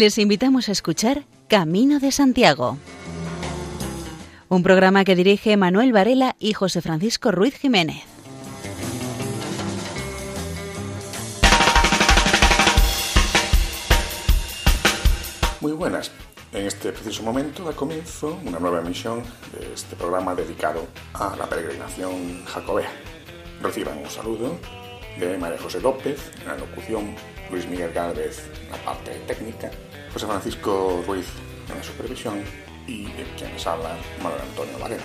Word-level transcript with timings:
Les 0.00 0.16
invitamos 0.16 0.70
a 0.70 0.72
escuchar 0.72 1.26
Camino 1.46 2.00
de 2.00 2.10
Santiago, 2.10 2.78
un 4.48 4.62
programa 4.62 5.04
que 5.04 5.14
dirige 5.14 5.58
Manuel 5.58 5.92
Varela 5.92 6.36
y 6.38 6.54
José 6.54 6.80
Francisco 6.80 7.30
Ruiz 7.30 7.54
Jiménez. 7.58 8.02
Muy 15.60 15.72
buenas. 15.72 16.10
En 16.54 16.64
este 16.64 16.92
preciso 16.92 17.22
momento 17.22 17.62
da 17.64 17.72
comienzo 17.72 18.38
una 18.46 18.58
nueva 18.58 18.80
emisión 18.80 19.22
de 19.52 19.74
este 19.74 19.96
programa 19.96 20.34
dedicado 20.34 20.86
a 21.12 21.36
la 21.36 21.44
peregrinación 21.44 22.42
jacobea. 22.46 22.90
Reciban 23.60 23.98
un 23.98 24.08
saludo 24.08 24.58
de 25.18 25.36
María 25.36 25.58
José 25.58 25.78
López 25.82 26.32
en 26.40 26.48
la 26.48 26.56
locución, 26.56 27.14
Luis 27.50 27.66
Miguel 27.68 27.92
Gálvez 27.92 28.48
en 28.64 28.72
la 28.72 28.78
parte 28.78 29.10
técnica, 29.26 29.70
José 30.12 30.26
Francisco 30.26 31.02
Ruiz 31.06 31.26
en 31.68 31.76
la 31.76 31.82
supervisión 31.82 32.42
y 32.86 33.06
quien 33.36 33.52
les 33.52 33.66
habla, 33.66 33.96
Manuel 34.22 34.42
Antonio 34.42 34.78
Varela. 34.78 35.04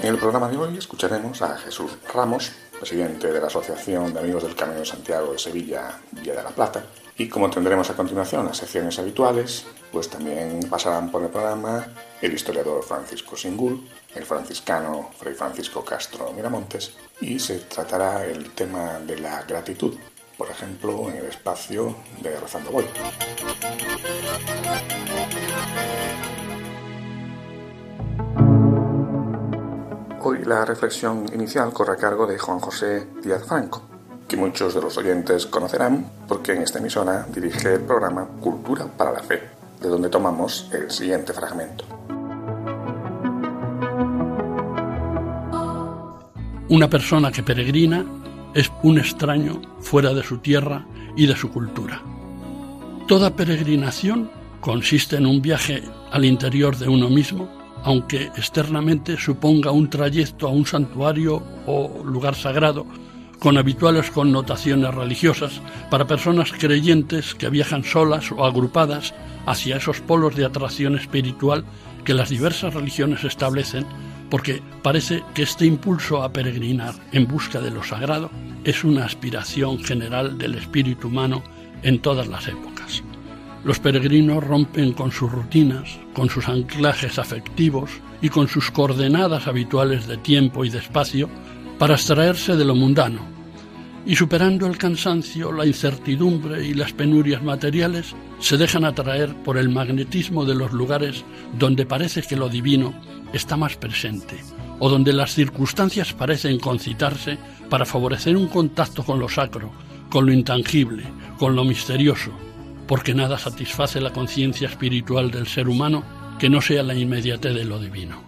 En 0.00 0.08
el 0.08 0.18
programa 0.18 0.48
de 0.48 0.56
hoy 0.56 0.78
escucharemos 0.78 1.42
a 1.42 1.58
Jesús 1.58 1.92
Ramos, 2.12 2.52
presidente 2.78 3.30
de 3.30 3.40
la 3.40 3.46
Asociación 3.48 4.12
de 4.12 4.20
Amigos 4.20 4.42
del 4.42 4.54
Camino 4.54 4.80
de 4.80 4.86
Santiago 4.86 5.32
de 5.32 5.38
Sevilla, 5.38 6.00
Villa 6.12 6.34
de 6.34 6.42
la 6.42 6.50
Plata. 6.50 6.84
Y 7.16 7.28
como 7.28 7.50
tendremos 7.50 7.90
a 7.90 7.94
continuación 7.94 8.46
las 8.46 8.56
secciones 8.56 8.98
habituales, 8.98 9.66
pues 9.92 10.08
también 10.08 10.60
pasarán 10.68 11.10
por 11.10 11.22
el 11.22 11.28
programa 11.28 11.86
el 12.20 12.32
historiador 12.32 12.82
Francisco 12.82 13.36
Singul, 13.36 13.88
el 14.14 14.24
franciscano 14.24 15.10
Fray 15.18 15.34
Francisco 15.34 15.84
Castro 15.84 16.32
Miramontes, 16.32 16.94
y 17.20 17.38
se 17.38 17.58
tratará 17.60 18.24
el 18.24 18.50
tema 18.50 18.98
de 19.00 19.18
la 19.18 19.42
gratitud, 19.42 19.94
por 20.36 20.50
ejemplo, 20.50 21.08
en 21.08 21.16
el 21.16 21.26
espacio 21.26 21.96
de 22.22 22.38
Rezando 22.38 22.70
Voy. 22.70 22.86
Hoy 30.22 30.44
la 30.44 30.64
reflexión 30.64 31.26
inicial 31.32 31.72
corre 31.72 31.94
a 31.94 31.96
cargo 31.96 32.26
de 32.26 32.38
Juan 32.38 32.60
José 32.60 33.06
Díaz 33.22 33.44
Franco, 33.46 33.82
que 34.28 34.36
muchos 34.36 34.74
de 34.74 34.80
los 34.80 34.96
oyentes 34.96 35.46
conocerán 35.46 36.10
porque 36.28 36.52
en 36.52 36.62
esta 36.62 36.78
emisora 36.78 37.26
dirige 37.28 37.74
el 37.74 37.80
programa 37.80 38.28
Cultura 38.40 38.86
para 38.86 39.12
la 39.12 39.22
Fe, 39.22 39.59
de 39.80 39.88
donde 39.88 40.08
tomamos 40.08 40.68
el 40.72 40.90
siguiente 40.90 41.32
fragmento. 41.32 41.84
Una 46.68 46.88
persona 46.88 47.32
que 47.32 47.42
peregrina 47.42 48.04
es 48.54 48.70
un 48.82 48.98
extraño 48.98 49.60
fuera 49.80 50.14
de 50.14 50.22
su 50.22 50.38
tierra 50.38 50.86
y 51.16 51.26
de 51.26 51.36
su 51.36 51.50
cultura. 51.50 52.02
Toda 53.08 53.34
peregrinación 53.34 54.30
consiste 54.60 55.16
en 55.16 55.26
un 55.26 55.42
viaje 55.42 55.82
al 56.12 56.24
interior 56.24 56.76
de 56.76 56.88
uno 56.88 57.08
mismo 57.08 57.60
aunque 57.84 58.24
externamente 58.36 59.16
suponga 59.16 59.70
un 59.70 59.88
trayecto 59.88 60.46
a 60.46 60.50
un 60.50 60.66
santuario 60.66 61.42
o 61.66 62.02
lugar 62.04 62.34
sagrado, 62.34 62.86
con 63.38 63.56
habituales 63.56 64.10
connotaciones 64.10 64.94
religiosas 64.94 65.62
para 65.90 66.06
personas 66.06 66.52
creyentes 66.52 67.34
que 67.34 67.48
viajan 67.48 67.84
solas 67.84 68.30
o 68.32 68.44
agrupadas 68.44 69.14
hacia 69.46 69.76
esos 69.76 70.00
polos 70.00 70.36
de 70.36 70.44
atracción 70.44 70.96
espiritual 70.96 71.64
que 72.04 72.14
las 72.14 72.30
diversas 72.30 72.74
religiones 72.74 73.24
establecen, 73.24 73.86
porque 74.30 74.62
parece 74.82 75.22
que 75.34 75.42
este 75.42 75.66
impulso 75.66 76.22
a 76.22 76.32
peregrinar 76.32 76.94
en 77.12 77.26
busca 77.26 77.60
de 77.60 77.70
lo 77.70 77.82
sagrado 77.82 78.30
es 78.64 78.84
una 78.84 79.04
aspiración 79.04 79.82
general 79.82 80.38
del 80.38 80.54
espíritu 80.54 81.08
humano 81.08 81.42
en 81.82 82.00
todas 82.00 82.28
las 82.28 82.46
épocas. 82.48 83.02
Los 83.64 83.78
peregrinos 83.78 84.42
rompen 84.42 84.92
con 84.92 85.12
sus 85.12 85.30
rutinas, 85.30 85.98
con 86.14 86.30
sus 86.30 86.48
anclajes 86.48 87.18
afectivos 87.18 87.90
y 88.22 88.28
con 88.30 88.48
sus 88.48 88.70
coordenadas 88.70 89.46
habituales 89.46 90.06
de 90.06 90.16
tiempo 90.16 90.64
y 90.64 90.70
de 90.70 90.78
espacio 90.78 91.28
para 91.78 91.94
extraerse 91.94 92.56
de 92.56 92.64
lo 92.64 92.74
mundano. 92.74 93.39
Y 94.06 94.16
superando 94.16 94.66
el 94.66 94.78
cansancio, 94.78 95.52
la 95.52 95.66
incertidumbre 95.66 96.66
y 96.66 96.72
las 96.72 96.92
penurias 96.92 97.42
materiales, 97.42 98.14
se 98.38 98.56
dejan 98.56 98.84
atraer 98.84 99.34
por 99.42 99.58
el 99.58 99.68
magnetismo 99.68 100.44
de 100.46 100.54
los 100.54 100.72
lugares 100.72 101.24
donde 101.58 101.84
parece 101.84 102.22
que 102.22 102.36
lo 102.36 102.48
divino 102.48 102.94
está 103.32 103.56
más 103.56 103.76
presente, 103.76 104.36
o 104.78 104.88
donde 104.88 105.12
las 105.12 105.34
circunstancias 105.34 106.14
parecen 106.14 106.58
concitarse 106.58 107.38
para 107.68 107.84
favorecer 107.84 108.36
un 108.36 108.48
contacto 108.48 109.04
con 109.04 109.20
lo 109.20 109.28
sacro, 109.28 109.70
con 110.08 110.24
lo 110.24 110.32
intangible, 110.32 111.04
con 111.38 111.54
lo 111.54 111.64
misterioso, 111.64 112.30
porque 112.86 113.14
nada 113.14 113.38
satisface 113.38 114.00
la 114.00 114.12
conciencia 114.12 114.68
espiritual 114.68 115.30
del 115.30 115.46
ser 115.46 115.68
humano 115.68 116.02
que 116.38 116.48
no 116.48 116.62
sea 116.62 116.82
la 116.82 116.94
inmediatez 116.94 117.54
de 117.54 117.64
lo 117.64 117.78
divino. 117.78 118.22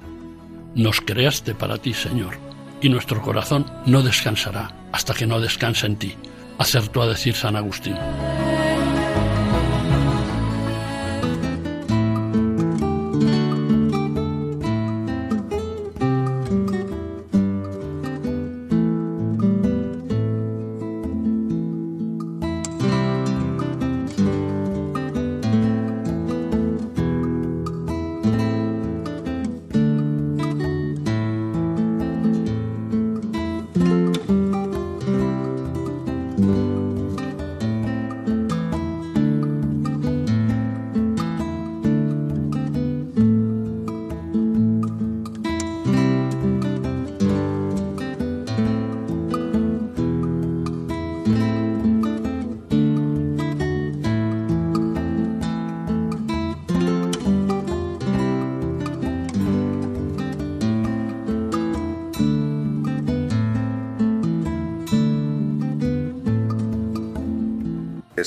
Nos 0.74 1.00
creaste 1.00 1.54
para 1.54 1.78
ti, 1.78 1.94
Señor, 1.94 2.34
y 2.82 2.90
nuestro 2.90 3.22
corazón 3.22 3.64
no 3.86 4.02
descansará 4.02 4.81
hasta 4.92 5.14
que 5.14 5.26
no 5.26 5.40
descanse 5.40 5.86
en 5.86 5.96
ti, 5.96 6.16
acertó 6.58 7.02
a 7.02 7.08
decir 7.08 7.34
San 7.34 7.56
Agustín. 7.56 7.96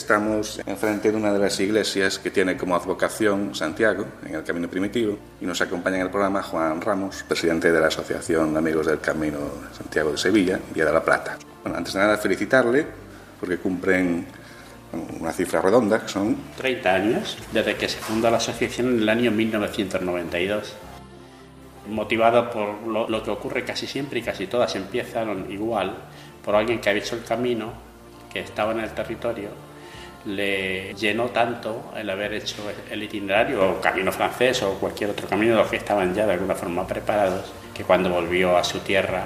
Estamos 0.06 0.62
enfrente 0.68 1.12
de 1.12 1.18
una 1.18 1.34
de 1.34 1.40
las 1.40 1.60
iglesias 1.60 2.20
que 2.20 2.30
tiene 2.30 2.56
como 2.56 2.76
advocación 2.76 3.56
Santiago, 3.56 4.06
en 4.24 4.36
el 4.36 4.44
Camino 4.44 4.70
Primitivo, 4.70 5.18
y 5.42 5.48
nos 5.48 5.60
acompaña 5.62 5.96
en 5.96 6.04
el 6.04 6.12
programa 6.12 6.44
Juan 6.44 6.80
Ramos, 6.80 7.24
presidente 7.28 7.72
de 7.72 7.82
la 7.82 7.88
Asociación 7.88 8.54
de 8.54 8.60
Amigos 8.60 8.86
del 8.86 9.00
Camino 9.00 9.40
Santiago 9.76 10.12
de 10.12 10.20
Sevilla, 10.20 10.60
Vía 10.76 10.86
de 10.86 10.94
la 10.94 11.04
Plata. 11.04 11.40
Bueno, 11.64 11.80
antes 11.80 11.96
de 11.96 12.02
nada, 12.02 12.20
felicitarle 12.20 12.86
porque 13.40 13.58
cumplen 13.58 14.28
una 15.20 15.34
cifra 15.34 15.60
redonda, 15.60 16.04
que 16.04 16.10
son... 16.10 16.38
30 16.56 16.94
años 16.94 17.38
desde 17.52 17.76
que 17.76 17.90
se 17.90 17.98
funda 17.98 18.30
la 18.30 18.38
asociación 18.38 18.90
en 18.90 19.00
el 19.00 19.10
año 19.10 19.32
1992. 19.32 20.76
Motivado 21.90 22.52
por 22.52 22.86
lo, 22.86 23.10
lo 23.10 23.24
que 23.24 23.32
ocurre 23.32 23.66
casi 23.66 23.88
siempre 23.88 24.20
y 24.20 24.22
casi 24.22 24.46
todas 24.46 24.76
empiezan 24.76 25.52
igual, 25.52 25.96
por 26.44 26.54
alguien 26.54 26.80
que 26.80 26.92
ha 26.92 26.94
hecho 26.94 27.16
el 27.16 27.24
camino, 27.24 27.74
que 28.32 28.42
estaba 28.42 28.72
en 28.72 28.82
el 28.82 28.92
territorio 28.92 29.50
le 30.26 30.94
llenó 30.96 31.26
tanto 31.26 31.92
el 31.96 32.10
haber 32.10 32.34
hecho 32.34 32.64
el 32.90 33.04
itinerario 33.04 33.72
o 33.72 33.82
camino 33.82 34.12
francés 34.12 34.64
o 34.64 34.74
cualquier 34.80 35.12
otro 35.12 35.28
camino 35.28 35.56
los 35.56 35.70
que 35.70 35.78
estaban 35.78 36.14
ya 36.16 36.26
de 36.26 36.34
alguna 36.34 36.56
forma 36.56 36.88
preparados, 36.88 37.54
que 37.74 37.84
cuando 37.84 38.10
volvió 38.10 38.58
a 38.58 38.64
su 38.64 38.80
tierra 38.80 39.26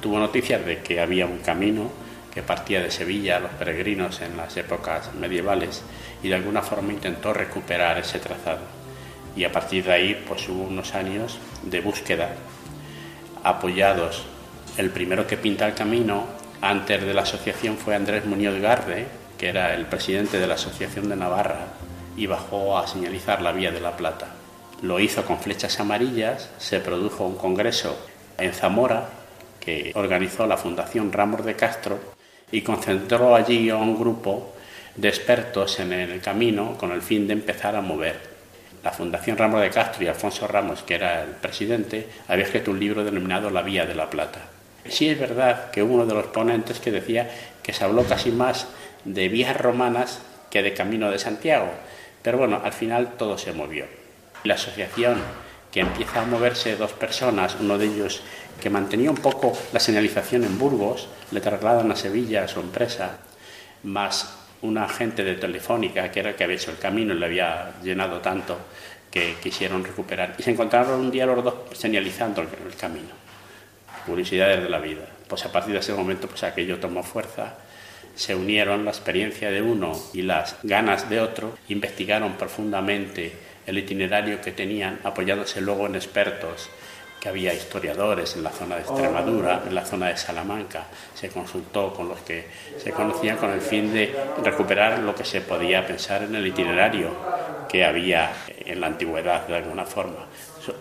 tuvo 0.00 0.18
noticias 0.18 0.64
de 0.64 0.78
que 0.78 1.00
había 1.00 1.26
un 1.26 1.38
camino 1.38 1.90
que 2.32 2.42
partía 2.42 2.82
de 2.82 2.90
Sevilla 2.90 3.36
a 3.36 3.40
los 3.40 3.50
peregrinos 3.52 4.20
en 4.20 4.36
las 4.36 4.56
épocas 4.56 5.14
medievales 5.14 5.82
y 6.22 6.28
de 6.28 6.34
alguna 6.34 6.62
forma 6.62 6.92
intentó 6.92 7.32
recuperar 7.32 7.98
ese 7.98 8.18
trazado. 8.18 8.62
Y 9.36 9.44
a 9.44 9.52
partir 9.52 9.84
de 9.84 9.92
ahí 9.92 10.24
pues 10.26 10.48
hubo 10.48 10.64
unos 10.64 10.94
años 10.94 11.38
de 11.62 11.80
búsqueda 11.80 12.30
apoyados. 13.42 14.24
El 14.76 14.90
primero 14.90 15.26
que 15.26 15.36
pinta 15.36 15.66
el 15.66 15.74
camino 15.74 16.26
antes 16.60 17.04
de 17.04 17.14
la 17.14 17.22
asociación 17.22 17.76
fue 17.76 17.94
Andrés 17.94 18.24
Muñoz 18.24 18.60
Garde, 18.60 19.06
que 19.38 19.48
era 19.48 19.74
el 19.74 19.86
presidente 19.86 20.38
de 20.38 20.46
la 20.46 20.54
Asociación 20.54 21.08
de 21.08 21.16
Navarra, 21.16 21.66
y 22.16 22.26
bajó 22.26 22.78
a 22.78 22.86
señalizar 22.86 23.42
la 23.42 23.52
Vía 23.52 23.70
de 23.70 23.80
la 23.80 23.96
Plata. 23.96 24.28
Lo 24.82 25.00
hizo 25.00 25.24
con 25.24 25.38
flechas 25.38 25.80
amarillas, 25.80 26.50
se 26.58 26.80
produjo 26.80 27.26
un 27.26 27.36
congreso 27.36 27.96
en 28.38 28.52
Zamora, 28.52 29.08
que 29.60 29.92
organizó 29.94 30.46
la 30.46 30.56
Fundación 30.56 31.12
Ramos 31.12 31.44
de 31.44 31.56
Castro 31.56 31.98
y 32.52 32.62
concentró 32.62 33.34
allí 33.34 33.70
a 33.70 33.76
un 33.76 33.98
grupo 33.98 34.54
de 34.94 35.08
expertos 35.08 35.80
en 35.80 35.92
el 35.92 36.20
camino 36.20 36.76
con 36.76 36.92
el 36.92 37.02
fin 37.02 37.26
de 37.26 37.32
empezar 37.32 37.74
a 37.74 37.80
mover. 37.80 38.34
La 38.84 38.92
Fundación 38.92 39.38
Ramos 39.38 39.62
de 39.62 39.70
Castro 39.70 40.04
y 40.04 40.08
Alfonso 40.08 40.46
Ramos, 40.46 40.82
que 40.82 40.94
era 40.94 41.22
el 41.22 41.30
presidente, 41.30 42.06
había 42.28 42.44
escrito 42.44 42.70
un 42.70 42.78
libro 42.78 43.02
denominado 43.02 43.48
La 43.48 43.62
Vía 43.62 43.86
de 43.86 43.94
la 43.94 44.10
Plata. 44.10 44.40
Sí 44.86 45.08
es 45.08 45.18
verdad 45.18 45.70
que 45.70 45.82
uno 45.82 46.04
de 46.04 46.12
los 46.12 46.26
ponentes 46.26 46.78
que 46.78 46.90
decía 46.90 47.30
que 47.62 47.72
se 47.72 47.82
habló 47.82 48.04
casi 48.04 48.30
más 48.30 48.68
de 49.04 49.28
vías 49.28 49.56
romanas 49.56 50.20
que 50.50 50.62
de 50.62 50.74
Camino 50.74 51.10
de 51.10 51.18
Santiago, 51.18 51.70
pero 52.22 52.38
bueno, 52.38 52.60
al 52.62 52.72
final 52.72 53.14
todo 53.18 53.38
se 53.38 53.52
movió. 53.52 53.86
La 54.44 54.54
asociación 54.54 55.20
que 55.70 55.80
empieza 55.80 56.22
a 56.22 56.26
moverse 56.26 56.76
dos 56.76 56.92
personas, 56.92 57.56
uno 57.58 57.78
de 57.78 57.86
ellos 57.86 58.22
que 58.60 58.70
mantenía 58.70 59.10
un 59.10 59.16
poco 59.16 59.52
la 59.72 59.80
señalización 59.80 60.44
en 60.44 60.58
Burgos, 60.58 61.08
le 61.32 61.40
trasladan 61.40 61.90
a 61.90 61.96
Sevilla 61.96 62.44
a 62.44 62.48
su 62.48 62.60
empresa, 62.60 63.18
más 63.82 64.38
un 64.62 64.78
agente 64.78 65.24
de 65.24 65.34
Telefónica, 65.34 66.10
que 66.10 66.20
era 66.20 66.30
el 66.30 66.36
que 66.36 66.44
había 66.44 66.56
hecho 66.56 66.70
el 66.70 66.78
camino 66.78 67.12
y 67.12 67.18
le 67.18 67.26
había 67.26 67.72
llenado 67.82 68.20
tanto 68.20 68.56
que 69.10 69.36
quisieron 69.42 69.84
recuperar. 69.84 70.34
Y 70.38 70.42
se 70.42 70.50
encontraron 70.50 70.98
un 70.98 71.10
día 71.10 71.26
los 71.26 71.44
dos 71.44 71.54
señalizando 71.72 72.40
el, 72.40 72.48
camino. 72.76 73.10
Curiosidades 74.06 74.62
de 74.62 74.68
la 74.68 74.78
vida. 74.78 75.06
Pues 75.28 75.44
a 75.44 75.52
partir 75.52 75.74
de 75.74 75.80
ese 75.80 75.92
momento, 75.92 76.26
pues 76.26 76.42
aquello 76.42 76.78
tomó 76.80 77.02
fuerza. 77.02 77.54
Se 78.14 78.34
unieron 78.34 78.84
la 78.84 78.90
experiencia 78.90 79.50
de 79.50 79.62
uno 79.62 79.92
y 80.12 80.22
las 80.22 80.56
ganas 80.62 81.10
de 81.10 81.20
otro, 81.20 81.56
investigaron 81.68 82.34
profundamente 82.34 83.32
el 83.66 83.78
itinerario 83.78 84.40
que 84.40 84.52
tenían, 84.52 85.00
apoyándose 85.04 85.60
luego 85.60 85.86
en 85.86 85.96
expertos 85.96 86.70
que 87.20 87.30
había 87.30 87.54
historiadores 87.54 88.36
en 88.36 88.44
la 88.44 88.50
zona 88.50 88.76
de 88.76 88.82
Extremadura, 88.82 89.62
en 89.66 89.74
la 89.74 89.86
zona 89.86 90.08
de 90.08 90.16
Salamanca. 90.18 90.84
Se 91.14 91.30
consultó 91.30 91.94
con 91.94 92.06
los 92.06 92.20
que 92.20 92.46
se 92.76 92.90
conocían 92.90 93.38
con 93.38 93.50
el 93.50 93.62
fin 93.62 93.94
de 93.94 94.14
recuperar 94.44 94.98
lo 94.98 95.14
que 95.14 95.24
se 95.24 95.40
podía 95.40 95.86
pensar 95.86 96.22
en 96.24 96.34
el 96.34 96.46
itinerario 96.46 97.08
que 97.66 97.82
había 97.82 98.30
en 98.66 98.78
la 98.78 98.88
antigüedad 98.88 99.46
de 99.46 99.56
alguna 99.56 99.86
forma 99.86 100.26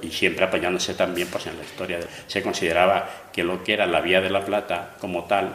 y 0.01 0.11
siempre 0.11 0.45
apoyándose 0.45 0.93
también 0.93 1.29
pues, 1.29 1.47
en 1.47 1.57
la 1.57 1.63
historia. 1.63 1.99
Se 2.27 2.43
consideraba 2.43 3.09
que 3.31 3.43
lo 3.43 3.63
que 3.63 3.73
era 3.73 3.85
la 3.85 4.01
Vía 4.01 4.19
de 4.19 4.29
la 4.29 4.43
Plata 4.43 4.95
como 4.99 5.23
tal 5.23 5.53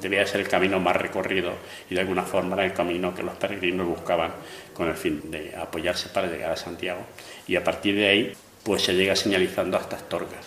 debía 0.00 0.26
ser 0.26 0.40
el 0.40 0.48
camino 0.48 0.80
más 0.80 0.96
recorrido 0.96 1.52
y 1.88 1.94
de 1.94 2.00
alguna 2.00 2.22
forma 2.22 2.54
era 2.54 2.64
el 2.64 2.72
camino 2.72 3.14
que 3.14 3.22
los 3.22 3.34
peregrinos 3.36 3.86
buscaban 3.86 4.32
con 4.72 4.88
el 4.88 4.94
fin 4.94 5.30
de 5.30 5.54
apoyarse 5.56 6.08
para 6.08 6.26
llegar 6.26 6.52
a 6.52 6.56
Santiago 6.56 7.00
y 7.46 7.56
a 7.56 7.64
partir 7.64 7.94
de 7.96 8.08
ahí 8.08 8.32
pues 8.62 8.82
se 8.82 8.94
llega 8.94 9.14
señalizando 9.14 9.76
hasta 9.76 9.96
Astorga 9.96 10.38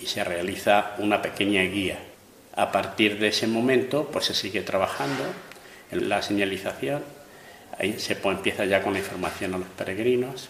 y 0.00 0.06
se 0.06 0.24
realiza 0.24 0.94
una 0.98 1.22
pequeña 1.22 1.62
guía. 1.62 1.98
A 2.54 2.72
partir 2.72 3.18
de 3.18 3.28
ese 3.28 3.46
momento, 3.46 4.08
pues 4.10 4.26
se 4.26 4.34
sigue 4.34 4.62
trabajando 4.62 5.24
en 5.90 6.08
la 6.08 6.22
señalización, 6.22 7.02
ahí 7.78 7.98
se 7.98 8.18
empieza 8.22 8.64
ya 8.64 8.82
con 8.82 8.94
la 8.94 8.98
información 8.98 9.54
a 9.54 9.58
los 9.58 9.68
peregrinos 9.68 10.48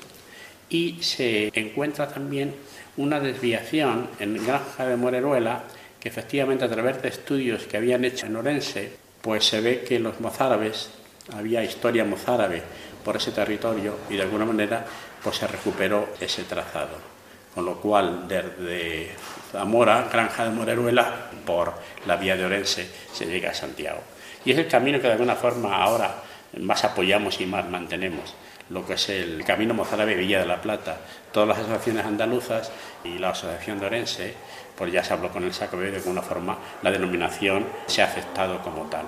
y 0.68 1.02
se 1.02 1.50
encuentra 1.54 2.08
también 2.08 2.54
una 2.96 3.20
desviación 3.20 4.08
en 4.18 4.44
Granja 4.44 4.86
de 4.86 4.96
Moreruela 4.96 5.64
que 6.00 6.08
efectivamente 6.08 6.64
a 6.64 6.68
través 6.68 7.02
de 7.02 7.08
estudios 7.08 7.64
que 7.64 7.76
habían 7.76 8.04
hecho 8.04 8.26
en 8.26 8.36
Orense, 8.36 8.92
pues 9.22 9.44
se 9.44 9.60
ve 9.60 9.82
que 9.82 9.98
los 9.98 10.20
mozárabes, 10.20 10.90
había 11.32 11.64
historia 11.64 12.04
mozárabe 12.04 12.62
por 13.04 13.16
ese 13.16 13.32
territorio 13.32 13.96
y 14.08 14.16
de 14.16 14.22
alguna 14.22 14.44
manera 14.44 14.84
pues 15.22 15.36
se 15.36 15.46
recuperó 15.46 16.10
ese 16.20 16.44
trazado. 16.44 17.16
Con 17.54 17.64
lo 17.64 17.80
cual, 17.80 18.28
desde 18.28 19.10
Zamora, 19.50 20.08
Granja 20.12 20.44
de 20.44 20.50
Moreruela, 20.50 21.30
por 21.44 21.72
la 22.06 22.16
vía 22.16 22.36
de 22.36 22.44
Orense, 22.44 22.88
se 23.12 23.24
llega 23.24 23.50
a 23.50 23.54
Santiago. 23.54 24.00
Y 24.44 24.52
es 24.52 24.58
el 24.58 24.68
camino 24.68 25.00
que 25.00 25.06
de 25.06 25.14
alguna 25.14 25.34
forma 25.34 25.76
ahora 25.76 26.22
más 26.60 26.84
apoyamos 26.84 27.40
y 27.40 27.46
más 27.46 27.68
mantenemos, 27.68 28.34
lo 28.70 28.86
que 28.86 28.94
es 28.94 29.08
el 29.08 29.44
Camino 29.44 29.74
Mozárabe 29.74 30.14
Villa 30.14 30.40
de 30.40 30.46
la 30.46 30.60
Plata. 30.60 30.98
Todas 31.32 31.48
las 31.48 31.58
asociaciones 31.58 32.06
andaluzas 32.06 32.70
y 33.04 33.18
la 33.18 33.30
Asociación 33.30 33.80
de 33.80 33.86
Orense, 33.86 34.34
pues 34.76 34.92
ya 34.92 35.02
se 35.02 35.12
habló 35.12 35.30
con 35.30 35.44
el 35.44 35.52
Saco 35.52 35.76
de 35.76 35.96
alguna 35.96 36.22
forma 36.22 36.58
la 36.82 36.90
denominación 36.90 37.66
se 37.86 38.02
ha 38.02 38.06
aceptado 38.06 38.62
como 38.62 38.84
tal. 38.84 39.06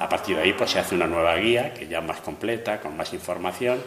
A 0.00 0.08
partir 0.08 0.36
de 0.36 0.42
ahí 0.42 0.52
pues 0.52 0.70
se 0.70 0.78
hace 0.78 0.94
una 0.94 1.06
nueva 1.06 1.36
guía, 1.36 1.72
que 1.72 1.86
ya 1.86 2.00
más 2.00 2.20
completa, 2.20 2.80
con 2.80 2.96
más 2.96 3.12
información, 3.12 3.80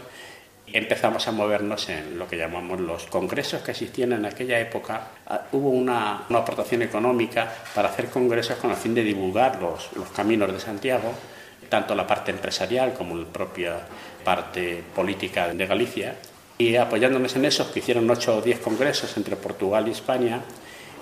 empezamos 0.73 1.27
a 1.27 1.31
movernos 1.31 1.89
en 1.89 2.17
lo 2.17 2.27
que 2.27 2.37
llamamos 2.37 2.79
los 2.79 3.05
congresos 3.05 3.61
que 3.61 3.71
existían 3.71 4.13
en 4.13 4.25
aquella 4.25 4.59
época. 4.59 5.09
Ah, 5.25 5.43
hubo 5.51 5.69
una, 5.69 6.25
aportación 6.29 6.81
económica 6.81 7.51
para 7.73 7.89
hacer 7.89 8.07
congresos 8.07 8.57
con 8.57 8.71
el 8.71 8.77
fin 8.77 8.93
de 8.93 9.03
divulgar 9.03 9.61
los, 9.61 9.91
los 9.95 10.09
caminos 10.09 10.51
de 10.51 10.59
Santiago, 10.59 11.13
tanto 11.69 11.95
la 11.95 12.07
parte 12.07 12.31
empresarial 12.31 12.93
como 12.93 13.15
la 13.15 13.25
propia 13.25 13.75
parte 14.23 14.83
política 14.95 15.53
de 15.53 15.65
Galicia. 15.65 16.15
Y 16.57 16.75
apoyándonos 16.75 17.35
en 17.35 17.45
esos, 17.45 17.67
que 17.67 17.79
hicieron 17.79 18.09
ocho 18.09 18.37
o 18.37 18.41
diez 18.41 18.59
congresos 18.59 19.15
entre 19.15 19.35
Portugal 19.35 19.87
y 19.87 19.91
España, 19.91 20.41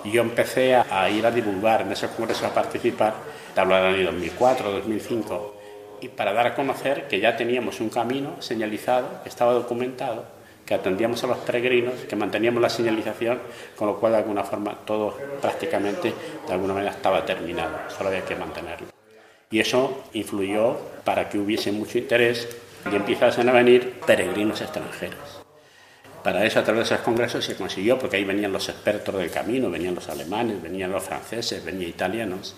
y 0.06 0.12
yo 0.12 0.22
empecé 0.22 0.76
a, 0.76 1.10
ir 1.10 1.26
a 1.26 1.32
divulgar 1.32 1.82
en 1.82 1.92
esos 1.92 2.12
congresos, 2.12 2.44
a 2.44 2.54
participar, 2.54 3.16
te 3.54 3.60
hablo 3.60 3.76
del 3.76 3.96
año 3.96 4.06
2004, 4.06 4.72
2005 4.72 5.56
y 6.02 6.10
para 6.10 6.34
dar 6.34 6.48
a 6.48 6.56
conocer 6.56 7.08
que 7.08 7.20
ya 7.20 7.36
teníamos 7.36 7.80
un 7.80 7.90
camino 7.90 8.42
señalizado, 8.42 9.24
que 9.24 9.30
estaba 9.30 9.54
documentado, 9.54 10.26
que 10.66 10.74
atendíamos 10.74 11.24
a 11.24 11.28
los 11.28 11.38
peregrinos, 11.40 11.94
que 12.08 12.16
manteníamos 12.16 12.62
la 12.62 12.70
señalización, 12.70 13.40
con 13.76 13.88
lo 13.88 14.00
cual 14.00 14.14
de 14.14 14.20
alguna 14.20 14.44
forma 14.44 14.76
todo 14.86 15.18
prácticamente 15.42 16.14
de 16.48 16.54
alguna 16.54 16.74
manera 16.74 16.92
estaba 16.92 17.26
terminado, 17.26 17.78
solo 17.90 18.10
había 18.10 18.26
que 18.26 18.36
mantenerlo. 18.36 18.88
Y 19.50 19.60
eso 19.60 20.04
influyó 20.14 20.78
para 21.04 21.30
que 21.30 21.38
hubiese 21.40 21.72
mucho 21.72 21.98
interés 21.98 22.58
y 22.92 22.96
empezasen 22.96 23.48
a 23.50 23.54
venir 23.54 24.02
peregrinos 24.06 24.62
extranjeros. 24.62 25.45
Para 26.26 26.44
eso, 26.44 26.60
a 26.60 26.64
través 26.64 26.90
de 26.90 26.96
esos 26.96 27.06
congresos 27.06 27.46
se 27.46 27.56
consiguió, 27.56 28.00
porque 28.00 28.18
ahí 28.18 28.24
venían 28.24 28.52
los 28.52 28.68
expertos 28.68 29.14
del 29.14 29.30
camino, 29.30 29.70
venían 29.70 29.94
los 29.94 30.10
alemanes, 30.10 30.60
venían 30.60 30.92
los 30.92 31.04
franceses, 31.04 31.64
venían 31.64 31.92
italianos, 31.92 32.56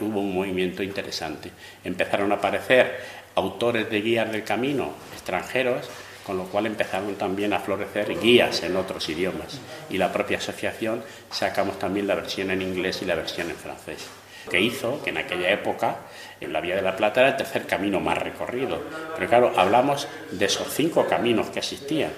Hubo 0.00 0.18
un 0.18 0.34
movimiento 0.34 0.82
interesante. 0.82 1.52
Empezaron 1.84 2.32
a 2.32 2.34
aparecer 2.34 2.98
autores 3.36 3.88
de 3.88 4.00
guías 4.00 4.32
del 4.32 4.42
camino 4.42 4.94
extranjeros, 5.12 5.88
con 6.26 6.36
lo 6.36 6.46
cual 6.46 6.66
empezaron 6.66 7.14
también 7.14 7.52
a 7.52 7.60
florecer 7.60 8.18
guías 8.18 8.64
en 8.64 8.74
otros 8.76 9.08
idiomas. 9.08 9.60
Y 9.90 9.98
la 9.98 10.12
propia 10.12 10.38
asociación 10.38 11.04
sacamos 11.30 11.78
también 11.78 12.08
la 12.08 12.16
versión 12.16 12.50
en 12.50 12.62
inglés 12.62 13.00
y 13.02 13.04
la 13.04 13.14
versión 13.14 13.48
en 13.48 13.56
francés 13.56 14.08
que 14.50 14.60
hizo 14.60 15.02
que 15.02 15.10
en 15.10 15.18
aquella 15.18 15.50
época 15.50 15.96
en 16.40 16.52
la 16.52 16.60
Vía 16.60 16.76
de 16.76 16.82
la 16.82 16.96
Plata 16.96 17.20
era 17.20 17.30
el 17.30 17.36
tercer 17.36 17.66
camino 17.66 18.00
más 18.00 18.18
recorrido. 18.18 18.82
Pero 19.14 19.28
claro, 19.28 19.52
hablamos 19.56 20.08
de 20.30 20.44
esos 20.44 20.72
cinco 20.72 21.06
caminos 21.06 21.48
que 21.48 21.60
existían, 21.60 22.10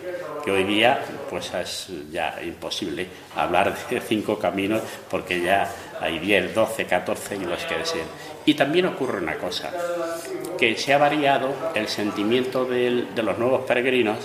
que 0.46 0.52
hoy 0.52 0.62
día 0.62 1.00
pues 1.28 1.52
es 1.54 1.88
ya 2.12 2.40
imposible 2.40 3.08
hablar 3.34 3.76
de 3.90 4.00
cinco 4.08 4.38
caminos 4.38 4.80
porque 5.10 5.42
ya 5.42 5.68
hay 6.00 6.20
10, 6.20 6.54
12, 6.54 6.86
14 6.86 7.34
y 7.34 7.40
los 7.40 7.64
que 7.64 7.78
deseen. 7.78 8.06
Y 8.44 8.54
también 8.54 8.86
ocurre 8.86 9.18
una 9.18 9.34
cosa, 9.38 9.72
que 10.56 10.76
se 10.76 10.94
ha 10.94 10.98
variado 10.98 11.52
el 11.74 11.88
sentimiento 11.88 12.64
de 12.64 13.22
los 13.24 13.38
nuevos 13.38 13.62
peregrinos 13.62 14.18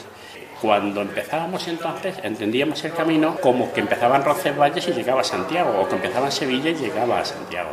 cuando 0.61 1.01
empezábamos 1.01 1.67
entonces, 1.67 2.17
entendíamos 2.21 2.83
el 2.83 2.93
camino 2.93 3.37
como 3.41 3.73
que 3.73 3.79
empezaban 3.79 4.23
Roncesvalles 4.23 4.89
y 4.89 4.93
llegaba 4.93 5.21
a 5.21 5.23
Santiago, 5.23 5.81
o 5.81 5.89
que 5.89 5.95
empezaba 5.95 6.27
en 6.27 6.31
Sevilla 6.31 6.69
y 6.69 6.75
llegaba 6.75 7.19
a 7.19 7.25
Santiago. 7.25 7.71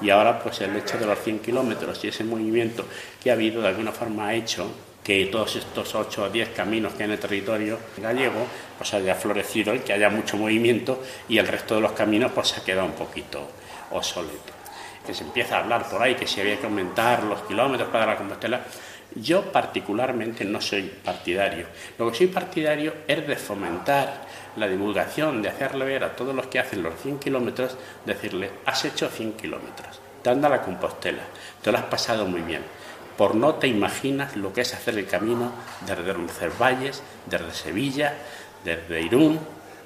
Y 0.00 0.08
ahora, 0.08 0.42
pues 0.42 0.58
el 0.62 0.74
hecho 0.74 0.96
de 0.96 1.04
los 1.04 1.18
100 1.18 1.40
kilómetros 1.40 2.02
y 2.02 2.08
ese 2.08 2.24
movimiento 2.24 2.86
que 3.22 3.28
ha 3.28 3.34
habido, 3.34 3.60
de 3.60 3.68
alguna 3.68 3.92
forma 3.92 4.28
ha 4.28 4.34
hecho 4.34 4.66
que 5.04 5.26
todos 5.26 5.56
estos 5.56 5.94
8 5.94 6.22
o 6.24 6.28
10 6.30 6.48
caminos 6.48 6.94
que 6.94 7.02
hay 7.02 7.08
en 7.08 7.12
el 7.12 7.18
territorio 7.18 7.78
gallego, 7.98 8.46
pues 8.78 8.94
haya 8.94 9.14
florecido 9.14 9.74
y 9.74 9.80
que 9.80 9.92
haya 9.92 10.08
mucho 10.08 10.38
movimiento 10.38 11.02
y 11.28 11.36
el 11.36 11.46
resto 11.46 11.74
de 11.74 11.82
los 11.82 11.92
caminos 11.92 12.32
pues 12.32 12.48
se 12.48 12.60
ha 12.60 12.64
quedado 12.64 12.86
un 12.86 12.94
poquito 12.94 13.46
obsoleto. 13.90 14.52
Que 15.06 15.12
se 15.12 15.24
empieza 15.24 15.56
a 15.56 15.60
hablar 15.60 15.90
por 15.90 16.02
ahí 16.02 16.14
que 16.14 16.26
si 16.26 16.40
había 16.40 16.58
que 16.58 16.64
aumentar 16.64 17.22
los 17.24 17.42
kilómetros 17.42 17.90
para 17.90 18.06
la 18.06 18.16
Compostela, 18.16 18.62
yo 19.14 19.52
particularmente 19.52 20.44
no 20.46 20.60
soy 20.62 20.90
partidario. 21.04 21.66
Lo 21.98 22.10
que 22.10 22.16
soy 22.16 22.26
partidario 22.28 22.94
es 23.06 23.26
de 23.26 23.36
fomentar 23.36 24.22
la 24.56 24.66
divulgación, 24.66 25.42
de 25.42 25.50
hacerle 25.50 25.84
ver 25.84 26.04
a 26.04 26.16
todos 26.16 26.34
los 26.34 26.46
que 26.46 26.58
hacen 26.58 26.82
los 26.82 26.94
100 27.00 27.18
kilómetros, 27.18 27.76
decirle, 28.06 28.50
has 28.64 28.84
hecho 28.86 29.08
100 29.08 29.34
kilómetros, 29.34 30.00
te 30.22 30.30
anda 30.30 30.48
la 30.48 30.62
Compostela, 30.62 31.22
te 31.60 31.70
lo 31.70 31.78
has 31.78 31.84
pasado 31.84 32.24
muy 32.24 32.40
bien. 32.40 32.62
Por 33.16 33.34
no 33.34 33.54
te 33.54 33.68
imaginas 33.68 34.36
lo 34.36 34.52
que 34.52 34.62
es 34.62 34.74
hacer 34.74 34.98
el 34.98 35.06
camino 35.06 35.52
desde 35.86 36.12
Roncesvalles, 36.12 37.02
desde 37.26 37.52
Sevilla, 37.52 38.14
desde 38.64 39.02
Irún, 39.02 39.38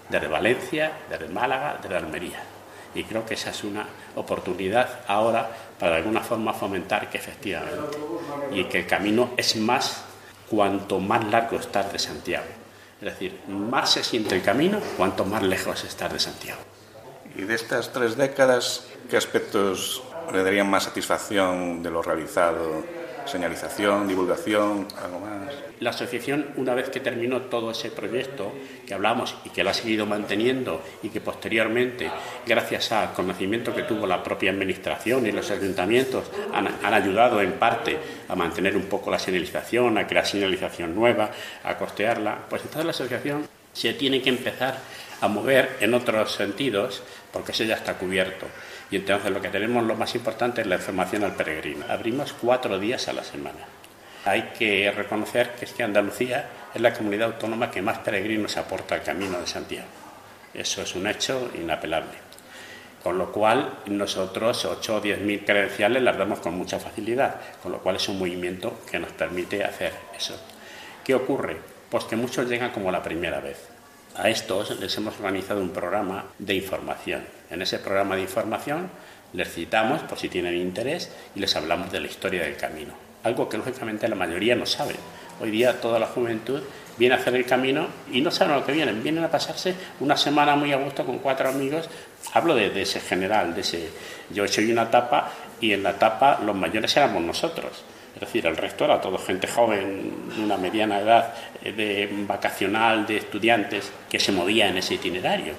desde 0.08 0.28
Valencia, 0.28 0.92
desde 1.10 1.28
Málaga, 1.28 1.78
desde 1.82 1.96
Almería. 1.96 2.40
Y 2.94 3.04
creo 3.04 3.26
que 3.26 3.34
esa 3.34 3.50
es 3.50 3.64
una 3.64 3.86
oportunidad 4.16 5.00
ahora 5.06 5.50
para 5.78 5.92
de 5.92 5.98
alguna 5.98 6.20
forma 6.20 6.54
fomentar 6.54 7.10
que 7.10 7.18
efectivamente, 7.18 7.98
y 8.52 8.64
que 8.64 8.80
el 8.80 8.86
camino 8.86 9.30
es 9.36 9.56
más 9.56 10.04
cuanto 10.48 10.98
más 10.98 11.24
largo 11.26 11.58
estar 11.58 11.92
de 11.92 11.98
Santiago. 11.98 12.46
Es 13.00 13.12
decir, 13.12 13.40
más 13.46 13.90
se 13.90 14.02
siente 14.02 14.34
el 14.34 14.42
camino 14.42 14.80
cuanto 14.96 15.24
más 15.24 15.42
lejos 15.42 15.84
estás 15.84 16.12
de 16.12 16.18
Santiago. 16.18 16.60
Y 17.36 17.42
de 17.42 17.54
estas 17.54 17.92
tres 17.92 18.16
décadas, 18.16 18.86
¿qué 19.08 19.16
aspectos 19.16 20.02
le 20.32 20.42
darían 20.42 20.68
más 20.68 20.84
satisfacción 20.84 21.82
de 21.82 21.90
lo 21.90 22.02
realizado? 22.02 22.82
¿Señalización, 23.30 24.08
divulgación, 24.08 24.88
algo 25.02 25.20
más? 25.20 25.54
La 25.80 25.90
asociación, 25.90 26.46
una 26.56 26.74
vez 26.74 26.88
que 26.88 27.00
terminó 27.00 27.42
todo 27.42 27.70
ese 27.70 27.90
proyecto 27.90 28.52
que 28.86 28.94
hablamos 28.94 29.36
y 29.44 29.50
que 29.50 29.62
lo 29.62 29.70
ha 29.70 29.74
seguido 29.74 30.06
manteniendo 30.06 30.82
y 31.02 31.10
que 31.10 31.20
posteriormente, 31.20 32.10
gracias 32.46 32.90
al 32.92 33.12
conocimiento 33.12 33.74
que 33.74 33.82
tuvo 33.82 34.06
la 34.06 34.22
propia 34.22 34.50
administración 34.50 35.26
y 35.26 35.32
los 35.32 35.50
ayuntamientos, 35.50 36.24
han, 36.54 36.68
han 36.82 36.94
ayudado 36.94 37.42
en 37.42 37.52
parte 37.52 37.98
a 38.28 38.34
mantener 38.34 38.76
un 38.76 38.84
poco 38.84 39.10
la 39.10 39.18
señalización, 39.18 39.98
a 39.98 40.06
crear 40.06 40.26
señalización 40.26 40.94
nueva, 40.94 41.30
a 41.64 41.76
costearla, 41.76 42.46
pues 42.48 42.62
entonces 42.62 42.84
la 42.86 42.92
asociación 42.92 43.46
se 43.72 43.92
tiene 43.92 44.22
que 44.22 44.30
empezar 44.30 44.78
a 45.20 45.28
mover 45.28 45.76
en 45.80 45.94
otros 45.94 46.32
sentidos 46.32 47.02
porque 47.32 47.52
eso 47.52 47.64
ya 47.64 47.74
está 47.74 47.94
cubierto. 47.94 48.46
Y 48.90 48.96
entonces 48.96 49.30
lo 49.30 49.40
que 49.40 49.48
tenemos 49.48 49.84
lo 49.84 49.96
más 49.96 50.14
importante 50.14 50.62
es 50.62 50.66
la 50.66 50.76
información 50.76 51.24
al 51.24 51.34
peregrino. 51.34 51.84
Abrimos 51.88 52.32
cuatro 52.32 52.78
días 52.78 53.08
a 53.08 53.12
la 53.12 53.24
semana. 53.24 53.60
Hay 54.24 54.50
que 54.58 54.90
reconocer 54.90 55.52
que 55.58 55.64
es 55.64 55.72
que 55.72 55.82
Andalucía 55.82 56.48
es 56.74 56.80
la 56.80 56.92
comunidad 56.92 57.32
autónoma 57.32 57.70
que 57.70 57.82
más 57.82 57.98
peregrinos 57.98 58.56
aporta 58.56 58.94
al 58.94 59.02
camino 59.02 59.38
de 59.38 59.46
Santiago. 59.46 59.88
Eso 60.54 60.82
es 60.82 60.94
un 60.94 61.06
hecho 61.06 61.50
inapelable. 61.54 62.28
Con 63.02 63.16
lo 63.16 63.30
cual, 63.30 63.80
nosotros 63.86 64.64
8 64.64 64.96
o 64.96 65.00
10 65.00 65.20
mil 65.20 65.44
credenciales 65.44 66.02
las 66.02 66.18
damos 66.18 66.40
con 66.40 66.54
mucha 66.54 66.78
facilidad, 66.80 67.36
con 67.62 67.72
lo 67.72 67.78
cual 67.78 67.96
es 67.96 68.08
un 68.08 68.18
movimiento 68.18 68.80
que 68.90 68.98
nos 68.98 69.12
permite 69.12 69.64
hacer 69.64 69.92
eso. 70.16 70.38
¿Qué 71.04 71.14
ocurre? 71.14 71.56
Pues 71.88 72.04
que 72.04 72.16
muchos 72.16 72.48
llegan 72.48 72.70
como 72.70 72.90
la 72.90 73.02
primera 73.02 73.40
vez. 73.40 73.68
A 74.16 74.28
estos 74.28 74.78
les 74.80 74.96
hemos 74.96 75.16
organizado 75.18 75.60
un 75.60 75.70
programa 75.70 76.24
de 76.38 76.54
información. 76.54 77.37
En 77.50 77.62
ese 77.62 77.78
programa 77.78 78.16
de 78.16 78.22
información 78.22 78.90
les 79.32 79.52
citamos 79.52 80.02
por 80.02 80.18
si 80.18 80.28
tienen 80.28 80.56
interés 80.56 81.10
y 81.34 81.40
les 81.40 81.54
hablamos 81.56 81.92
de 81.92 82.00
la 82.00 82.06
historia 82.06 82.42
del 82.42 82.56
camino. 82.56 82.92
Algo 83.24 83.48
que 83.48 83.58
lógicamente 83.58 84.08
la 84.08 84.14
mayoría 84.14 84.54
no 84.54 84.66
sabe. 84.66 84.94
Hoy 85.40 85.50
día 85.50 85.80
toda 85.80 85.98
la 85.98 86.06
juventud 86.06 86.62
viene 86.96 87.14
a 87.14 87.18
hacer 87.18 87.34
el 87.34 87.46
camino 87.46 87.86
y 88.12 88.20
no 88.20 88.30
saben 88.30 88.54
lo 88.54 88.64
que 88.64 88.72
vienen. 88.72 89.02
Vienen 89.02 89.24
a 89.24 89.30
pasarse 89.30 89.74
una 90.00 90.16
semana 90.16 90.56
muy 90.56 90.72
a 90.72 90.76
gusto 90.76 91.04
con 91.04 91.18
cuatro 91.18 91.48
amigos. 91.48 91.88
Hablo 92.32 92.54
de, 92.54 92.70
de 92.70 92.82
ese 92.82 93.00
general, 93.00 93.54
de 93.54 93.60
ese. 93.60 93.90
Yo 94.30 94.46
soy 94.48 94.70
una 94.72 94.84
etapa 94.84 95.30
y 95.60 95.72
en 95.72 95.82
la 95.82 95.90
etapa 95.90 96.40
los 96.44 96.56
mayores 96.56 96.96
éramos 96.96 97.22
nosotros. 97.22 97.84
Es 98.14 98.20
decir, 98.20 98.46
el 98.46 98.56
resto 98.56 98.84
era 98.84 99.00
todo 99.00 99.16
gente 99.16 99.46
joven, 99.46 100.10
una 100.42 100.56
mediana 100.56 100.98
edad, 100.98 101.34
eh, 101.62 101.72
de 101.72 102.08
vacacional, 102.26 103.06
de 103.06 103.18
estudiantes, 103.18 103.92
que 104.10 104.18
se 104.18 104.32
movía 104.32 104.68
en 104.68 104.78
ese 104.78 104.94
itinerario. 104.94 105.54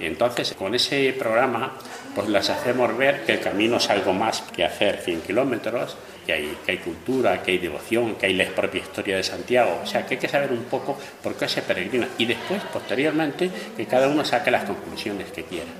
Entonces, 0.00 0.54
con 0.54 0.74
ese 0.74 1.14
programa, 1.18 1.74
pues 2.14 2.28
les 2.28 2.48
hacemos 2.48 2.96
ver 2.96 3.24
que 3.24 3.32
el 3.32 3.40
camino 3.40 3.76
es 3.76 3.90
algo 3.90 4.12
más 4.12 4.42
que 4.54 4.64
hacer 4.64 4.98
100 5.02 5.20
kilómetros, 5.22 5.96
que 6.26 6.32
hay, 6.32 6.56
que 6.64 6.72
hay 6.72 6.78
cultura, 6.78 7.42
que 7.42 7.52
hay 7.52 7.58
devoción, 7.58 8.14
que 8.14 8.26
hay 8.26 8.34
la 8.34 8.46
propia 8.46 8.80
historia 8.80 9.16
de 9.16 9.22
Santiago. 9.22 9.80
O 9.82 9.86
sea, 9.86 10.06
que 10.06 10.14
hay 10.14 10.20
que 10.20 10.28
saber 10.28 10.52
un 10.52 10.64
poco 10.64 10.98
por 11.22 11.34
qué 11.34 11.48
se 11.48 11.62
peregrina. 11.62 12.08
Y 12.18 12.24
después, 12.24 12.62
posteriormente, 12.72 13.50
que 13.76 13.86
cada 13.86 14.08
uno 14.08 14.24
saque 14.24 14.50
las 14.50 14.64
conclusiones 14.64 15.30
que 15.30 15.44
quiera. 15.44 15.70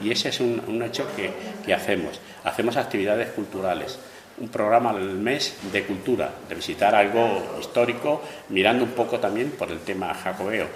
Y 0.00 0.10
ese 0.10 0.30
es 0.30 0.40
un, 0.40 0.62
un 0.66 0.82
hecho 0.82 1.06
que, 1.14 1.30
que 1.64 1.74
hacemos. 1.74 2.20
Hacemos 2.44 2.76
actividades 2.76 3.30
culturales 3.30 3.98
un 4.40 4.48
programa 4.48 4.90
al 4.90 5.14
mes 5.14 5.56
de 5.72 5.82
cultura, 5.84 6.30
de 6.48 6.54
visitar 6.54 6.94
algo 6.94 7.58
histórico, 7.60 8.22
mirando 8.50 8.84
un 8.84 8.90
poco 8.90 9.18
también 9.18 9.50
por 9.50 9.70
el 9.70 9.80
tema 9.80 10.14
jacobeo. 10.14 10.66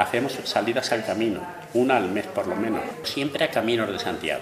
Hacemos 0.00 0.32
salidas 0.44 0.90
al 0.92 1.04
camino, 1.04 1.40
una 1.74 1.98
al 1.98 2.08
mes 2.08 2.26
por 2.26 2.46
lo 2.46 2.56
menos, 2.56 2.80
siempre 3.02 3.44
a 3.44 3.50
caminos 3.50 3.92
de 3.92 3.98
Santiago. 3.98 4.40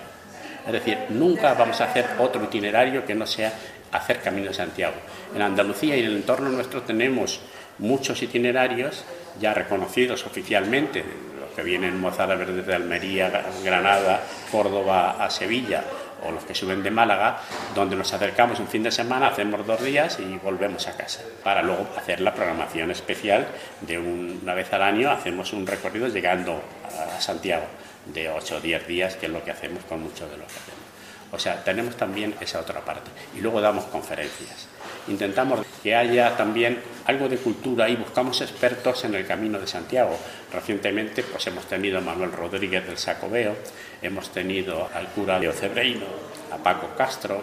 Es 0.65 0.73
decir, 0.73 0.97
nunca 1.09 1.55
vamos 1.55 1.81
a 1.81 1.87
hacer 1.87 2.07
otro 2.17 2.45
itinerario 2.45 3.05
que 3.05 3.17
no 3.17 3.27
sea 3.27 3.53
hacer 3.91 4.21
camino 4.21 4.47
de 4.47 4.55
Santiago. 4.55 4.95
En 5.35 5.43
Andalucía 5.43 5.97
y 5.97 6.01
en 6.01 6.07
el 6.07 6.17
entorno 6.19 6.49
nuestro 6.49 6.83
tenemos 6.83 7.41
muchos 7.79 8.23
itinerarios 8.23 9.05
ya 9.41 9.53
reconocidos 9.53 10.25
oficialmente, 10.27 11.05
los 11.41 11.51
que 11.57 11.63
vienen 11.65 12.01
Mozárabes 12.01 12.55
desde 12.55 12.77
Almería, 12.77 13.45
Granada, 13.65 14.23
Córdoba 14.53 15.25
a 15.25 15.29
Sevilla, 15.29 15.83
o 16.25 16.31
los 16.31 16.45
que 16.45 16.55
suben 16.55 16.83
de 16.83 16.91
Málaga, 16.91 17.41
donde 17.75 17.97
nos 17.97 18.13
acercamos 18.13 18.61
un 18.61 18.69
fin 18.69 18.83
de 18.83 18.91
semana, 18.91 19.29
hacemos 19.29 19.67
dos 19.67 19.83
días 19.83 20.19
y 20.21 20.37
volvemos 20.37 20.87
a 20.89 20.97
casa, 20.97 21.21
para 21.43 21.63
luego 21.63 21.87
hacer 21.97 22.21
la 22.21 22.35
programación 22.35 22.91
especial 22.91 23.47
de 23.81 23.99
una 23.99 24.55
vez 24.55 24.73
al 24.73 24.83
año, 24.83 25.11
hacemos 25.11 25.53
un 25.53 25.67
recorrido 25.67 26.09
llegando 26.09 26.63
a 26.85 27.21
Santiago 27.21 27.65
de 28.07 28.31
8 28.31 28.57
o 28.57 28.61
10 28.61 28.87
días, 28.87 29.17
que 29.17 29.27
es 29.27 29.33
lo 29.33 29.45
que 29.45 29.51
hacemos 29.51 29.85
con 29.85 30.03
muchos 30.03 30.31
de 30.31 30.37
los 30.37 30.47
que 30.47 30.59
hacemos. 30.59 30.89
O 31.31 31.39
sea, 31.39 31.63
tenemos 31.63 31.97
también 31.97 32.35
esa 32.41 32.61
otra 32.61 32.81
parte. 32.81 33.11
Y 33.37 33.41
luego 33.41 33.61
damos 33.61 33.85
conferencias. 33.85 34.67
Intentamos 35.09 35.61
que 35.83 35.95
haya 35.95 36.37
también 36.37 36.81
algo 37.07 37.29
de 37.29 37.37
cultura 37.37 37.89
y 37.89 37.97
buscamos 37.97 38.41
expertos 38.41 39.05
en 39.05 39.15
el 39.15 39.27
Camino 39.27 39.59
de 39.59 39.67
Santiago. 39.67 40.19
Recientemente 40.53 41.23
pues 41.23 41.47
hemos 41.47 41.67
tenido 41.67 41.99
a 41.99 42.01
Manuel 42.01 42.33
Rodríguez 42.33 42.87
del 42.87 42.99
Sacobeo, 42.99 43.57
hemos 44.03 44.31
tenido 44.31 44.89
al 44.95 45.09
cura 45.09 45.39
Leo 45.39 45.53
Cebreino, 45.53 46.07
a 46.53 46.57
Paco 46.59 46.91
Castro, 46.97 47.43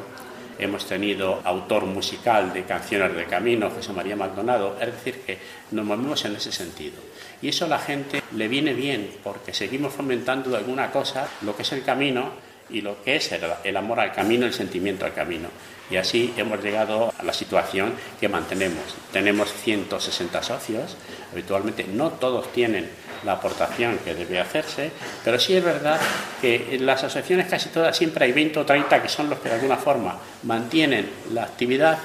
hemos 0.57 0.85
tenido 0.85 1.41
autor 1.43 1.85
musical 1.85 2.53
de 2.53 2.63
Canciones 2.63 3.15
de 3.15 3.25
Camino, 3.25 3.69
José 3.69 3.93
María 3.93 4.15
Maldonado, 4.15 4.77
es 4.79 4.87
decir, 4.87 5.21
que 5.25 5.37
nos 5.71 5.85
movemos 5.85 6.23
en 6.25 6.35
ese 6.35 6.51
sentido. 6.51 6.95
Y 7.41 7.49
eso 7.49 7.65
a 7.65 7.69
la 7.69 7.79
gente 7.79 8.21
le 8.35 8.47
viene 8.47 8.73
bien 8.73 9.09
porque 9.23 9.53
seguimos 9.53 9.93
fomentando 9.93 10.49
de 10.49 10.57
alguna 10.57 10.91
cosa 10.91 11.27
lo 11.41 11.55
que 11.55 11.63
es 11.63 11.71
el 11.73 11.83
camino 11.83 12.31
y 12.69 12.81
lo 12.81 13.01
que 13.03 13.17
es 13.17 13.31
el, 13.63 13.77
amor 13.77 13.99
al 13.99 14.11
camino, 14.13 14.45
el 14.45 14.53
sentimiento 14.53 15.05
al 15.05 15.13
camino. 15.13 15.49
Y 15.91 15.97
así 15.97 16.33
hemos 16.35 16.63
llegado 16.63 17.13
a 17.17 17.23
la 17.23 17.33
situación 17.33 17.93
que 18.19 18.27
mantenemos. 18.27 18.95
Tenemos 19.11 19.53
160 19.53 20.41
socios, 20.41 20.97
habitualmente 21.31 21.83
no 21.83 22.11
todos 22.11 22.51
tienen 22.53 22.89
la 23.23 23.33
aportación 23.33 23.99
que 23.99 24.13
debe 24.13 24.39
hacerse, 24.39 24.91
pero 25.23 25.39
sí 25.39 25.55
es 25.55 25.63
verdad 25.63 25.99
que 26.41 26.75
en 26.75 26.85
las 26.85 27.03
asociaciones 27.03 27.47
casi 27.47 27.69
todas 27.69 27.95
siempre 27.95 28.25
hay 28.25 28.31
20 28.31 28.59
o 28.59 28.65
30 28.65 29.01
que 29.01 29.09
son 29.09 29.29
los 29.29 29.39
que 29.39 29.49
de 29.49 29.55
alguna 29.55 29.77
forma 29.77 30.17
mantienen 30.43 31.09
la 31.33 31.43
actividad 31.43 31.97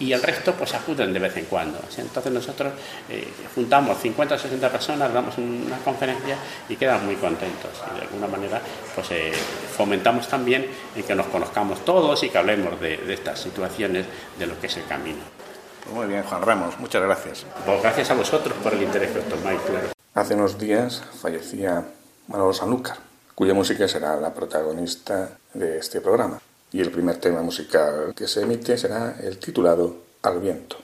y 0.00 0.12
el 0.12 0.22
resto 0.22 0.54
pues 0.54 0.74
acuden 0.74 1.12
de 1.12 1.18
vez 1.18 1.36
en 1.36 1.46
cuando. 1.46 1.80
Entonces 1.96 2.32
nosotros 2.32 2.72
eh, 3.08 3.26
juntamos 3.54 3.98
50 3.98 4.34
o 4.34 4.38
60 4.38 4.70
personas, 4.70 5.12
damos 5.12 5.36
una 5.38 5.76
conferencia 5.78 6.36
y 6.68 6.76
quedan 6.76 7.04
muy 7.04 7.16
contentos. 7.16 7.70
Y 7.92 7.96
de 7.96 8.02
alguna 8.02 8.26
manera 8.26 8.60
pues 8.94 9.10
eh, 9.10 9.32
fomentamos 9.76 10.28
también 10.28 10.66
en 10.94 11.02
que 11.02 11.14
nos 11.14 11.26
conozcamos 11.26 11.84
todos 11.84 12.22
y 12.22 12.28
que 12.28 12.38
hablemos 12.38 12.80
de, 12.80 12.98
de 12.98 13.14
estas 13.14 13.40
situaciones 13.40 14.06
de 14.38 14.46
lo 14.46 14.58
que 14.60 14.68
es 14.68 14.76
el 14.76 14.86
camino. 14.86 15.47
Muy 15.94 16.06
bien, 16.06 16.22
Juan 16.22 16.42
Ramos, 16.42 16.78
muchas 16.78 17.02
gracias. 17.02 17.46
Pues 17.64 17.82
gracias 17.82 18.10
a 18.10 18.14
vosotros 18.14 18.56
por 18.62 18.74
el 18.74 18.82
interés 18.82 19.10
que 19.10 19.20
os 19.20 19.28
tomáis, 19.28 19.60
claro. 19.62 19.88
Hace 20.14 20.34
unos 20.34 20.58
días 20.58 21.02
fallecía 21.20 21.84
Manolo 22.26 22.52
Sanlúcar, 22.52 22.98
cuya 23.34 23.54
música 23.54 23.88
será 23.88 24.16
la 24.16 24.34
protagonista 24.34 25.30
de 25.54 25.78
este 25.78 26.00
programa. 26.00 26.40
Y 26.70 26.80
el 26.80 26.90
primer 26.90 27.16
tema 27.16 27.40
musical 27.42 28.12
que 28.14 28.28
se 28.28 28.42
emite 28.42 28.76
será 28.76 29.16
el 29.22 29.38
titulado 29.38 29.96
Al 30.22 30.40
viento. 30.40 30.76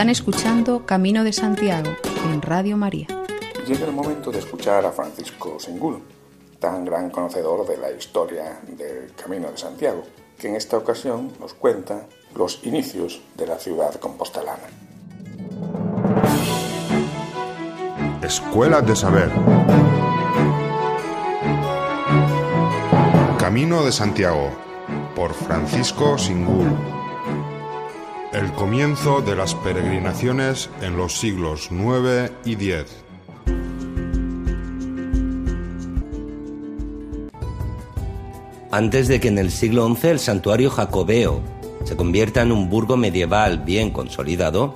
Están 0.00 0.08
escuchando 0.08 0.86
Camino 0.86 1.24
de 1.24 1.32
Santiago 1.34 1.90
en 2.24 2.40
Radio 2.40 2.78
María. 2.78 3.06
Llega 3.66 3.84
el 3.84 3.92
momento 3.92 4.30
de 4.30 4.38
escuchar 4.38 4.86
a 4.86 4.92
Francisco 4.92 5.60
Singul, 5.60 6.00
tan 6.58 6.86
gran 6.86 7.10
conocedor 7.10 7.68
de 7.68 7.76
la 7.76 7.90
historia 7.90 8.62
del 8.66 9.12
Camino 9.12 9.50
de 9.50 9.58
Santiago, 9.58 10.02
que 10.38 10.48
en 10.48 10.56
esta 10.56 10.78
ocasión 10.78 11.32
nos 11.38 11.52
cuenta 11.52 12.06
los 12.34 12.64
inicios 12.64 13.20
de 13.36 13.46
la 13.46 13.58
ciudad 13.58 13.94
compostelana. 13.96 14.68
Escuela 18.22 18.80
de 18.80 18.96
Saber. 18.96 19.30
Camino 23.38 23.84
de 23.84 23.92
Santiago 23.92 24.48
por 25.14 25.34
Francisco 25.34 26.16
Singul. 26.16 26.99
Comienzo 28.60 29.22
de 29.22 29.34
las 29.34 29.54
peregrinaciones 29.54 30.68
en 30.82 30.94
los 30.98 31.18
siglos 31.18 31.70
IX 31.70 32.30
y 32.44 32.72
X. 32.72 32.94
Antes 38.70 39.08
de 39.08 39.18
que 39.18 39.28
en 39.28 39.38
el 39.38 39.50
siglo 39.50 39.88
XI 39.96 40.08
el 40.08 40.18
santuario 40.18 40.68
jacobeo 40.68 41.40
se 41.84 41.96
convierta 41.96 42.42
en 42.42 42.52
un 42.52 42.68
burgo 42.68 42.98
medieval 42.98 43.60
bien 43.60 43.92
consolidado, 43.92 44.74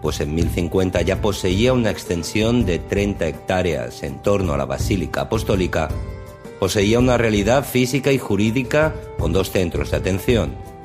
pues 0.00 0.20
en 0.20 0.34
1050 0.34 1.02
ya 1.02 1.20
poseía 1.20 1.74
una 1.74 1.90
extensión 1.90 2.64
de 2.64 2.78
30 2.78 3.26
hectáreas 3.26 4.02
en 4.02 4.22
torno 4.22 4.54
a 4.54 4.56
la 4.56 4.64
Basílica 4.64 5.20
Apostólica, 5.20 5.90
poseía 6.58 6.98
una 6.98 7.18
realidad 7.18 7.66
física 7.66 8.12
y 8.12 8.18
jurídica 8.18 8.94
con 9.18 9.34
dos 9.34 9.50
centros 9.50 9.90
de 9.90 9.98
atención. 9.98 10.75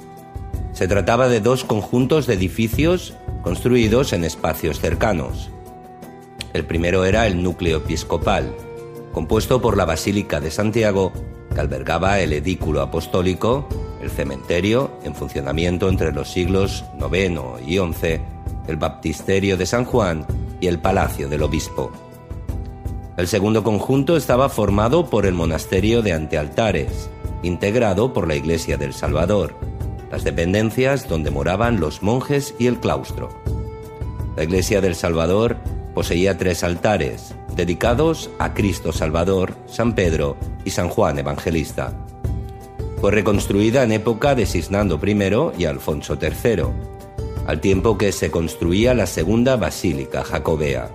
Se 0.82 0.88
trataba 0.88 1.28
de 1.28 1.42
dos 1.42 1.64
conjuntos 1.64 2.26
de 2.26 2.34
edificios 2.34 3.14
construidos 3.44 4.14
en 4.14 4.24
espacios 4.24 4.80
cercanos. 4.80 5.52
El 6.54 6.66
primero 6.66 7.06
era 7.06 7.28
el 7.28 7.44
núcleo 7.44 7.78
episcopal, 7.78 8.52
compuesto 9.14 9.62
por 9.62 9.78
la 9.78 9.86
Basílica 9.86 10.42
de 10.42 10.50
Santiago, 10.50 11.14
que 11.54 11.62
albergaba 11.62 12.20
el 12.20 12.34
edículo 12.34 12.82
apostólico, 12.82 13.70
el 14.02 14.10
cementerio, 14.10 14.90
en 15.04 15.14
funcionamiento 15.14 15.88
entre 15.88 16.12
los 16.12 16.32
siglos 16.32 16.84
IX 16.98 17.62
y 17.64 17.78
XI, 17.78 18.20
el 18.68 18.78
baptisterio 18.78 19.58
de 19.58 19.68
San 19.68 19.86
Juan 19.86 20.26
y 20.62 20.66
el 20.66 20.80
palacio 20.80 21.30
del 21.30 21.44
obispo. 21.44 21.92
El 23.18 23.28
segundo 23.28 23.62
conjunto 23.62 24.18
estaba 24.18 24.50
formado 24.50 25.12
por 25.12 25.28
el 25.28 25.36
monasterio 25.36 26.02
de 26.02 26.14
Antealtares, 26.14 27.08
integrado 27.44 28.14
por 28.14 28.28
la 28.28 28.34
iglesia 28.34 28.78
del 28.78 28.94
Salvador, 28.94 29.71
las 30.12 30.24
dependencias 30.24 31.08
donde 31.08 31.32
moraban 31.32 31.80
los 31.80 32.04
monjes 32.04 32.54
y 32.60 32.68
el 32.68 32.80
claustro. 32.80 33.30
La 34.36 34.44
iglesia 34.44 34.82
del 34.82 34.96
Salvador 34.96 35.58
poseía 35.94 36.38
tres 36.38 36.64
altares, 36.64 37.34
dedicados 37.56 38.30
a 38.40 38.54
Cristo 38.54 38.92
Salvador, 38.92 39.56
San 39.68 39.96
Pedro 39.96 40.38
y 40.66 40.72
San 40.72 40.90
Juan 40.90 41.20
Evangelista. 41.20 41.94
Fue 43.00 43.12
reconstruida 43.12 43.84
en 43.84 43.94
época 43.94 44.36
de 44.36 44.46
Cisnando 44.46 45.00
I 45.04 45.62
y 45.62 45.66
Alfonso 45.66 46.18
III, 46.22 46.64
al 47.48 47.60
tiempo 47.60 47.98
que 47.98 48.12
se 48.12 48.30
construía 48.30 48.94
la 48.94 49.08
segunda 49.08 49.56
basílica 49.56 50.24
jacobea. 50.24 50.90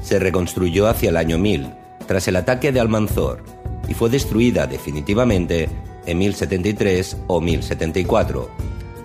Se 0.00 0.18
reconstruyó 0.18 0.86
hacia 0.86 1.10
el 1.10 1.16
año 1.16 1.38
1000, 1.38 1.74
tras 2.06 2.28
el 2.28 2.36
ataque 2.36 2.72
de 2.72 2.80
Almanzor, 2.80 3.42
y 3.88 3.94
fue 3.94 4.08
destruida 4.08 4.66
definitivamente 4.66 5.68
en 6.10 6.18
1073 6.18 7.16
o 7.28 7.40
1074, 7.40 8.50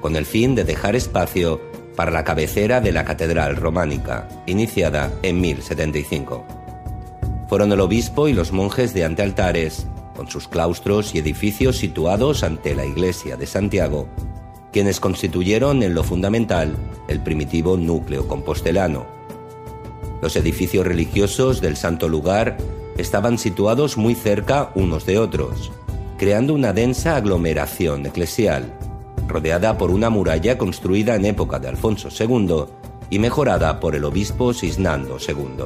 con 0.02 0.16
el 0.16 0.26
fin 0.26 0.56
de 0.56 0.64
dejar 0.64 0.96
espacio 0.96 1.62
para 1.96 2.12
la 2.12 2.24
cabecera 2.24 2.82
de 2.82 2.92
la 2.92 3.06
catedral 3.06 3.56
románica, 3.56 4.28
iniciada 4.48 5.14
en 5.22 5.40
1075. 5.40 6.46
Fueron 7.48 7.72
el 7.72 7.80
obispo 7.80 8.28
y 8.28 8.34
los 8.34 8.52
monjes 8.52 8.94
de 8.94 9.06
antealtares, 9.06 9.86
con 10.16 10.30
sus 10.30 10.48
claustros 10.48 11.14
y 11.14 11.20
edificios 11.20 11.78
situados 11.78 12.44
ante 12.44 12.74
la 12.74 12.86
iglesia 12.86 13.38
de 13.38 13.46
Santiago, 13.46 14.08
quienes 14.72 15.00
constituyeron 15.00 15.84
en 15.84 15.94
lo 15.94 16.04
fundamental 16.04 16.76
el 17.08 17.22
primitivo 17.22 17.78
núcleo 17.78 18.28
compostelano. 18.28 19.06
Los 20.24 20.36
edificios 20.36 20.88
religiosos 20.88 21.62
del 21.62 21.78
santo 21.78 22.10
lugar 22.10 22.58
estaban 22.98 23.38
situados 23.38 23.96
muy 23.96 24.16
cerca 24.16 24.72
unos 24.74 25.06
de 25.06 25.20
otros, 25.20 25.72
creando 26.18 26.54
una 26.54 26.74
densa 26.74 27.16
aglomeración 27.16 28.06
eclesial, 28.06 28.74
rodeada 29.28 29.78
por 29.78 29.92
una 29.92 30.10
muralla 30.10 30.58
construida 30.58 31.16
en 31.16 31.26
época 31.26 31.60
de 31.60 31.68
Alfonso 31.68 32.10
II 32.18 32.66
y 33.10 33.20
mejorada 33.20 33.80
por 33.80 33.96
el 33.96 34.06
obispo 34.06 34.54
Cisnando 34.54 35.18
II. 35.26 35.66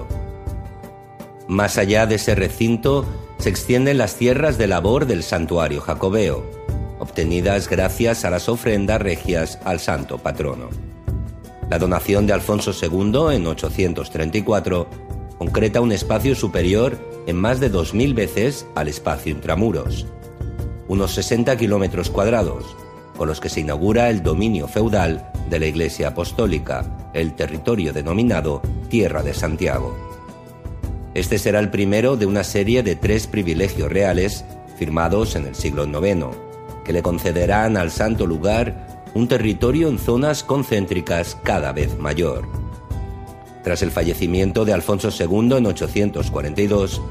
Más 1.47 1.77
allá 1.77 2.05
de 2.05 2.15
ese 2.15 2.35
recinto 2.35 3.05
se 3.37 3.49
extienden 3.49 3.97
las 3.97 4.15
tierras 4.15 4.57
de 4.57 4.67
labor 4.67 5.05
del 5.05 5.23
santuario 5.23 5.81
jacobeo, 5.81 6.43
obtenidas 6.99 7.69
gracias 7.69 8.25
a 8.25 8.29
las 8.29 8.49
ofrendas 8.49 9.01
regias 9.01 9.59
al 9.63 9.79
santo 9.79 10.17
patrono. 10.17 10.69
La 11.69 11.79
donación 11.79 12.27
de 12.27 12.33
Alfonso 12.33 12.71
II 12.71 13.35
en 13.35 13.47
834 13.47 14.87
concreta 15.37 15.81
un 15.81 15.91
espacio 15.91 16.35
superior 16.35 16.97
en 17.27 17.37
más 17.37 17.59
de 17.59 17.71
2.000 17.71 18.13
veces 18.13 18.65
al 18.75 18.87
espacio 18.87 19.31
intramuros, 19.31 20.07
unos 20.89 21.13
60 21.13 21.55
kilómetros 21.55 22.09
cuadrados, 22.09 22.75
con 23.15 23.29
los 23.29 23.39
que 23.39 23.47
se 23.47 23.61
inaugura 23.61 24.09
el 24.09 24.21
dominio 24.21 24.67
feudal 24.67 25.31
de 25.49 25.59
la 25.59 25.67
Iglesia 25.67 26.09
Apostólica, 26.09 26.85
el 27.13 27.35
territorio 27.35 27.93
denominado 27.93 28.61
Tierra 28.89 29.23
de 29.23 29.33
Santiago. 29.33 29.95
Este 31.13 31.37
será 31.37 31.59
el 31.59 31.69
primero 31.69 32.17
de 32.17 32.25
una 32.25 32.43
serie 32.43 32.83
de 32.83 32.95
tres 32.95 33.27
privilegios 33.27 33.91
reales 33.91 34.45
firmados 34.77 35.35
en 35.35 35.45
el 35.45 35.55
siglo 35.55 35.85
IX, 35.85 36.27
que 36.83 36.93
le 36.93 37.01
concederán 37.01 37.77
al 37.77 37.91
santo 37.91 38.25
lugar 38.25 39.03
un 39.13 39.27
territorio 39.27 39.89
en 39.89 39.99
zonas 39.99 40.43
concéntricas 40.43 41.37
cada 41.43 41.71
vez 41.71 41.97
mayor. 41.97 42.47
Tras 43.63 43.81
el 43.81 43.91
fallecimiento 43.91 44.65
de 44.65 44.73
Alfonso 44.73 45.09
II 45.09 45.57
en 45.57 45.65
842, 45.65 47.01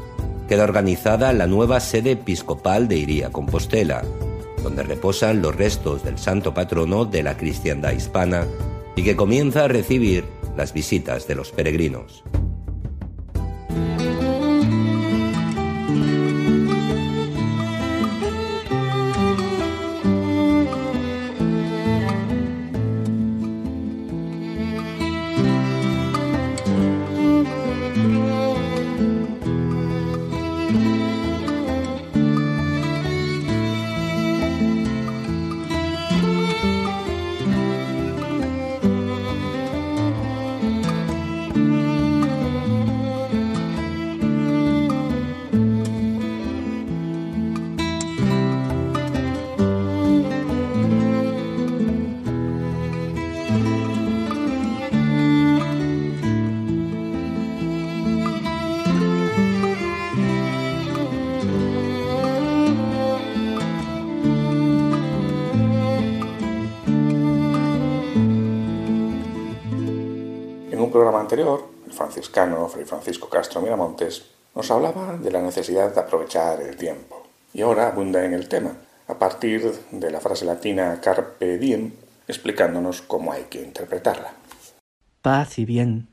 queda 0.48 0.64
organizada 0.64 1.32
la 1.34 1.46
nueva 1.46 1.78
sede 1.78 2.12
episcopal 2.12 2.88
de 2.88 2.96
Iría 2.96 3.30
Compostela, 3.30 4.02
donde 4.62 4.82
reposan 4.82 5.42
los 5.42 5.54
restos 5.54 6.02
del 6.02 6.18
santo 6.18 6.54
patrono 6.54 7.04
de 7.04 7.22
la 7.22 7.37
cristiandad 7.37 7.92
hispana 7.92 8.46
y 8.96 9.04
que 9.04 9.14
comienza 9.14 9.64
a 9.64 9.68
recibir 9.68 10.24
las 10.56 10.72
visitas 10.72 11.28
de 11.28 11.34
los 11.34 11.52
peregrinos. 11.52 12.24
Anterior, 71.20 71.68
el 71.87 71.92
franciscano 71.92 72.68
Fray 72.68 72.85
Francisco 72.85 73.28
Castro 73.28 73.61
Miramontes 73.61 74.24
nos 74.54 74.70
hablaba 74.70 75.16
de 75.16 75.31
la 75.31 75.40
necesidad 75.40 75.94
de 75.94 76.00
aprovechar 76.00 76.61
el 76.61 76.76
tiempo. 76.76 77.22
Y 77.54 77.62
ahora 77.62 77.88
abunda 77.88 78.24
en 78.24 78.35
el 78.35 78.48
tema, 78.48 78.72
a 79.07 79.18
partir 79.18 79.72
de 79.90 80.11
la 80.11 80.20
frase 80.20 80.44
latina 80.44 81.00
carpe 81.00 81.59
diem, 81.59 81.92
explicándonos 82.26 83.02
cómo 83.02 83.33
hay 83.33 83.44
que 83.44 83.62
interpretarla. 83.62 84.33
Paz 85.22 85.59
y 85.59 85.64
bien. 85.64 86.09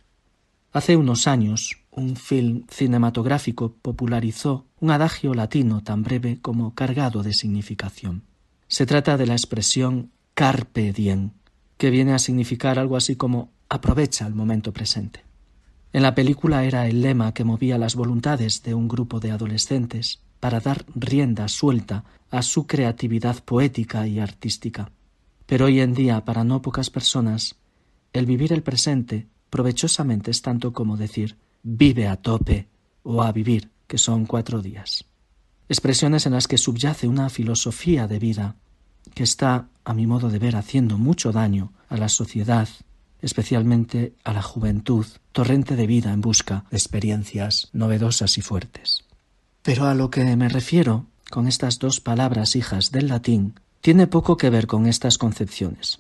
Hace 0.72 0.96
unos 0.96 1.28
años, 1.28 1.78
un 1.92 2.16
film 2.16 2.66
cinematográfico 2.70 3.74
popularizó 3.82 4.66
un 4.80 4.92
adagio 4.92 5.34
latino 5.34 5.84
tan 5.84 6.04
breve 6.04 6.40
como 6.42 6.76
cargado 6.76 7.24
de 7.24 7.34
significación. 7.34 8.24
Se 8.68 8.86
trata 8.86 9.18
de 9.18 9.26
la 9.26 9.34
expresión 9.34 10.12
carpe 10.34 10.92
diem, 10.92 11.32
que 11.78 11.90
viene 11.90 12.14
a 12.14 12.20
significar 12.20 12.80
algo 12.80 12.98
así 12.98 13.16
como 13.16 13.52
aprovecha 13.70 14.28
el 14.28 14.36
momento 14.36 14.72
presente. 14.74 15.24
En 15.94 16.04
la 16.04 16.14
película 16.14 16.66
era 16.66 16.88
el 16.88 17.02
lema 17.02 17.34
que 17.34 17.44
movía 17.44 17.78
las 17.78 17.96
voluntades 17.96 18.64
de 18.64 18.74
un 18.74 18.88
grupo 18.88 19.20
de 19.20 19.32
adolescentes 19.32 20.20
para 20.40 20.60
dar 20.60 20.86
rienda 20.94 21.48
suelta 21.48 22.04
a 22.30 22.42
su 22.42 22.68
creatividad 22.68 23.44
poética 23.44 24.06
y 24.06 24.20
artística. 24.20 24.92
Pero 25.46 25.66
hoy 25.66 25.80
en 25.80 25.94
día, 25.94 26.26
para 26.26 26.44
no 26.44 26.62
pocas 26.62 26.90
personas, 26.90 27.56
el 28.14 28.26
vivir 28.26 28.52
el 28.52 28.64
presente 28.64 29.28
provechosamente 29.50 30.32
es 30.32 30.42
tanto 30.42 30.74
como 30.74 30.98
decir 30.98 31.38
vive 31.64 32.08
a 32.08 32.18
tope 32.18 32.68
o 33.04 33.24
a 33.24 33.32
vivir, 33.32 33.70
que 33.88 33.98
son 33.98 34.26
cuatro 34.26 34.62
días. 34.62 35.06
Expresiones 35.70 36.26
en 36.26 36.34
las 36.34 36.48
que 36.48 36.58
subyace 36.58 37.08
una 37.08 37.30
filosofía 37.30 38.08
de 38.08 38.20
vida 38.20 38.56
que 39.14 39.24
está, 39.24 39.70
a 39.84 39.94
mi 39.94 40.08
modo 40.08 40.30
de 40.30 40.40
ver, 40.40 40.56
haciendo 40.56 40.98
mucho 40.98 41.32
daño 41.32 41.72
a 41.90 41.98
la 41.98 42.10
sociedad, 42.10 42.68
especialmente 43.26 44.14
a 44.24 44.34
la 44.34 44.44
juventud, 44.44 45.06
torrente 45.32 45.76
de 45.76 45.88
vida 45.88 46.14
en 46.14 46.22
busca 46.22 46.64
de 46.70 46.78
experiencias 46.78 47.70
novedosas 47.74 48.38
y 48.38 48.42
fuertes. 48.42 49.04
Pero 49.64 49.88
a 49.88 49.96
lo 49.96 50.12
que 50.12 50.24
me 50.36 50.48
refiero 50.48 51.08
con 51.32 51.48
estas 51.48 51.80
dos 51.80 52.00
palabras 52.00 52.56
hijas 52.56 52.92
del 52.92 53.08
latín 53.08 53.60
tiene 53.82 54.06
poco 54.06 54.38
que 54.38 54.52
ver 54.52 54.68
con 54.68 54.86
estas 54.86 55.18
concepciones. 55.18 56.00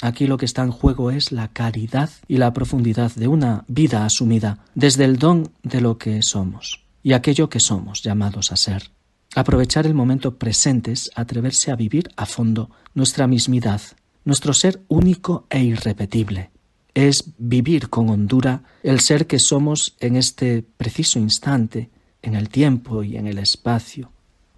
Aquí 0.00 0.28
lo 0.28 0.38
que 0.38 0.46
está 0.46 0.62
en 0.62 0.70
juego 0.70 1.10
es 1.10 1.32
la 1.32 1.48
caridad 1.48 2.10
y 2.28 2.36
la 2.36 2.52
profundidad 2.52 3.12
de 3.16 3.26
una 3.26 3.64
vida 3.66 4.04
asumida 4.04 4.64
desde 4.76 5.04
el 5.04 5.18
don 5.18 5.52
de 5.64 5.80
lo 5.80 5.98
que 5.98 6.22
somos 6.22 6.84
y 7.02 7.12
aquello 7.12 7.50
que 7.50 7.60
somos 7.60 8.02
llamados 8.02 8.52
a 8.52 8.56
ser. 8.56 8.92
Aprovechar 9.34 9.84
el 9.86 9.94
momento 9.94 10.38
presente 10.38 10.92
es 10.92 11.10
atreverse 11.16 11.72
a 11.72 11.76
vivir 11.76 12.08
a 12.16 12.26
fondo 12.26 12.70
nuestra 12.94 13.26
mismidad, 13.26 13.80
nuestro 14.24 14.54
ser 14.54 14.82
único 14.88 15.46
e 15.50 15.62
irrepetible. 15.62 16.50
Es 16.94 17.24
vivir 17.38 17.88
con 17.88 18.10
hondura 18.10 18.62
el 18.82 19.00
ser 19.00 19.26
que 19.26 19.38
somos 19.38 19.96
en 20.00 20.16
este 20.16 20.64
preciso 20.76 21.18
instante, 21.18 21.88
en 22.22 22.34
el 22.34 22.48
tiempo 22.48 23.02
y 23.02 23.16
en 23.16 23.26
el 23.26 23.38
espacio. 23.38 24.10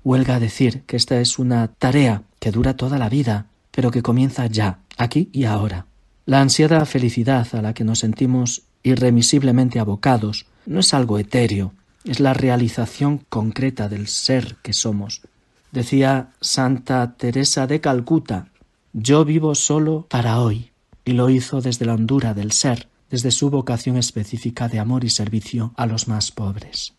Huelga 0.04 0.40
decir 0.40 0.82
que 0.82 0.96
esta 0.96 1.20
es 1.20 1.38
una 1.38 1.68
tarea 1.68 2.22
que 2.40 2.50
dura 2.50 2.76
toda 2.76 2.98
la 2.98 3.08
vida, 3.08 3.46
pero 3.70 3.90
que 3.90 4.02
comienza 4.02 4.46
ya, 4.46 4.80
aquí 4.96 5.28
y 5.32 5.44
ahora. 5.44 5.86
La 6.26 6.40
ansiada 6.40 6.84
felicidad 6.86 7.46
a 7.54 7.62
la 7.62 7.74
que 7.74 7.84
nos 7.84 8.00
sentimos 8.00 8.62
irremisiblemente 8.82 9.78
abocados 9.78 10.46
no 10.66 10.80
es 10.80 10.94
algo 10.94 11.18
etéreo, 11.18 11.72
es 12.04 12.20
la 12.20 12.34
realización 12.34 13.18
concreta 13.28 13.88
del 13.88 14.08
ser 14.08 14.56
que 14.62 14.72
somos. 14.72 15.22
Decía 15.70 16.30
Santa 16.40 17.14
Teresa 17.16 17.66
de 17.66 17.80
Calcuta, 17.80 18.48
yo 18.92 19.24
vivo 19.24 19.54
solo 19.54 20.06
para 20.08 20.40
hoy, 20.40 20.72
y 21.04 21.12
lo 21.12 21.30
hizo 21.30 21.60
desde 21.60 21.86
la 21.86 21.94
hondura 21.94 22.34
del 22.34 22.52
ser, 22.52 22.88
desde 23.10 23.30
su 23.30 23.50
vocación 23.50 23.96
específica 23.96 24.68
de 24.68 24.78
amor 24.78 25.04
y 25.04 25.10
servicio 25.10 25.72
a 25.76 25.86
los 25.86 26.08
más 26.08 26.30
pobres. 26.30 26.94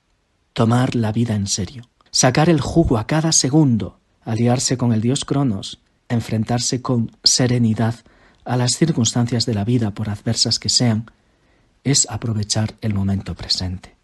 Tomar 0.53 0.95
la 0.95 1.11
vida 1.11 1.35
en 1.35 1.47
serio, 1.47 1.89
sacar 2.11 2.49
el 2.49 2.61
jugo 2.61 2.97
a 2.97 3.07
cada 3.07 3.31
segundo, 3.31 3.99
aliarse 4.23 4.77
con 4.77 4.93
el 4.93 5.01
dios 5.01 5.25
Cronos, 5.25 5.79
enfrentarse 6.09 6.81
con 6.81 7.11
serenidad 7.23 7.95
a 8.45 8.57
las 8.57 8.77
circunstancias 8.77 9.45
de 9.45 9.53
la 9.53 9.63
vida, 9.63 9.91
por 9.91 10.09
adversas 10.09 10.59
que 10.59 10.69
sean, 10.69 11.09
es 11.83 12.07
aprovechar 12.09 12.75
el 12.81 12.93
momento 12.93 13.35
presente. 13.35 13.95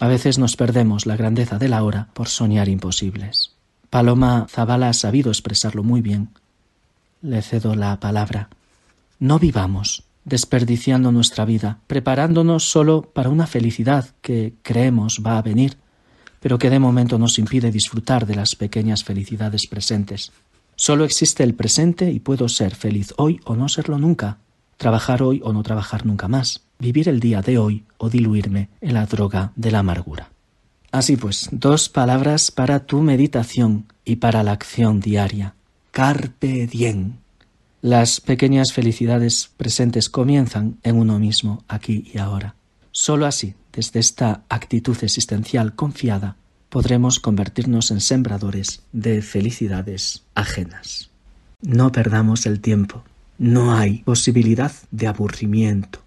A 0.00 0.08
veces 0.08 0.38
nos 0.38 0.56
perdemos 0.56 1.06
la 1.06 1.16
grandeza 1.16 1.58
de 1.58 1.68
la 1.68 1.82
hora 1.82 2.08
por 2.14 2.28
soñar 2.28 2.68
imposibles. 2.68 3.52
Paloma 3.90 4.46
Zabala 4.50 4.88
ha 4.88 4.92
sabido 4.92 5.30
expresarlo 5.30 5.84
muy 5.84 6.00
bien. 6.00 6.30
Le 7.24 7.40
cedo 7.40 7.74
la 7.74 7.98
palabra. 8.00 8.50
No 9.18 9.38
vivamos 9.38 10.04
desperdiciando 10.26 11.10
nuestra 11.10 11.46
vida, 11.46 11.78
preparándonos 11.86 12.70
solo 12.70 13.00
para 13.00 13.30
una 13.30 13.46
felicidad 13.46 14.10
que 14.20 14.52
creemos 14.60 15.22
va 15.24 15.38
a 15.38 15.42
venir, 15.42 15.78
pero 16.40 16.58
que 16.58 16.68
de 16.68 16.78
momento 16.78 17.18
nos 17.18 17.38
impide 17.38 17.70
disfrutar 17.70 18.26
de 18.26 18.34
las 18.34 18.56
pequeñas 18.56 19.04
felicidades 19.04 19.66
presentes. 19.66 20.32
Solo 20.76 21.06
existe 21.06 21.42
el 21.44 21.54
presente 21.54 22.10
y 22.10 22.20
puedo 22.20 22.46
ser 22.50 22.74
feliz 22.74 23.14
hoy 23.16 23.40
o 23.44 23.56
no 23.56 23.70
serlo 23.70 23.98
nunca, 23.98 24.36
trabajar 24.76 25.22
hoy 25.22 25.40
o 25.42 25.54
no 25.54 25.62
trabajar 25.62 26.04
nunca 26.04 26.28
más, 26.28 26.60
vivir 26.78 27.08
el 27.08 27.20
día 27.20 27.40
de 27.40 27.56
hoy 27.56 27.84
o 27.96 28.10
diluirme 28.10 28.68
en 28.82 28.92
la 28.92 29.06
droga 29.06 29.50
de 29.56 29.70
la 29.70 29.78
amargura. 29.78 30.28
Así 30.92 31.16
pues, 31.16 31.48
dos 31.52 31.88
palabras 31.88 32.50
para 32.50 32.80
tu 32.80 33.00
meditación 33.00 33.86
y 34.04 34.16
para 34.16 34.42
la 34.42 34.52
acción 34.52 35.00
diaria. 35.00 35.54
Carpe 35.94 36.66
diem. 36.66 37.18
Las 37.80 38.20
pequeñas 38.20 38.72
felicidades 38.72 39.52
presentes 39.56 40.08
comienzan 40.10 40.76
en 40.82 40.96
uno 40.96 41.20
mismo, 41.20 41.62
aquí 41.68 42.10
y 42.12 42.18
ahora. 42.18 42.56
Solo 42.90 43.26
así, 43.26 43.54
desde 43.72 44.00
esta 44.00 44.42
actitud 44.48 44.96
existencial 45.02 45.76
confiada, 45.76 46.36
podremos 46.68 47.20
convertirnos 47.20 47.92
en 47.92 48.00
sembradores 48.00 48.82
de 48.90 49.22
felicidades 49.22 50.24
ajenas. 50.34 51.10
No 51.60 51.92
perdamos 51.92 52.44
el 52.46 52.60
tiempo. 52.60 53.04
No 53.38 53.76
hay 53.76 53.98
posibilidad 53.98 54.72
de 54.90 55.06
aburrimiento. 55.06 56.00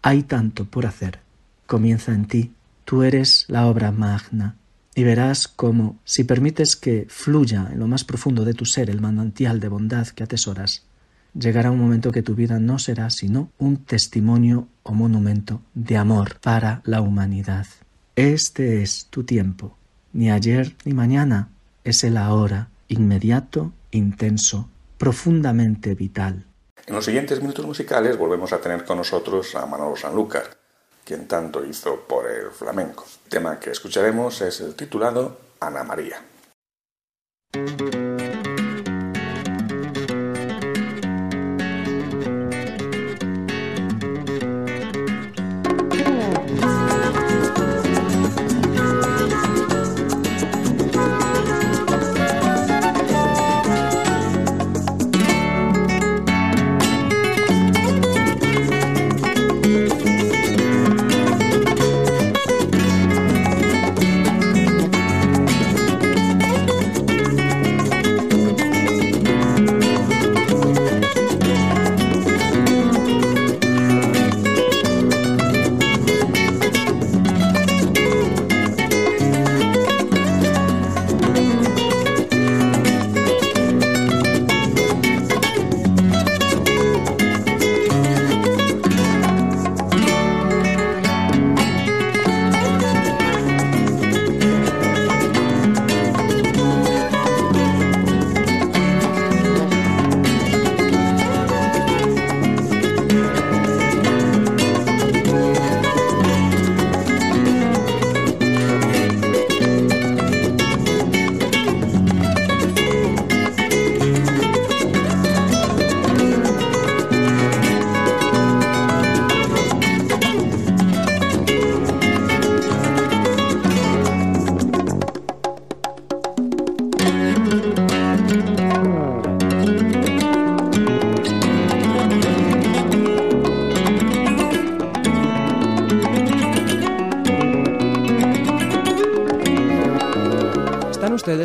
Hay 0.00 0.22
tanto 0.22 0.64
por 0.64 0.86
hacer. 0.86 1.18
Comienza 1.66 2.14
en 2.14 2.24
ti. 2.24 2.52
Tú 2.86 3.02
eres 3.02 3.44
la 3.48 3.66
obra 3.66 3.92
magna. 3.92 4.56
Y 4.94 5.04
verás 5.04 5.48
cómo, 5.48 5.98
si 6.04 6.24
permites 6.24 6.76
que 6.76 7.06
fluya 7.08 7.68
en 7.72 7.78
lo 7.78 7.86
más 7.86 8.04
profundo 8.04 8.44
de 8.44 8.54
tu 8.54 8.66
ser 8.66 8.90
el 8.90 9.00
manantial 9.00 9.58
de 9.60 9.68
bondad 9.68 10.08
que 10.08 10.22
atesoras, 10.22 10.84
llegará 11.34 11.70
un 11.70 11.78
momento 11.78 12.12
que 12.12 12.22
tu 12.22 12.34
vida 12.34 12.58
no 12.58 12.78
será 12.78 13.08
sino 13.10 13.50
un 13.58 13.78
testimonio 13.78 14.68
o 14.82 14.92
monumento 14.92 15.62
de 15.74 15.96
amor 15.96 16.38
para 16.40 16.82
la 16.84 17.00
humanidad. 17.00 17.66
Este 18.16 18.82
es 18.82 19.06
tu 19.06 19.24
tiempo 19.24 19.76
ni 20.12 20.30
ayer 20.30 20.74
ni 20.84 20.92
mañana, 20.92 21.48
es 21.84 22.04
el 22.04 22.16
ahora, 22.16 22.68
inmediato, 22.88 23.72
intenso, 23.90 24.68
profundamente 24.98 25.94
vital. 25.94 26.44
En 26.86 26.94
los 26.94 27.04
siguientes 27.04 27.40
minutos 27.40 27.64
musicales 27.64 28.18
volvemos 28.18 28.52
a 28.52 28.60
tener 28.60 28.84
con 28.84 28.98
nosotros 28.98 29.54
a 29.54 29.66
Manolo 29.66 29.96
Sanlúcar, 29.96 30.58
quien 31.04 31.28
tanto 31.28 31.64
hizo 31.64 32.00
por 32.00 32.30
el 32.30 32.50
flamenco. 32.50 33.04
El 33.24 33.30
tema 33.30 33.58
que 33.58 33.70
escucharemos 33.70 34.40
es 34.40 34.60
el 34.60 34.74
titulado 34.74 35.38
Ana 35.60 35.84
María. 35.84 36.22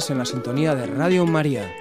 En 0.09 0.17
la 0.17 0.25
sintonía 0.25 0.75
de 0.75 0.85
Radio 0.85 1.25
María. 1.25 1.73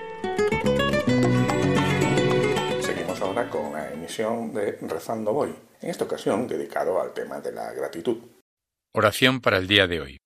Seguimos 2.81 3.21
ahora 3.21 3.49
con 3.49 3.73
la 3.73 3.93
emisión 3.93 4.53
de 4.53 4.79
Rezando 4.83 5.33
Voy, 5.33 5.55
en 5.81 5.91
esta 5.91 6.05
ocasión 6.05 6.49
dedicado 6.49 7.01
al 7.01 7.13
tema 7.13 7.41
de 7.41 7.53
la 7.53 7.73
gratitud. 7.73 8.19
Oración 8.93 9.41
para 9.41 9.59
el 9.59 9.67
día 9.67 9.87
de 9.87 10.01
hoy. 10.01 10.19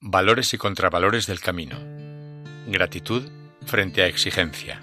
Valores 0.00 0.52
y 0.52 0.58
contravalores 0.58 1.26
del 1.26 1.40
camino. 1.40 1.78
Gratitud 2.66 3.30
frente 3.66 4.02
a 4.02 4.06
exigencia. 4.06 4.80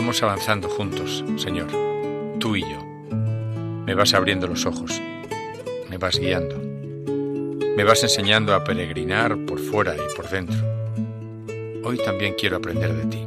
Vamos 0.00 0.22
avanzando 0.22 0.66
juntos, 0.66 1.22
Señor, 1.36 1.66
tú 2.38 2.56
y 2.56 2.62
yo. 2.62 2.82
Me 3.84 3.94
vas 3.94 4.14
abriendo 4.14 4.46
los 4.46 4.64
ojos, 4.64 4.98
me 5.90 5.98
vas 5.98 6.18
guiando, 6.18 6.56
me 7.76 7.84
vas 7.84 8.02
enseñando 8.02 8.54
a 8.54 8.64
peregrinar 8.64 9.36
por 9.44 9.58
fuera 9.58 9.94
y 9.94 10.16
por 10.16 10.30
dentro. 10.30 10.56
Hoy 11.84 11.98
también 12.02 12.32
quiero 12.32 12.56
aprender 12.56 12.94
de 12.94 13.04
ti. 13.04 13.26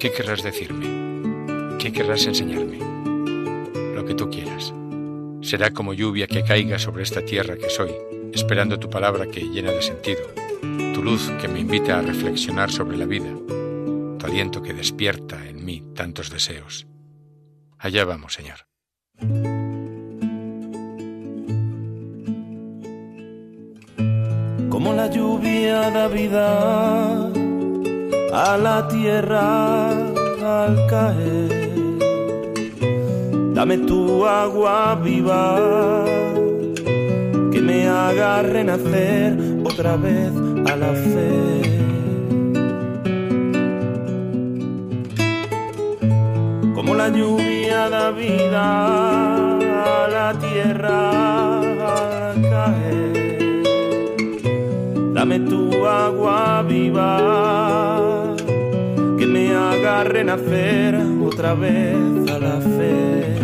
¿Qué 0.00 0.10
querrás 0.10 0.42
decirme? 0.42 1.78
¿Qué 1.78 1.92
querrás 1.92 2.26
enseñarme? 2.26 2.80
Lo 3.94 4.04
que 4.04 4.14
tú 4.14 4.28
quieras. 4.28 4.74
Será 5.40 5.70
como 5.70 5.94
lluvia 5.94 6.26
que 6.26 6.42
caiga 6.42 6.80
sobre 6.80 7.04
esta 7.04 7.24
tierra 7.24 7.56
que 7.56 7.70
soy, 7.70 7.92
esperando 8.32 8.80
tu 8.80 8.90
palabra 8.90 9.28
que 9.28 9.42
llena 9.42 9.70
de 9.70 9.82
sentido, 9.82 10.22
tu 10.92 11.00
luz 11.00 11.30
que 11.40 11.46
me 11.46 11.60
invita 11.60 12.00
a 12.00 12.02
reflexionar 12.02 12.72
sobre 12.72 12.96
la 12.96 13.06
vida 13.06 13.28
aliento 14.24 14.62
que 14.62 14.72
despierta 14.72 15.46
en 15.46 15.64
mí 15.64 15.82
tantos 15.94 16.30
deseos. 16.30 16.86
Allá 17.78 18.04
vamos, 18.04 18.32
Señor. 18.34 18.66
Como 24.70 24.92
la 24.92 25.08
lluvia 25.08 25.90
da 25.90 26.08
vida 26.08 27.28
a 28.32 28.56
la 28.58 28.88
tierra 28.88 29.90
al 29.90 30.86
caer, 30.88 31.70
dame 33.54 33.78
tu 33.78 34.26
agua 34.26 34.94
viva 34.96 36.04
que 37.52 37.60
me 37.60 37.86
haga 37.86 38.42
renacer 38.42 39.38
otra 39.64 39.96
vez 39.96 40.32
a 40.66 40.76
la 40.76 40.92
fe. 40.92 41.63
Como 46.84 46.96
la 46.96 47.08
lluvia 47.08 47.88
da 47.88 48.10
vida 48.10 49.56
a 49.56 50.06
la 50.06 50.34
tierra 50.38 51.60
al 52.30 52.42
caer. 52.42 53.62
Dame 55.14 55.40
tu 55.40 55.86
agua 55.86 56.62
viva 56.68 58.34
que 59.18 59.26
me 59.26 59.54
haga 59.56 60.04
renacer 60.04 60.94
otra 61.24 61.54
vez 61.54 62.30
a 62.30 62.38
la 62.38 62.60
fe. 62.76 63.38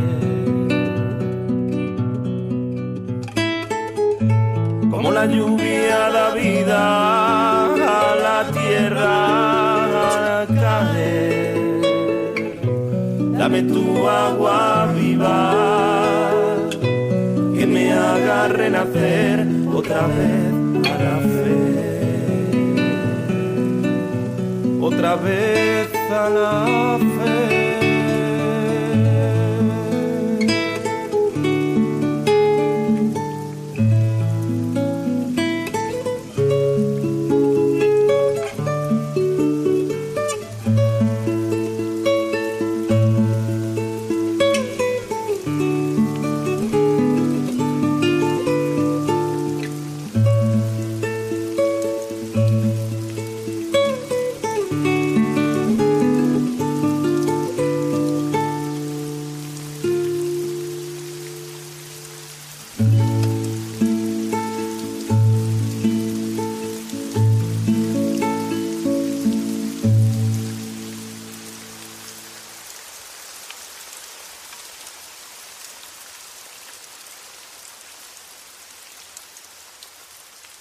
Como 4.91 5.13
la 5.13 5.25
lluvia 5.25 6.11
da 6.11 6.35
vida 6.35 7.65
a 7.65 8.15
la 8.27 8.51
tierra 8.53 9.50
dame 13.51 13.63
tu 13.65 14.07
agua 14.09 14.87
viva 14.95 15.39
que 17.57 17.67
me 17.67 17.93
haga 17.93 18.49
renacer 18.49 19.47
otra 19.75 20.07
vez 20.07 20.53
a 20.89 20.95
la 21.03 21.19
fe, 21.33 21.57
otra 24.81 25.17
vez 25.17 25.89
a 26.11 26.29
la 26.31 26.99
fe. 26.99 27.70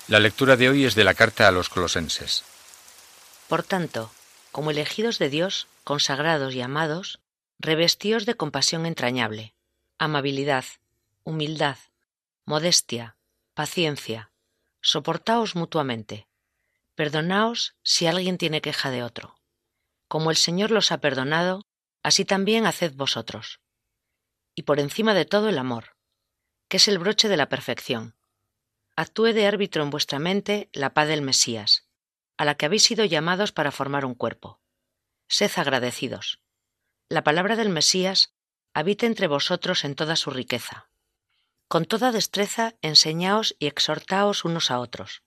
La 0.09 0.19
lectura 0.19 0.57
de 0.57 0.69
hoy 0.69 0.85
es 0.85 0.95
de 0.95 1.03
la 1.03 1.13
carta 1.13 1.47
a 1.47 1.51
los 1.51 1.69
colosenses. 1.69 2.43
Por 3.47 3.61
tanto, 3.61 4.11
como 4.51 4.71
elegidos 4.71 5.19
de 5.19 5.29
Dios, 5.29 5.67
consagrados 5.83 6.55
y 6.55 6.61
amados, 6.61 7.19
revestíos 7.59 8.25
de 8.25 8.33
compasión 8.33 8.87
entrañable, 8.87 9.53
amabilidad, 9.99 10.65
humildad, 11.23 11.77
modestia, 12.43 13.17
paciencia, 13.53 14.31
soportaos 14.81 15.55
mutuamente, 15.55 16.27
perdonaos 16.95 17.75
si 17.83 18.07
alguien 18.07 18.39
tiene 18.39 18.61
queja 18.61 18.89
de 18.89 19.03
otro. 19.03 19.35
Como 20.07 20.31
el 20.31 20.37
Señor 20.37 20.71
los 20.71 20.91
ha 20.91 21.01
perdonado, 21.01 21.67
así 22.01 22.25
también 22.25 22.65
haced 22.65 22.93
vosotros. 22.95 23.59
Y 24.55 24.63
por 24.63 24.79
encima 24.79 25.13
de 25.13 25.25
todo 25.25 25.49
el 25.49 25.59
amor, 25.59 25.95
que 26.67 26.77
es 26.77 26.87
el 26.87 26.97
broche 26.97 27.29
de 27.29 27.37
la 27.37 27.47
perfección 27.47 28.15
actúe 28.99 29.31
de 29.31 29.47
árbitro 29.47 29.81
en 29.81 29.91
vuestra 29.91 30.19
mente 30.19 30.67
la 30.73 30.93
paz 30.93 31.07
del 31.07 31.21
Mesías, 31.21 31.87
a 32.37 32.43
la 32.43 32.55
que 32.55 32.65
habéis 32.65 32.83
sido 32.83 33.05
llamados 33.05 33.53
para 33.53 33.71
formar 33.71 34.03
un 34.03 34.13
cuerpo. 34.13 34.59
Sed 35.29 35.51
agradecidos. 35.55 36.41
La 37.07 37.23
palabra 37.23 37.55
del 37.55 37.69
Mesías 37.69 38.33
habite 38.73 39.05
entre 39.05 39.27
vosotros 39.27 39.85
en 39.85 39.95
toda 39.95 40.17
su 40.17 40.31
riqueza. 40.31 40.89
Con 41.69 41.85
toda 41.85 42.11
destreza 42.11 42.75
enseñaos 42.81 43.55
y 43.57 43.67
exhortaos 43.67 44.43
unos 44.43 44.69
a 44.69 44.79
otros. 44.79 45.23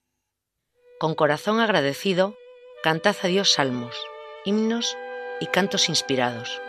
Con 1.01 1.15
corazón 1.15 1.59
agradecido, 1.59 2.37
cantad 2.83 3.17
a 3.23 3.29
Dios 3.29 3.55
salmos, 3.55 3.97
himnos 4.45 4.99
y 5.41 5.47
cantos 5.47 5.89
inspirados. 5.89 6.61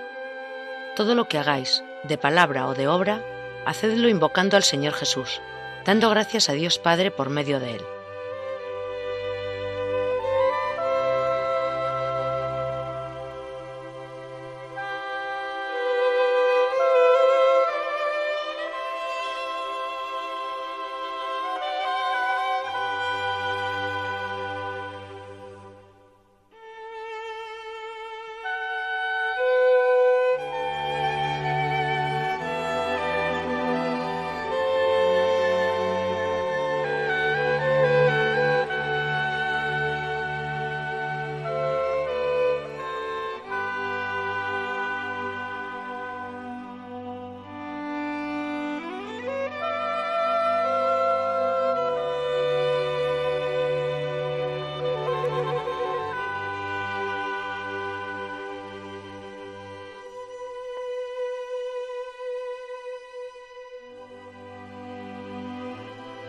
Todo 0.95 1.15
lo 1.15 1.27
que 1.27 1.37
hagáis, 1.37 1.83
de 2.05 2.17
palabra 2.17 2.65
o 2.65 2.75
de 2.75 2.87
obra, 2.87 3.21
hacedlo 3.65 4.07
invocando 4.07 4.55
al 4.55 4.63
Señor 4.63 4.93
Jesús 4.93 5.41
dando 5.85 6.09
gracias 6.09 6.49
a 6.49 6.53
Dios 6.53 6.79
Padre 6.79 7.11
por 7.11 7.29
medio 7.29 7.59
de 7.59 7.75
él. 7.75 7.81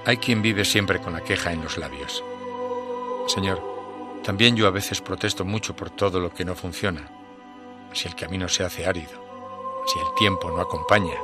Hay 0.07 0.19
quien 0.19 0.43
vive 0.43 0.65
siempre 0.65 1.01
con 1.01 1.15
la 1.15 1.23
queja 1.23 1.53
en 1.53 1.63
los 1.63 1.79
labios. 1.79 2.23
Señor, 3.27 3.63
también 4.23 4.55
yo 4.55 4.67
a 4.67 4.71
veces 4.71 5.01
protesto 5.01 5.45
mucho 5.45 5.75
por 5.75 5.91
todo 5.91 6.21
lo 6.21 6.33
que 6.33 6.45
no 6.45 6.55
funciona. 6.55 7.09
Si 7.93 8.07
el 8.07 8.15
camino 8.15 8.49
se 8.49 8.65
hace 8.65 8.87
árido, 8.87 9.25
si 9.87 9.99
el 9.99 10.15
tiempo 10.17 10.51
no 10.51 10.61
acompaña, 10.61 11.17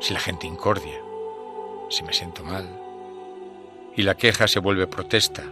si 0.00 0.12
la 0.12 0.20
gente 0.20 0.46
incordia, 0.46 1.00
si 1.88 2.02
me 2.02 2.12
siento 2.12 2.44
mal. 2.44 2.68
Y 3.96 4.02
la 4.02 4.16
queja 4.16 4.48
se 4.48 4.60
vuelve 4.60 4.86
protesta, 4.86 5.44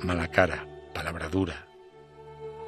mala 0.00 0.28
cara, 0.28 0.66
palabra 0.94 1.28
dura. 1.28 1.66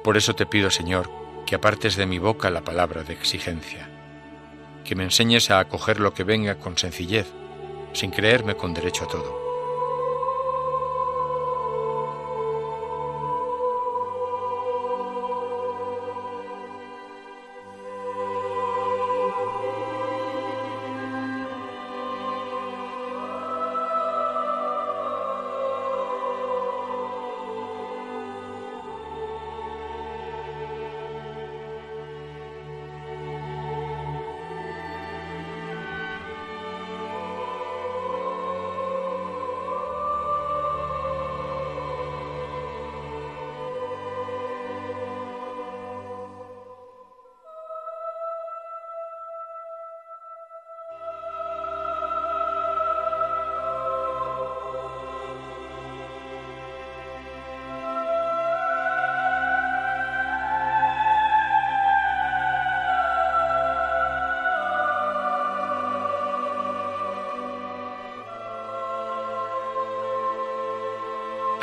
Por 0.03 0.17
eso 0.17 0.35
te 0.35 0.45
pido, 0.45 0.69
Señor, 0.69 1.09
que 1.45 1.55
apartes 1.55 1.95
de 1.95 2.05
mi 2.05 2.19
boca 2.19 2.49
la 2.49 2.63
palabra 2.63 3.03
de 3.03 3.13
exigencia, 3.13 3.89
que 4.83 4.95
me 4.95 5.03
enseñes 5.03 5.51
a 5.51 5.59
acoger 5.59 5.99
lo 5.99 6.13
que 6.13 6.23
venga 6.23 6.55
con 6.55 6.77
sencillez, 6.77 7.27
sin 7.95 8.11
creerme 8.11 8.55
con 8.55 8.73
derecho 8.73 9.05
a 9.05 9.07
todo. 9.07 9.44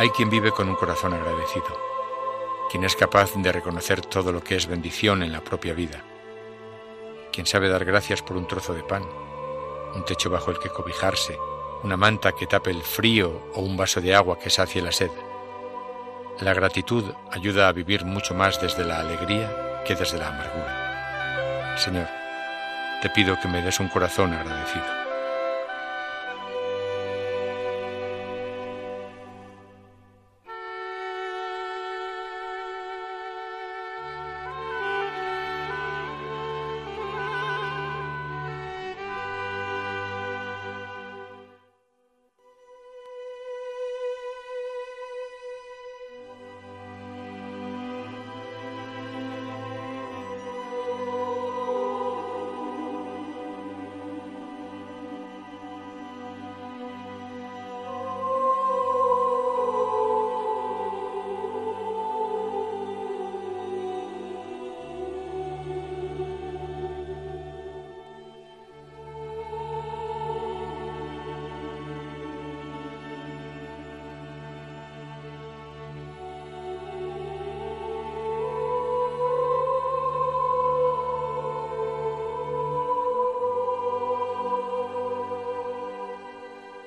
Hay 0.02 0.10
quien 0.10 0.30
vive 0.30 0.50
con 0.50 0.68
un 0.68 0.74
corazón 0.74 1.14
agradecido, 1.14 1.78
quien 2.68 2.82
es 2.82 2.96
capaz 2.96 3.36
de 3.36 3.52
reconocer 3.52 4.00
todo 4.00 4.32
lo 4.32 4.42
que 4.42 4.56
es 4.56 4.66
bendición 4.66 5.22
en 5.22 5.30
la 5.30 5.42
propia 5.42 5.74
vida, 5.74 6.02
quien 7.32 7.46
sabe 7.46 7.68
dar 7.68 7.84
gracias 7.84 8.20
por 8.20 8.36
un 8.36 8.48
trozo 8.48 8.74
de 8.74 8.82
pan, 8.82 9.04
un 9.94 10.04
techo 10.04 10.28
bajo 10.28 10.50
el 10.50 10.58
que 10.58 10.70
cobijarse, 10.70 11.38
una 11.84 11.96
manta 11.96 12.32
que 12.32 12.48
tape 12.48 12.72
el 12.72 12.82
frío 12.82 13.44
o 13.54 13.60
un 13.60 13.76
vaso 13.76 14.00
de 14.00 14.12
agua 14.12 14.40
que 14.40 14.50
sacie 14.50 14.82
la 14.82 14.90
sed. 14.90 15.12
La 16.40 16.52
gratitud 16.52 17.04
ayuda 17.30 17.68
a 17.68 17.72
vivir 17.72 18.04
mucho 18.04 18.34
más 18.34 18.60
desde 18.60 18.84
la 18.84 18.98
alegría 18.98 19.84
que 19.86 19.94
desde 19.94 20.18
la 20.18 20.30
amargura. 20.30 21.76
Señor, 21.78 22.08
te 23.02 23.08
pido 23.10 23.38
que 23.40 23.46
me 23.46 23.62
des 23.62 23.78
un 23.78 23.86
corazón 23.86 24.32
agradecido. 24.32 25.01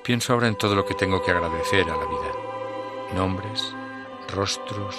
Pienso 0.06 0.32
ahora 0.32 0.46
en 0.46 0.54
todo 0.54 0.76
lo 0.76 0.86
que 0.86 0.94
tengo 0.94 1.20
que 1.20 1.32
agradecer 1.32 1.82
a 1.90 1.96
la 1.96 2.06
vida. 2.06 2.32
Nombres, 3.16 3.74
rostros, 4.32 4.94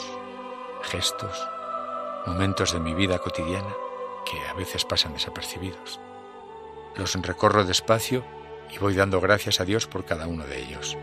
gestos, 0.84 1.48
momentos 2.26 2.74
de 2.74 2.82
mi 2.82 2.94
vida 2.94 3.18
cotidiana 3.20 3.74
que 4.30 4.38
a 4.50 4.54
veces 4.54 4.84
pasan 4.84 5.14
desapercibidos. 5.14 6.02
Los 6.98 7.14
recorro 7.22 7.64
despacio 7.64 8.26
y 8.70 8.80
voy 8.80 8.96
dando 8.96 9.22
gracias 9.22 9.62
a 9.62 9.64
Dios 9.64 9.88
por 9.88 10.04
cada 10.04 10.28
uno 10.28 10.46
de 10.46 10.60
ellos. 10.60 10.98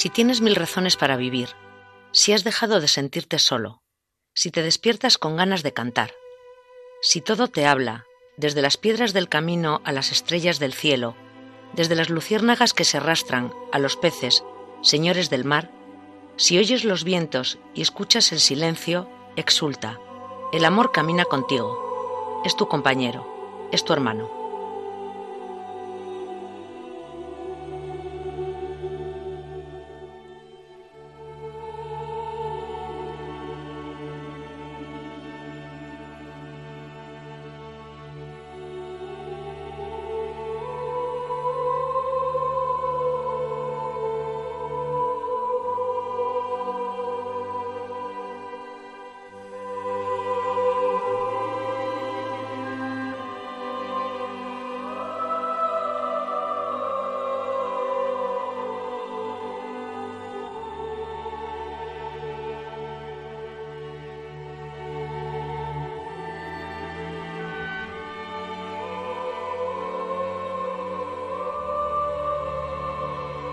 Si 0.00 0.08
tienes 0.08 0.40
mil 0.40 0.56
razones 0.56 0.96
para 0.96 1.18
vivir, 1.18 1.50
si 2.10 2.32
has 2.32 2.42
dejado 2.42 2.80
de 2.80 2.88
sentirte 2.88 3.38
solo, 3.38 3.82
si 4.32 4.50
te 4.50 4.62
despiertas 4.62 5.18
con 5.18 5.36
ganas 5.36 5.62
de 5.62 5.74
cantar, 5.74 6.14
si 7.02 7.20
todo 7.20 7.48
te 7.48 7.66
habla, 7.66 8.06
desde 8.38 8.62
las 8.62 8.78
piedras 8.78 9.12
del 9.12 9.28
camino 9.28 9.82
a 9.84 9.92
las 9.92 10.10
estrellas 10.10 10.58
del 10.58 10.72
cielo, 10.72 11.16
desde 11.74 11.96
las 11.96 12.08
luciérnagas 12.08 12.72
que 12.72 12.86
se 12.86 12.96
arrastran 12.96 13.52
a 13.72 13.78
los 13.78 13.98
peces, 13.98 14.42
señores 14.80 15.28
del 15.28 15.44
mar, 15.44 15.70
si 16.38 16.56
oyes 16.56 16.84
los 16.84 17.04
vientos 17.04 17.58
y 17.74 17.82
escuchas 17.82 18.32
el 18.32 18.40
silencio, 18.40 19.06
exulta. 19.36 20.00
El 20.54 20.64
amor 20.64 20.92
camina 20.92 21.26
contigo, 21.26 22.40
es 22.46 22.56
tu 22.56 22.68
compañero, 22.68 23.68
es 23.70 23.84
tu 23.84 23.92
hermano. 23.92 24.39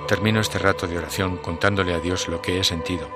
Termino 0.08 0.40
este 0.40 0.58
rato 0.58 0.88
de 0.88 0.98
oración 0.98 1.36
contándole 1.36 1.94
a 1.94 2.00
Dios 2.00 2.30
lo 2.30 2.42
que 2.42 2.60
he 2.60 2.64
sentido 2.64 3.10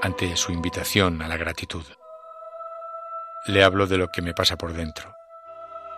ante 0.00 0.34
su 0.38 0.50
invitación 0.50 1.20
a 1.20 1.28
la 1.28 1.36
gratitud. 1.36 1.84
Le 3.46 3.62
hablo 3.62 3.86
de 3.86 3.98
lo 3.98 4.10
que 4.10 4.22
me 4.22 4.32
pasa 4.32 4.56
por 4.56 4.72
dentro. 4.72 5.14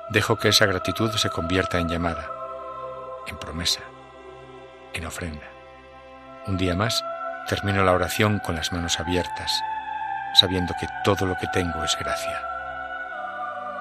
Dejo 0.08 0.38
que 0.38 0.48
esa 0.48 0.66
gratitud 0.66 1.12
se 1.12 1.30
convierta 1.30 1.78
en 1.78 1.88
llamada, 1.88 2.28
en 3.28 3.36
promesa, 3.36 3.82
en 4.92 5.06
ofrenda. 5.06 5.46
Un 6.48 6.56
día 6.56 6.74
más 6.74 7.04
termino 7.48 7.84
la 7.84 7.92
oración 7.92 8.40
con 8.40 8.56
las 8.56 8.72
manos 8.72 8.98
abiertas, 8.98 9.52
sabiendo 10.34 10.74
que 10.80 10.88
todo 11.04 11.26
lo 11.26 11.36
que 11.36 11.46
tengo 11.52 11.84
es 11.84 11.96
gracia. 11.96 12.42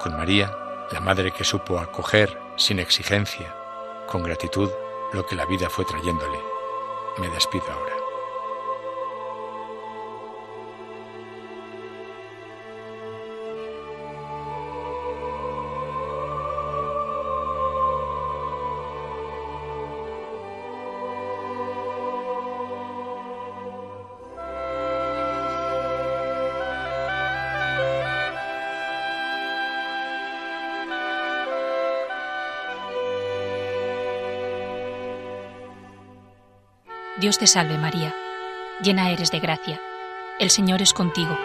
Con 0.00 0.16
María, 0.16 0.52
la 0.92 1.00
madre 1.00 1.32
que 1.32 1.42
supo 1.42 1.80
acoger 1.80 2.38
sin 2.54 2.78
exigencia, 2.78 3.52
con 4.06 4.22
gratitud, 4.22 4.70
lo 5.12 5.26
que 5.26 5.34
la 5.34 5.46
vida 5.46 5.68
fue 5.68 5.84
trayéndole, 5.84 6.38
me 7.18 7.28
despido 7.28 7.72
ahora. 7.72 7.99
Dios 37.20 37.36
te 37.36 37.46
salve 37.46 37.76
María, 37.76 38.14
llena 38.82 39.10
eres 39.10 39.30
de 39.30 39.40
gracia, 39.40 39.78
el 40.38 40.48
Señor 40.48 40.80
es 40.80 40.94
contigo. 40.94 41.38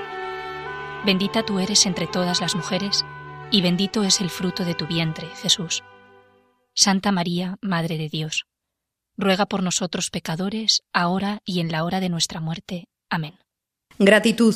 Bendita 1.05 1.43
tú 1.43 1.59
eres 1.59 1.85
entre 1.85 2.07
todas 2.07 2.39
las 2.39 2.55
mujeres, 2.55 3.03
y 3.51 3.61
bendito 3.61 4.05
es 4.05 4.21
el 4.21 4.29
fruto 4.29 4.63
de 4.63 4.73
tu 4.73 4.87
vientre, 4.87 5.27
Jesús. 5.41 5.83
Santa 6.73 7.11
María, 7.11 7.57
Madre 7.61 7.97
de 7.97 8.07
Dios, 8.07 8.45
ruega 9.17 9.47
por 9.47 9.63
nosotros 9.63 10.11
pecadores, 10.11 10.81
ahora 10.93 11.39
y 11.43 11.59
en 11.59 11.69
la 11.73 11.83
hora 11.83 11.99
de 11.99 12.07
nuestra 12.07 12.39
muerte. 12.39 12.85
Amén. 13.09 13.37
Gratitud. 13.99 14.55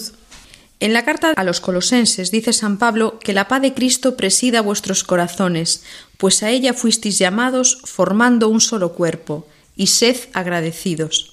En 0.79 0.93
la 0.93 1.03
carta 1.03 1.33
a 1.35 1.43
los 1.43 1.59
colosenses 1.59 2.31
dice 2.31 2.53
San 2.53 2.77
Pablo 2.77 3.19
que 3.19 3.33
la 3.33 3.49
paz 3.49 3.61
de 3.61 3.73
Cristo 3.73 4.15
presida 4.15 4.61
vuestros 4.61 5.03
corazones, 5.03 5.83
pues 6.17 6.43
a 6.43 6.49
ella 6.49 6.73
fuisteis 6.73 7.19
llamados 7.19 7.81
formando 7.83 8.47
un 8.47 8.61
solo 8.61 8.93
cuerpo 8.93 9.45
y 9.79 9.87
sed 9.87 10.17
agradecidos. 10.33 11.31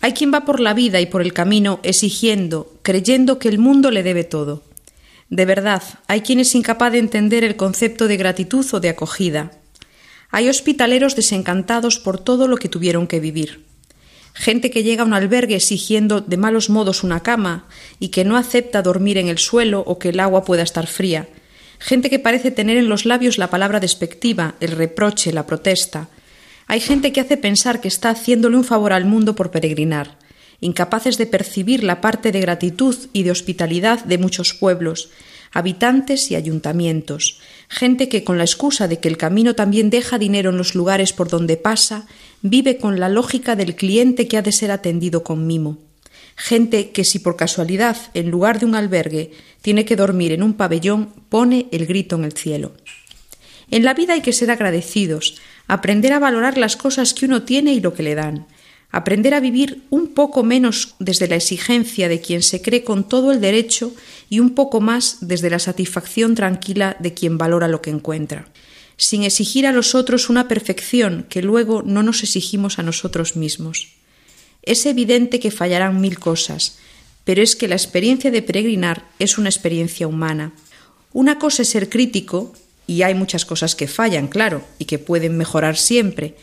Hay 0.00 0.12
quien 0.12 0.32
va 0.32 0.44
por 0.44 0.60
la 0.60 0.72
vida 0.72 1.00
y 1.00 1.06
por 1.06 1.20
el 1.20 1.32
camino 1.32 1.80
exigiendo, 1.82 2.72
creyendo 2.82 3.40
que 3.40 3.48
el 3.48 3.58
mundo 3.58 3.90
le 3.90 4.04
debe 4.04 4.22
todo. 4.22 4.62
De 5.30 5.44
verdad, 5.46 5.82
hay 6.06 6.20
quien 6.20 6.38
es 6.38 6.54
incapaz 6.54 6.92
de 6.92 6.98
entender 6.98 7.42
el 7.42 7.56
concepto 7.56 8.06
de 8.06 8.16
gratitud 8.16 8.64
o 8.72 8.78
de 8.78 8.88
acogida. 8.88 9.50
Hay 10.30 10.48
hospitaleros 10.48 11.16
desencantados 11.16 11.98
por 11.98 12.20
todo 12.20 12.46
lo 12.46 12.56
que 12.56 12.68
tuvieron 12.68 13.08
que 13.08 13.18
vivir. 13.18 13.64
Gente 14.32 14.70
que 14.70 14.84
llega 14.84 15.02
a 15.02 15.06
un 15.06 15.12
albergue 15.12 15.56
exigiendo 15.56 16.20
de 16.20 16.36
malos 16.36 16.70
modos 16.70 17.02
una 17.02 17.24
cama 17.24 17.66
y 17.98 18.08
que 18.08 18.24
no 18.24 18.36
acepta 18.36 18.80
dormir 18.80 19.18
en 19.18 19.26
el 19.26 19.38
suelo 19.38 19.82
o 19.86 19.98
que 19.98 20.10
el 20.10 20.20
agua 20.20 20.44
pueda 20.44 20.62
estar 20.62 20.86
fría. 20.86 21.28
Gente 21.80 22.10
que 22.10 22.20
parece 22.20 22.52
tener 22.52 22.76
en 22.76 22.88
los 22.88 23.06
labios 23.06 23.38
la 23.38 23.50
palabra 23.50 23.80
despectiva, 23.80 24.54
el 24.60 24.70
reproche, 24.70 25.32
la 25.32 25.46
protesta. 25.46 26.08
Hay 26.72 26.80
gente 26.80 27.12
que 27.12 27.20
hace 27.20 27.36
pensar 27.36 27.82
que 27.82 27.88
está 27.88 28.08
haciéndole 28.08 28.56
un 28.56 28.64
favor 28.64 28.94
al 28.94 29.04
mundo 29.04 29.34
por 29.34 29.50
peregrinar, 29.50 30.16
incapaces 30.62 31.18
de 31.18 31.26
percibir 31.26 31.84
la 31.84 32.00
parte 32.00 32.32
de 32.32 32.40
gratitud 32.40 32.96
y 33.12 33.24
de 33.24 33.30
hospitalidad 33.30 34.02
de 34.06 34.16
muchos 34.16 34.54
pueblos, 34.54 35.10
habitantes 35.52 36.30
y 36.30 36.34
ayuntamientos, 36.34 37.40
gente 37.68 38.08
que 38.08 38.24
con 38.24 38.38
la 38.38 38.44
excusa 38.44 38.88
de 38.88 39.00
que 39.00 39.08
el 39.08 39.18
camino 39.18 39.54
también 39.54 39.90
deja 39.90 40.16
dinero 40.16 40.48
en 40.48 40.56
los 40.56 40.74
lugares 40.74 41.12
por 41.12 41.28
donde 41.28 41.58
pasa, 41.58 42.06
vive 42.40 42.78
con 42.78 42.98
la 42.98 43.10
lógica 43.10 43.54
del 43.54 43.76
cliente 43.76 44.26
que 44.26 44.38
ha 44.38 44.42
de 44.42 44.52
ser 44.52 44.70
atendido 44.70 45.22
con 45.22 45.46
mimo. 45.46 45.76
Gente 46.36 46.90
que 46.90 47.04
si 47.04 47.18
por 47.18 47.36
casualidad, 47.36 47.98
en 48.14 48.30
lugar 48.30 48.58
de 48.58 48.64
un 48.64 48.76
albergue, 48.76 49.32
tiene 49.60 49.84
que 49.84 49.96
dormir 49.96 50.32
en 50.32 50.42
un 50.42 50.54
pabellón, 50.54 51.12
pone 51.28 51.66
el 51.70 51.84
grito 51.84 52.16
en 52.16 52.24
el 52.24 52.32
cielo. 52.32 52.72
En 53.72 53.84
la 53.84 53.94
vida 53.94 54.12
hay 54.12 54.20
que 54.20 54.34
ser 54.34 54.50
agradecidos, 54.50 55.36
aprender 55.66 56.12
a 56.12 56.18
valorar 56.18 56.58
las 56.58 56.76
cosas 56.76 57.14
que 57.14 57.24
uno 57.24 57.44
tiene 57.44 57.72
y 57.72 57.80
lo 57.80 57.94
que 57.94 58.02
le 58.02 58.14
dan, 58.14 58.46
aprender 58.90 59.32
a 59.32 59.40
vivir 59.40 59.84
un 59.88 60.08
poco 60.08 60.42
menos 60.42 60.94
desde 60.98 61.26
la 61.26 61.36
exigencia 61.36 62.06
de 62.10 62.20
quien 62.20 62.42
se 62.42 62.60
cree 62.60 62.84
con 62.84 63.08
todo 63.08 63.32
el 63.32 63.40
derecho 63.40 63.94
y 64.28 64.40
un 64.40 64.50
poco 64.50 64.82
más 64.82 65.16
desde 65.22 65.48
la 65.48 65.58
satisfacción 65.58 66.34
tranquila 66.34 66.98
de 67.00 67.14
quien 67.14 67.38
valora 67.38 67.66
lo 67.66 67.80
que 67.80 67.88
encuentra, 67.88 68.46
sin 68.98 69.22
exigir 69.22 69.66
a 69.66 69.72
los 69.72 69.94
otros 69.94 70.28
una 70.28 70.48
perfección 70.48 71.24
que 71.30 71.40
luego 71.40 71.82
no 71.82 72.02
nos 72.02 72.22
exigimos 72.22 72.78
a 72.78 72.82
nosotros 72.82 73.36
mismos. 73.36 73.94
Es 74.62 74.84
evidente 74.84 75.40
que 75.40 75.50
fallarán 75.50 75.98
mil 75.98 76.18
cosas, 76.18 76.76
pero 77.24 77.40
es 77.40 77.56
que 77.56 77.68
la 77.68 77.76
experiencia 77.76 78.30
de 78.30 78.42
peregrinar 78.42 79.08
es 79.18 79.38
una 79.38 79.48
experiencia 79.48 80.06
humana. 80.06 80.52
Una 81.14 81.38
cosa 81.38 81.62
es 81.62 81.70
ser 81.70 81.88
crítico 81.88 82.52
y 82.86 83.02
hay 83.02 83.14
muchas 83.14 83.44
cosas 83.44 83.74
que 83.74 83.88
fallan, 83.88 84.28
claro, 84.28 84.62
y 84.78 84.86
que 84.86 84.98
pueden 84.98 85.36
mejorar 85.36 85.76
siempre, 85.76 86.36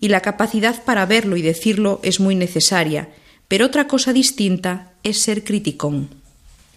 y 0.00 0.08
la 0.08 0.20
capacidad 0.20 0.84
para 0.84 1.06
verlo 1.06 1.36
y 1.36 1.42
decirlo 1.42 2.00
es 2.02 2.20
muy 2.20 2.34
necesaria, 2.34 3.08
pero 3.48 3.66
otra 3.66 3.88
cosa 3.88 4.12
distinta 4.12 4.92
es 5.02 5.20
ser 5.20 5.44
criticón. 5.44 6.10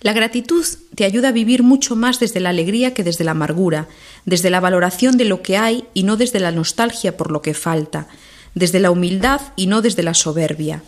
La 0.01 0.13
gratitud 0.13 0.65
te 0.95 1.05
ayuda 1.05 1.29
a 1.29 1.33
vivir 1.33 1.61
mucho 1.61 1.95
más 1.95 2.19
desde 2.19 2.39
la 2.39 2.49
alegría 2.49 2.93
que 2.95 3.03
desde 3.03 3.23
la 3.23 3.31
amargura, 3.31 3.87
desde 4.25 4.49
la 4.49 4.59
valoración 4.59 5.15
de 5.15 5.25
lo 5.25 5.43
que 5.43 5.57
hay 5.57 5.85
y 5.93 6.03
no 6.03 6.17
desde 6.17 6.39
la 6.39 6.51
nostalgia 6.51 7.17
por 7.17 7.29
lo 7.29 7.43
que 7.43 7.53
falta, 7.53 8.07
desde 8.55 8.79
la 8.79 8.89
humildad 8.89 9.41
y 9.55 9.67
no 9.67 9.83
desde 9.83 10.01
la 10.01 10.15
soberbia. 10.15 10.81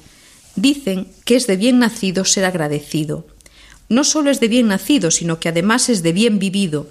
Dicen 0.55 1.07
que 1.25 1.35
es 1.35 1.45
de 1.45 1.57
bien 1.57 1.77
nacido 1.77 2.25
ser 2.25 2.45
agradecido. 2.45 3.27
No 3.87 4.03
solo 4.03 4.31
es 4.31 4.39
de 4.39 4.47
bien 4.47 4.67
nacido, 4.67 5.11
sino 5.11 5.39
que 5.39 5.49
además 5.49 5.89
es 5.89 6.01
de 6.01 6.13
bien 6.13 6.39
vivido, 6.39 6.87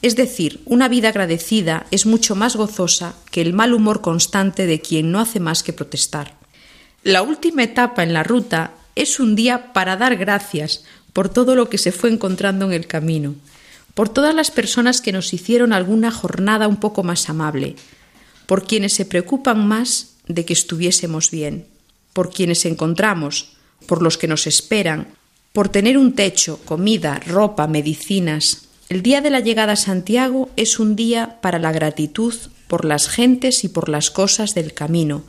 es 0.00 0.14
decir, 0.14 0.60
una 0.64 0.88
vida 0.88 1.08
agradecida 1.08 1.86
es 1.90 2.06
mucho 2.06 2.36
más 2.36 2.54
gozosa 2.54 3.14
que 3.30 3.40
el 3.40 3.52
mal 3.52 3.74
humor 3.74 4.00
constante 4.00 4.66
de 4.66 4.80
quien 4.80 5.10
no 5.10 5.18
hace 5.18 5.40
más 5.40 5.62
que 5.62 5.72
protestar. 5.72 6.34
La 7.02 7.22
última 7.22 7.64
etapa 7.64 8.02
en 8.04 8.12
la 8.12 8.22
ruta 8.22 8.74
es 8.94 9.18
un 9.18 9.34
día 9.34 9.72
para 9.72 9.96
dar 9.96 10.16
gracias 10.16 10.84
por 11.12 11.28
todo 11.28 11.56
lo 11.56 11.68
que 11.68 11.78
se 11.78 11.90
fue 11.90 12.10
encontrando 12.10 12.66
en 12.66 12.72
el 12.72 12.86
camino, 12.86 13.34
por 13.94 14.08
todas 14.08 14.34
las 14.34 14.52
personas 14.52 15.00
que 15.00 15.12
nos 15.12 15.32
hicieron 15.32 15.72
alguna 15.72 16.12
jornada 16.12 16.68
un 16.68 16.76
poco 16.76 17.02
más 17.02 17.28
amable, 17.28 17.74
por 18.46 18.66
quienes 18.66 18.92
se 18.92 19.04
preocupan 19.04 19.66
más 19.66 20.14
de 20.28 20.44
que 20.44 20.52
estuviésemos 20.52 21.32
bien, 21.32 21.66
por 22.12 22.30
quienes 22.30 22.64
encontramos, 22.66 23.56
por 23.86 24.00
los 24.00 24.16
que 24.16 24.28
nos 24.28 24.46
esperan, 24.46 25.08
por 25.52 25.68
tener 25.68 25.98
un 25.98 26.14
techo, 26.14 26.60
comida, 26.64 27.20
ropa, 27.26 27.66
medicinas, 27.66 28.67
el 28.88 29.02
día 29.02 29.20
de 29.20 29.30
la 29.30 29.40
llegada 29.40 29.74
a 29.74 29.76
Santiago 29.76 30.48
es 30.56 30.78
un 30.78 30.96
día 30.96 31.38
para 31.42 31.58
la 31.58 31.72
gratitud 31.72 32.34
por 32.68 32.84
las 32.84 33.08
gentes 33.08 33.64
y 33.64 33.68
por 33.68 33.88
las 33.88 34.10
cosas 34.10 34.54
del 34.54 34.72
camino, 34.72 35.22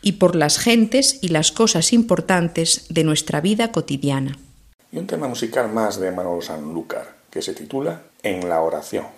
y 0.00 0.12
por 0.12 0.36
las 0.36 0.58
gentes 0.58 1.18
y 1.22 1.28
las 1.28 1.50
cosas 1.50 1.92
importantes 1.92 2.86
de 2.88 3.04
nuestra 3.04 3.40
vida 3.40 3.72
cotidiana. 3.72 4.38
Y 4.92 4.98
un 4.98 5.06
tema 5.06 5.28
musical 5.28 5.72
más 5.72 5.98
de 5.98 6.12
Manolo 6.12 6.40
Sanlúcar, 6.40 7.16
que 7.30 7.42
se 7.42 7.52
titula 7.52 8.02
En 8.22 8.48
la 8.48 8.60
oración. 8.60 9.17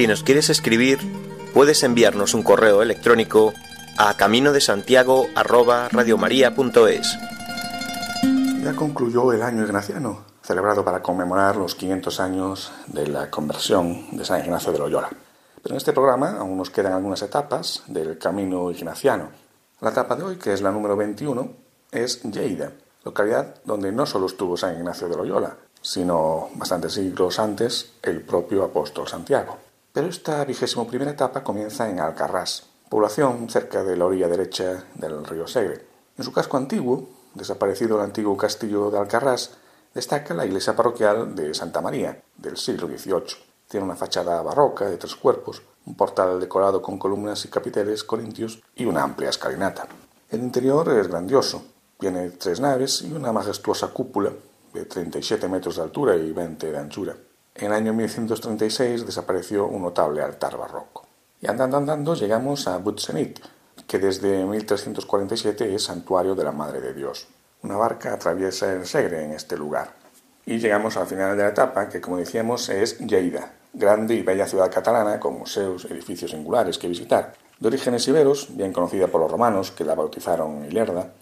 Si 0.00 0.06
nos 0.06 0.22
quieres 0.22 0.48
escribir, 0.48 0.98
puedes 1.52 1.82
enviarnos 1.82 2.32
un 2.32 2.42
correo 2.42 2.80
electrónico 2.80 3.52
a 3.98 4.16
camino 4.16 4.50
de 4.50 4.62
Santiago 4.62 5.26
Ya 8.64 8.72
concluyó 8.74 9.30
el 9.34 9.42
año 9.42 9.62
ignaciano, 9.62 10.24
celebrado 10.40 10.86
para 10.86 11.02
conmemorar 11.02 11.56
los 11.56 11.74
500 11.74 12.18
años 12.18 12.72
de 12.86 13.08
la 13.08 13.28
conversión 13.28 14.16
de 14.16 14.24
San 14.24 14.42
Ignacio 14.42 14.72
de 14.72 14.78
Loyola. 14.78 15.10
Pero 15.62 15.74
en 15.74 15.76
este 15.76 15.92
programa 15.92 16.38
aún 16.38 16.56
nos 16.56 16.70
quedan 16.70 16.94
algunas 16.94 17.20
etapas 17.20 17.82
del 17.86 18.16
camino 18.16 18.70
ignaciano. 18.70 19.28
La 19.82 19.90
etapa 19.90 20.16
de 20.16 20.22
hoy, 20.22 20.36
que 20.36 20.54
es 20.54 20.62
la 20.62 20.72
número 20.72 20.96
21, 20.96 21.46
es 21.92 22.22
Lleida, 22.22 22.72
localidad 23.04 23.56
donde 23.66 23.92
no 23.92 24.06
solo 24.06 24.28
estuvo 24.28 24.56
San 24.56 24.76
Ignacio 24.76 25.10
de 25.10 25.16
Loyola, 25.18 25.58
sino 25.82 26.48
bastantes 26.54 26.94
siglos 26.94 27.38
antes 27.38 27.92
el 28.02 28.22
propio 28.22 28.64
apóstol 28.64 29.06
Santiago. 29.06 29.58
Pero 29.92 30.06
esta 30.06 30.44
vigésimo 30.44 30.86
primera 30.86 31.10
etapa 31.10 31.42
comienza 31.42 31.90
en 31.90 31.98
Alcarrás, 31.98 32.64
población 32.88 33.50
cerca 33.50 33.82
de 33.82 33.96
la 33.96 34.06
orilla 34.06 34.28
derecha 34.28 34.84
del 34.94 35.24
río 35.24 35.48
Segre. 35.48 35.84
En 36.16 36.24
su 36.24 36.32
casco 36.32 36.56
antiguo, 36.56 37.08
desaparecido 37.34 37.96
el 37.96 38.04
antiguo 38.04 38.36
castillo 38.36 38.90
de 38.90 38.98
Alcarrás, 38.98 39.56
destaca 39.92 40.32
la 40.32 40.46
iglesia 40.46 40.76
parroquial 40.76 41.34
de 41.34 41.54
Santa 41.54 41.80
María, 41.80 42.22
del 42.36 42.56
siglo 42.56 42.86
XVIII. 42.86 43.36
Tiene 43.66 43.86
una 43.86 43.96
fachada 43.96 44.40
barroca 44.42 44.88
de 44.88 44.96
tres 44.96 45.16
cuerpos, 45.16 45.62
un 45.86 45.96
portal 45.96 46.38
decorado 46.38 46.80
con 46.80 46.96
columnas 46.96 47.44
y 47.44 47.48
capiteles 47.48 48.04
corintios 48.04 48.62
y 48.76 48.84
una 48.84 49.02
amplia 49.02 49.30
escalinata. 49.30 49.88
El 50.28 50.40
interior 50.40 50.88
es 50.90 51.08
grandioso, 51.08 51.64
tiene 51.98 52.30
tres 52.30 52.60
naves 52.60 53.02
y 53.02 53.12
una 53.12 53.32
majestuosa 53.32 53.88
cúpula 53.88 54.30
de 54.72 54.84
37 54.84 55.48
metros 55.48 55.76
de 55.76 55.82
altura 55.82 56.14
y 56.14 56.30
20 56.30 56.70
de 56.70 56.78
anchura. 56.78 57.16
En 57.60 57.66
el 57.66 57.72
año 57.74 57.92
1136 57.92 59.04
desapareció 59.04 59.66
un 59.66 59.82
notable 59.82 60.22
altar 60.22 60.56
barroco. 60.56 61.06
Y 61.42 61.46
andando 61.46 61.76
andando 61.76 62.14
llegamos 62.14 62.66
a 62.66 62.78
Butzenit, 62.78 63.38
que 63.86 63.98
desde 63.98 64.46
1347 64.46 65.74
es 65.74 65.84
santuario 65.84 66.34
de 66.34 66.42
la 66.42 66.52
Madre 66.52 66.80
de 66.80 66.94
Dios. 66.94 67.28
Una 67.62 67.76
barca 67.76 68.14
atraviesa 68.14 68.72
el 68.72 68.86
Segre 68.86 69.24
en 69.24 69.32
este 69.32 69.58
lugar. 69.58 69.92
Y 70.46 70.56
llegamos 70.56 70.96
al 70.96 71.06
final 71.06 71.36
de 71.36 71.42
la 71.42 71.50
etapa, 71.50 71.90
que 71.90 72.00
como 72.00 72.16
decíamos 72.16 72.70
es 72.70 72.98
Lleida, 72.98 73.52
grande 73.74 74.14
y 74.14 74.22
bella 74.22 74.46
ciudad 74.46 74.72
catalana 74.72 75.20
con 75.20 75.38
museos, 75.38 75.84
edificios 75.84 76.30
singulares 76.30 76.78
que 76.78 76.88
visitar. 76.88 77.34
De 77.58 77.68
orígenes 77.68 78.08
iberos, 78.08 78.56
bien 78.56 78.72
conocida 78.72 79.08
por 79.08 79.20
los 79.20 79.30
romanos 79.30 79.70
que 79.70 79.84
la 79.84 79.94
bautizaron 79.94 80.64
Ilerda, 80.64 81.12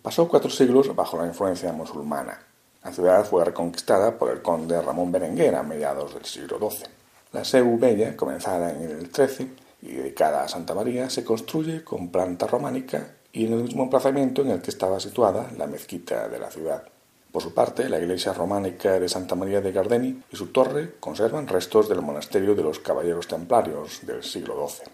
pasó 0.00 0.28
cuatro 0.28 0.48
siglos 0.48 0.94
bajo 0.94 1.18
la 1.18 1.26
influencia 1.26 1.72
musulmana. 1.72 2.38
La 2.84 2.92
ciudad 2.92 3.24
fue 3.24 3.44
reconquistada 3.44 4.18
por 4.18 4.30
el 4.30 4.40
conde 4.40 4.80
Ramón 4.80 5.10
Berenguer 5.10 5.54
a 5.56 5.62
mediados 5.62 6.14
del 6.14 6.24
siglo 6.24 6.58
XII. 6.58 6.86
La 7.32 7.44
Seu 7.44 7.78
Bella, 7.78 8.16
comenzada 8.16 8.70
en 8.70 8.82
el 8.82 9.12
XIII 9.12 9.52
y 9.82 9.92
dedicada 9.92 10.44
a 10.44 10.48
Santa 10.48 10.74
María, 10.74 11.10
se 11.10 11.24
construye 11.24 11.84
con 11.84 12.10
planta 12.10 12.46
románica 12.46 13.16
y 13.32 13.46
en 13.46 13.52
el 13.52 13.64
mismo 13.64 13.82
emplazamiento 13.82 14.42
en 14.42 14.50
el 14.50 14.62
que 14.62 14.70
estaba 14.70 15.00
situada 15.00 15.50
la 15.56 15.66
mezquita 15.66 16.28
de 16.28 16.38
la 16.38 16.50
ciudad. 16.50 16.84
Por 17.32 17.42
su 17.42 17.52
parte, 17.52 17.88
la 17.88 17.98
iglesia 17.98 18.32
románica 18.32 18.98
de 18.98 19.08
Santa 19.08 19.34
María 19.34 19.60
de 19.60 19.72
Gardeni 19.72 20.22
y 20.32 20.36
su 20.36 20.46
torre 20.46 20.94
conservan 20.98 21.46
restos 21.46 21.88
del 21.88 22.00
monasterio 22.00 22.54
de 22.54 22.62
los 22.62 22.78
Caballeros 22.78 23.28
Templarios 23.28 24.06
del 24.06 24.22
siglo 24.24 24.66
XII. 24.66 24.90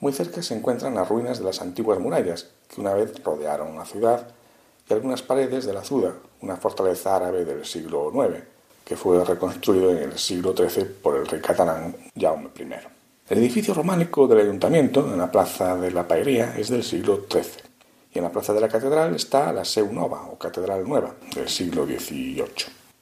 Muy 0.00 0.12
cerca 0.12 0.42
se 0.42 0.54
encuentran 0.54 0.94
las 0.94 1.08
ruinas 1.08 1.38
de 1.38 1.44
las 1.44 1.62
antiguas 1.62 1.98
murallas 1.98 2.50
que 2.68 2.80
una 2.80 2.92
vez 2.92 3.22
rodearon 3.22 3.76
la 3.76 3.86
ciudad 3.86 4.28
y 4.88 4.92
algunas 4.92 5.22
paredes 5.22 5.64
de 5.64 5.72
la 5.72 5.82
Zuda, 5.82 6.14
una 6.42 6.56
fortaleza 6.56 7.16
árabe 7.16 7.44
del 7.44 7.64
siglo 7.64 8.12
IX, 8.12 8.42
que 8.84 8.96
fue 8.96 9.24
reconstruido 9.24 9.90
en 9.90 9.98
el 9.98 10.18
siglo 10.18 10.54
XIII 10.54 10.84
por 11.02 11.16
el 11.16 11.26
rey 11.26 11.40
catalán 11.40 11.96
Jaume 12.18 12.50
I. 12.58 12.64
El 13.28 13.38
edificio 13.38 13.72
románico 13.72 14.26
del 14.26 14.40
ayuntamiento, 14.40 15.10
en 15.12 15.18
la 15.18 15.30
plaza 15.30 15.76
de 15.76 15.90
la 15.90 16.06
Paería, 16.06 16.56
es 16.56 16.68
del 16.68 16.82
siglo 16.82 17.24
XIII, 17.30 17.70
y 18.12 18.18
en 18.18 18.24
la 18.24 18.32
plaza 18.32 18.52
de 18.52 18.60
la 18.60 18.68
catedral 18.68 19.14
está 19.14 19.52
la 19.52 19.64
Seu 19.64 19.90
Nova, 19.92 20.26
o 20.30 20.36
Catedral 20.36 20.86
Nueva, 20.86 21.14
del 21.34 21.48
siglo 21.48 21.86
XVIII. 21.86 22.44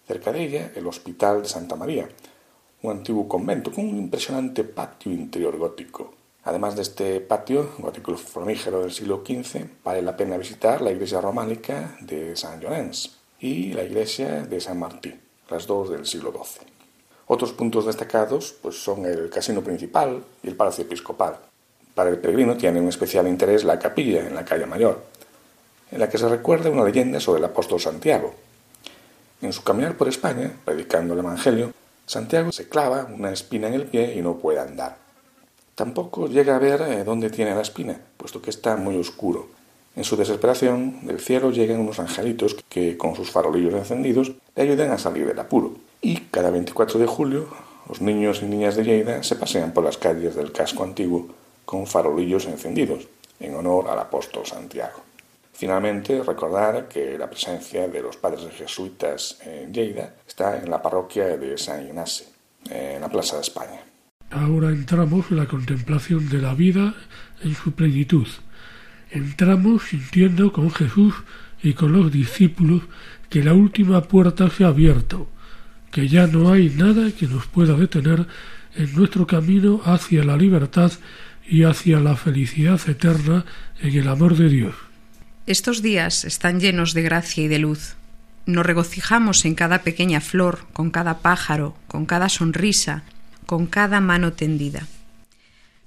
Cerca 0.06 0.32
de 0.32 0.42
ella, 0.42 0.72
el 0.76 0.86
Hospital 0.86 1.42
de 1.42 1.48
Santa 1.48 1.76
María, 1.76 2.08
un 2.82 2.90
antiguo 2.92 3.26
convento 3.26 3.72
con 3.72 3.84
un 3.84 3.96
impresionante 3.96 4.64
patio 4.64 5.12
interior 5.12 5.56
gótico, 5.56 6.14
Además 6.42 6.74
de 6.74 6.80
este 6.80 7.20
patio 7.20 7.74
gótico 7.78 8.16
formígero 8.16 8.80
del 8.80 8.92
siglo 8.92 9.22
XV, 9.22 9.84
vale 9.84 10.00
la 10.00 10.16
pena 10.16 10.38
visitar 10.38 10.80
la 10.80 10.90
iglesia 10.90 11.20
románica 11.20 11.98
de 12.00 12.34
San 12.34 12.58
Llorenç 12.60 13.19
y 13.40 13.72
la 13.72 13.82
iglesia 13.82 14.42
de 14.42 14.60
San 14.60 14.78
Martín, 14.78 15.20
las 15.48 15.66
dos 15.66 15.90
del 15.90 16.06
siglo 16.06 16.30
XII. 16.32 16.66
Otros 17.26 17.52
puntos 17.52 17.86
destacados 17.86 18.54
pues, 18.60 18.82
son 18.82 19.06
el 19.06 19.30
casino 19.30 19.62
principal 19.62 20.22
y 20.42 20.48
el 20.48 20.56
palacio 20.56 20.84
episcopal. 20.84 21.36
Para 21.94 22.10
el 22.10 22.18
peregrino 22.18 22.56
tiene 22.56 22.80
un 22.80 22.88
especial 22.88 23.26
interés 23.26 23.64
la 23.64 23.78
capilla 23.78 24.26
en 24.26 24.34
la 24.34 24.44
calle 24.44 24.66
Mayor, 24.66 25.02
en 25.90 26.00
la 26.00 26.08
que 26.08 26.18
se 26.18 26.28
recuerda 26.28 26.70
una 26.70 26.84
leyenda 26.84 27.20
sobre 27.20 27.38
el 27.38 27.44
apóstol 27.44 27.80
Santiago. 27.80 28.34
En 29.42 29.52
su 29.52 29.62
caminar 29.62 29.96
por 29.96 30.08
España, 30.08 30.52
predicando 30.64 31.14
el 31.14 31.20
Evangelio, 31.20 31.72
Santiago 32.04 32.52
se 32.52 32.68
clava 32.68 33.04
una 33.04 33.30
espina 33.30 33.68
en 33.68 33.74
el 33.74 33.86
pie 33.86 34.14
y 34.14 34.20
no 34.20 34.36
puede 34.36 34.58
andar. 34.58 34.96
Tampoco 35.74 36.26
llega 36.26 36.56
a 36.56 36.58
ver 36.58 36.82
eh, 36.82 37.04
dónde 37.04 37.30
tiene 37.30 37.54
la 37.54 37.62
espina, 37.62 37.98
puesto 38.16 38.42
que 38.42 38.50
está 38.50 38.76
muy 38.76 38.96
oscuro. 38.96 39.48
En 39.96 40.04
su 40.04 40.16
desesperación, 40.16 41.06
del 41.06 41.20
cielo 41.20 41.50
llegan 41.50 41.80
unos 41.80 41.98
angelitos 41.98 42.56
que, 42.68 42.96
con 42.96 43.16
sus 43.16 43.30
farolillos 43.30 43.74
encendidos, 43.74 44.32
le 44.54 44.62
ayudan 44.62 44.92
a 44.92 44.98
salir 44.98 45.26
del 45.26 45.38
apuro. 45.38 45.74
Y 46.00 46.16
cada 46.30 46.50
24 46.50 46.98
de 46.98 47.06
julio, 47.06 47.48
los 47.88 48.00
niños 48.00 48.40
y 48.42 48.46
niñas 48.46 48.76
de 48.76 48.84
Lleida 48.84 49.22
se 49.22 49.36
pasean 49.36 49.72
por 49.72 49.84
las 49.84 49.98
calles 49.98 50.36
del 50.36 50.52
casco 50.52 50.84
antiguo 50.84 51.28
con 51.64 51.86
farolillos 51.86 52.46
encendidos, 52.46 53.08
en 53.40 53.54
honor 53.54 53.88
al 53.88 53.98
apóstol 53.98 54.46
Santiago. 54.46 55.00
Finalmente, 55.52 56.22
recordar 56.22 56.88
que 56.88 57.18
la 57.18 57.28
presencia 57.28 57.86
de 57.86 58.00
los 58.00 58.16
padres 58.16 58.48
jesuitas 58.56 59.38
en 59.44 59.74
Lleida 59.74 60.14
está 60.26 60.56
en 60.56 60.70
la 60.70 60.80
parroquia 60.80 61.36
de 61.36 61.58
San 61.58 61.84
Ignacio, 61.84 62.26
en 62.70 63.00
la 63.00 63.08
Plaza 63.08 63.36
de 63.36 63.42
España. 63.42 63.80
Ahora 64.30 64.68
entramos 64.68 65.26
en 65.30 65.36
la 65.36 65.46
contemplación 65.46 66.28
de 66.28 66.38
la 66.38 66.54
vida 66.54 66.94
en 67.42 67.54
su 67.54 67.72
plenitud. 67.72 68.26
Entramos 69.10 69.82
sintiendo 69.84 70.52
con 70.52 70.70
Jesús 70.70 71.14
y 71.62 71.74
con 71.74 71.92
los 71.92 72.12
discípulos 72.12 72.82
que 73.28 73.42
la 73.42 73.54
última 73.54 74.02
puerta 74.02 74.48
se 74.50 74.64
ha 74.64 74.68
abierto, 74.68 75.28
que 75.90 76.08
ya 76.08 76.26
no 76.26 76.52
hay 76.52 76.70
nada 76.70 77.10
que 77.12 77.26
nos 77.26 77.46
pueda 77.46 77.74
detener 77.74 78.26
en 78.74 78.94
nuestro 78.94 79.26
camino 79.26 79.80
hacia 79.84 80.24
la 80.24 80.36
libertad 80.36 80.92
y 81.46 81.64
hacia 81.64 81.98
la 81.98 82.16
felicidad 82.16 82.80
eterna 82.88 83.44
en 83.80 83.96
el 83.96 84.08
amor 84.08 84.36
de 84.36 84.48
Dios. 84.48 84.74
Estos 85.46 85.82
días 85.82 86.24
están 86.24 86.60
llenos 86.60 86.94
de 86.94 87.02
gracia 87.02 87.42
y 87.42 87.48
de 87.48 87.58
luz. 87.58 87.96
Nos 88.46 88.64
regocijamos 88.64 89.44
en 89.44 89.54
cada 89.54 89.82
pequeña 89.82 90.20
flor, 90.20 90.60
con 90.72 90.90
cada 90.90 91.18
pájaro, 91.18 91.76
con 91.88 92.06
cada 92.06 92.28
sonrisa, 92.28 93.02
con 93.46 93.66
cada 93.66 94.00
mano 94.00 94.32
tendida. 94.32 94.86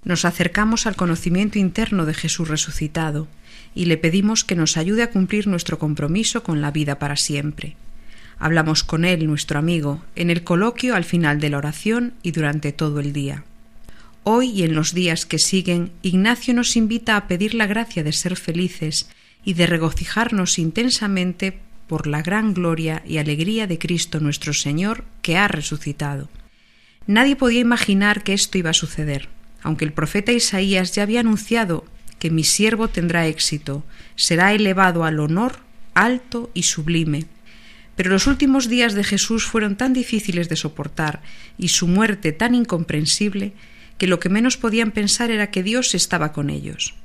Nos 0.03 0.25
acercamos 0.25 0.85
al 0.85 0.95
conocimiento 0.95 1.59
interno 1.59 2.05
de 2.05 2.13
Jesús 2.13 2.47
resucitado 2.47 3.27
y 3.73 3.85
le 3.85 3.97
pedimos 3.97 4.43
que 4.43 4.55
nos 4.55 4.77
ayude 4.77 5.03
a 5.03 5.09
cumplir 5.09 5.47
nuestro 5.47 5.79
compromiso 5.79 6.43
con 6.43 6.61
la 6.61 6.71
vida 6.71 6.99
para 6.99 7.15
siempre. 7.15 7.75
Hablamos 8.37 8.83
con 8.83 9.05
él, 9.05 9.25
nuestro 9.25 9.59
amigo, 9.59 10.03
en 10.15 10.29
el 10.29 10.43
coloquio 10.43 10.95
al 10.95 11.05
final 11.05 11.39
de 11.39 11.49
la 11.49 11.57
oración 11.57 12.13
y 12.23 12.31
durante 12.31 12.71
todo 12.71 12.99
el 12.99 13.13
día. 13.13 13.45
Hoy 14.23 14.49
y 14.49 14.63
en 14.63 14.73
los 14.73 14.93
días 14.93 15.25
que 15.25 15.39
siguen, 15.39 15.91
Ignacio 16.01 16.53
nos 16.53 16.75
invita 16.75 17.17
a 17.17 17.27
pedir 17.27 17.53
la 17.53 17.67
gracia 17.67 18.03
de 18.03 18.13
ser 18.13 18.35
felices 18.35 19.09
y 19.43 19.53
de 19.53 19.67
regocijarnos 19.67 20.59
intensamente 20.59 21.59
por 21.87 22.07
la 22.07 22.21
gran 22.21 22.53
gloria 22.53 23.03
y 23.05 23.17
alegría 23.17 23.67
de 23.67 23.77
Cristo 23.77 24.19
nuestro 24.19 24.53
Señor 24.53 25.03
que 25.21 25.37
ha 25.37 25.47
resucitado. 25.47 26.29
Nadie 27.05 27.35
podía 27.35 27.59
imaginar 27.59 28.23
que 28.23 28.33
esto 28.33 28.57
iba 28.57 28.69
a 28.69 28.73
suceder, 28.73 29.27
aunque 29.64 29.86
el 29.86 29.93
profeta 29.93 30.32
Isaías 30.32 30.93
ya 30.93 31.03
había 31.03 31.22
anunciado 31.22 31.86
que 32.20 32.30
mi 32.30 32.43
siervo 32.43 32.88
tendrá 32.88 33.28
éxito, 33.28 33.84
será 34.16 34.53
elevado 34.53 35.03
al 35.03 35.20
honor 35.20 35.57
alto 35.93 36.51
y 36.53 36.64
sublime. 36.64 37.26
Pero 37.95 38.09
los 38.09 38.28
últimos 38.28 38.70
días 38.70 38.93
de 38.93 39.03
Jesús 39.03 39.45
fueron 39.45 39.76
tan 39.76 39.93
difíciles 39.93 40.49
de 40.49 40.55
soportar 40.55 41.22
y 41.57 41.70
su 41.70 41.88
muerte 41.88 42.32
tan 42.32 42.55
incomprensible 42.55 43.53
que 43.97 44.07
lo 44.07 44.20
que 44.20 44.30
menos 44.30 44.57
podían 44.57 44.91
pensar 44.91 45.32
era 45.32 45.51
que 45.51 45.64
Dios 45.64 45.93
estaba 45.95 46.34
con 46.34 46.49
ellos. 46.49 46.95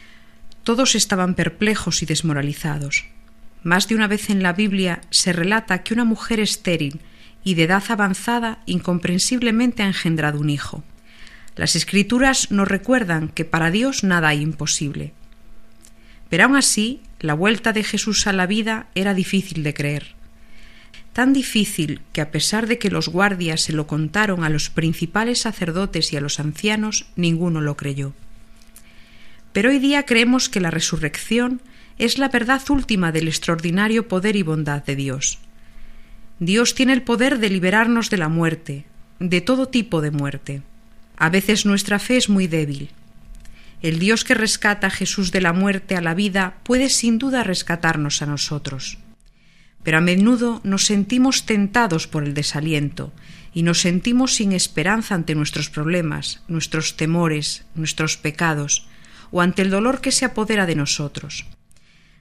Todos 0.65 0.95
estaban 0.95 1.35
perplejos 1.35 2.03
y 2.03 2.07
desmoralizados. 2.07 3.05
Más 3.63 3.89
de 3.89 3.95
una 3.95 4.07
vez 4.07 4.31
en 4.31 4.43
la 4.43 4.53
Biblia 4.53 5.01
se 5.11 5.33
relata 5.33 5.83
que 5.83 5.95
una 5.95 6.05
mujer 6.05 6.41
estéril 6.41 7.01
y 7.45 7.55
de 7.55 7.65
edad 7.65 7.83
avanzada 7.89 8.63
incomprensiblemente 8.67 9.83
ha 9.83 9.87
engendrado 9.87 10.41
un 10.41 10.51
hijo. 10.51 10.85
Las 11.59 11.75
escrituras 11.75 12.53
nos 12.53 12.69
recuerdan 12.69 13.31
que 13.31 13.45
para 13.45 13.73
Dios 13.73 14.05
nada 14.05 14.29
hay 14.29 14.43
imposible. 14.43 15.13
Pero 16.31 16.45
aún 16.45 16.55
así, 16.55 17.03
la 17.19 17.35
vuelta 17.35 17.73
de 17.73 17.83
Jesús 17.83 18.29
a 18.29 18.33
la 18.33 18.47
vida 18.47 18.87
era 18.95 19.13
difícil 19.13 19.65
de 19.65 19.75
creer. 19.75 20.15
Tan 21.13 21.33
difícil 21.33 22.01
que 22.13 22.21
a 22.21 22.31
pesar 22.31 22.69
de 22.69 22.79
que 22.79 22.93
los 22.93 23.09
guardias 23.09 23.63
se 23.63 23.73
lo 23.73 23.89
contaron 23.89 24.45
a 24.45 24.51
los 24.51 24.71
principales 24.71 25.41
sacerdotes 25.41 26.13
y 26.13 26.17
a 26.17 26.21
los 26.21 26.39
ancianos, 26.39 27.07
ninguno 27.17 27.61
lo 27.61 27.77
creyó. 27.77 28.13
Pero 29.53 29.71
hoy 29.71 29.81
día 29.81 30.07
creemos 30.07 30.49
que 30.49 30.61
la 30.61 30.71
resurrección 30.71 31.61
es 31.99 32.19
la 32.19 32.29
verdad 32.29 32.63
última 32.71 33.11
del 33.11 33.27
extraordinario 33.27 34.07
poder 34.07 34.37
y 34.37 34.45
bondad 34.45 34.85
de 34.85 34.95
Dios. 34.95 35.41
Dios 36.39 36.77
tiene 36.77 36.93
el 36.93 37.03
poder 37.03 37.41
de 37.41 37.51
liberarnos 37.51 38.11
de 38.11 38.19
la 38.19 38.29
muerte, 38.29 38.85
de 39.19 39.41
todo 39.41 39.67
tipo 39.67 40.01
de 40.01 40.13
muerte. 40.13 40.63
A 41.19 41.31
veces 41.31 41.66
nuestra 41.66 41.99
fe 41.99 42.16
es 42.16 42.29
muy 42.29 42.47
débil. 42.47 42.91
El 43.83 43.99
Dios 43.99 44.25
que 44.25 44.35
rescata 44.35 44.87
a 44.87 44.91
Jesús 44.91 45.33
de 45.33 45.41
la 45.41 45.53
muerte 45.53 45.97
a 45.97 46.01
la 46.01 46.14
vida 46.14 46.59
puede 46.62 46.89
sin 46.89 47.19
duda 47.19 47.43
rescatarnos 47.43 48.23
a 48.23 48.27
nosotros. 48.27 48.99
Pero 49.83 49.99
a 49.99 50.01
menudo 50.01 50.61
nos 50.62 50.87
sentimos 50.87 51.45
tentados 51.45 52.07
por 52.07 52.23
el 52.23 52.35
desaliento 52.35 53.12
y 53.53 53.64
nos 53.64 53.81
sentimos 53.81 54.35
sin 54.35 54.53
esperanza 54.53 55.16
ante 55.16 55.35
nuestros 55.35 55.71
problemas, 55.71 56.43
nuestros 56.47 56.97
temores, 56.97 57.64
nuestros 57.75 58.16
pecados, 58.16 58.87
o 59.31 59.41
ante 59.41 59.62
el 59.62 59.71
dolor 59.71 60.01
que 60.01 60.12
se 60.12 60.25
apodera 60.25 60.66
de 60.66 60.77
nosotros. 60.77 61.47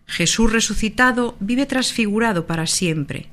Jesús 0.07 0.51
resucitado 0.51 1.37
vive 1.39 1.65
transfigurado 1.65 2.47
para 2.47 2.65
siempre, 2.65 3.29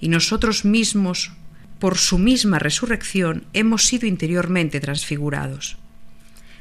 y 0.00 0.08
nosotros 0.08 0.64
mismos, 0.64 1.32
por 1.78 1.98
su 1.98 2.18
misma 2.18 2.58
resurrección, 2.58 3.44
hemos 3.52 3.86
sido 3.86 4.06
interiormente 4.06 4.80
transfigurados. 4.80 5.76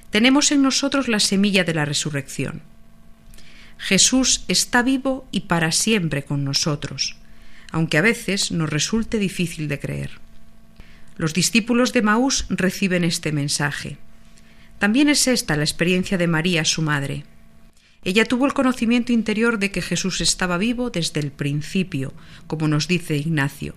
Tenemos 0.09 0.51
en 0.51 0.61
nosotros 0.61 1.07
la 1.07 1.19
semilla 1.19 1.63
de 1.63 1.73
la 1.73 1.85
resurrección. 1.85 2.61
Jesús 3.77 4.45
está 4.47 4.83
vivo 4.83 5.27
y 5.31 5.41
para 5.41 5.71
siempre 5.71 6.23
con 6.23 6.43
nosotros, 6.43 7.15
aunque 7.71 7.97
a 7.97 8.01
veces 8.01 8.51
nos 8.51 8.69
resulte 8.69 9.17
difícil 9.17 9.67
de 9.67 9.79
creer. 9.79 10.11
Los 11.17 11.33
discípulos 11.33 11.93
de 11.93 12.01
Maús 12.01 12.45
reciben 12.49 13.03
este 13.03 13.31
mensaje. 13.31 13.97
También 14.79 15.09
es 15.09 15.27
esta 15.27 15.55
la 15.55 15.63
experiencia 15.63 16.17
de 16.17 16.27
María, 16.27 16.65
su 16.65 16.81
madre. 16.81 17.25
Ella 18.03 18.25
tuvo 18.25 18.45
el 18.45 18.53
conocimiento 18.53 19.13
interior 19.13 19.59
de 19.59 19.71
que 19.71 19.81
Jesús 19.81 20.21
estaba 20.21 20.57
vivo 20.57 20.89
desde 20.89 21.19
el 21.19 21.31
principio, 21.31 22.13
como 22.47 22.67
nos 22.67 22.87
dice 22.87 23.15
Ignacio. 23.15 23.75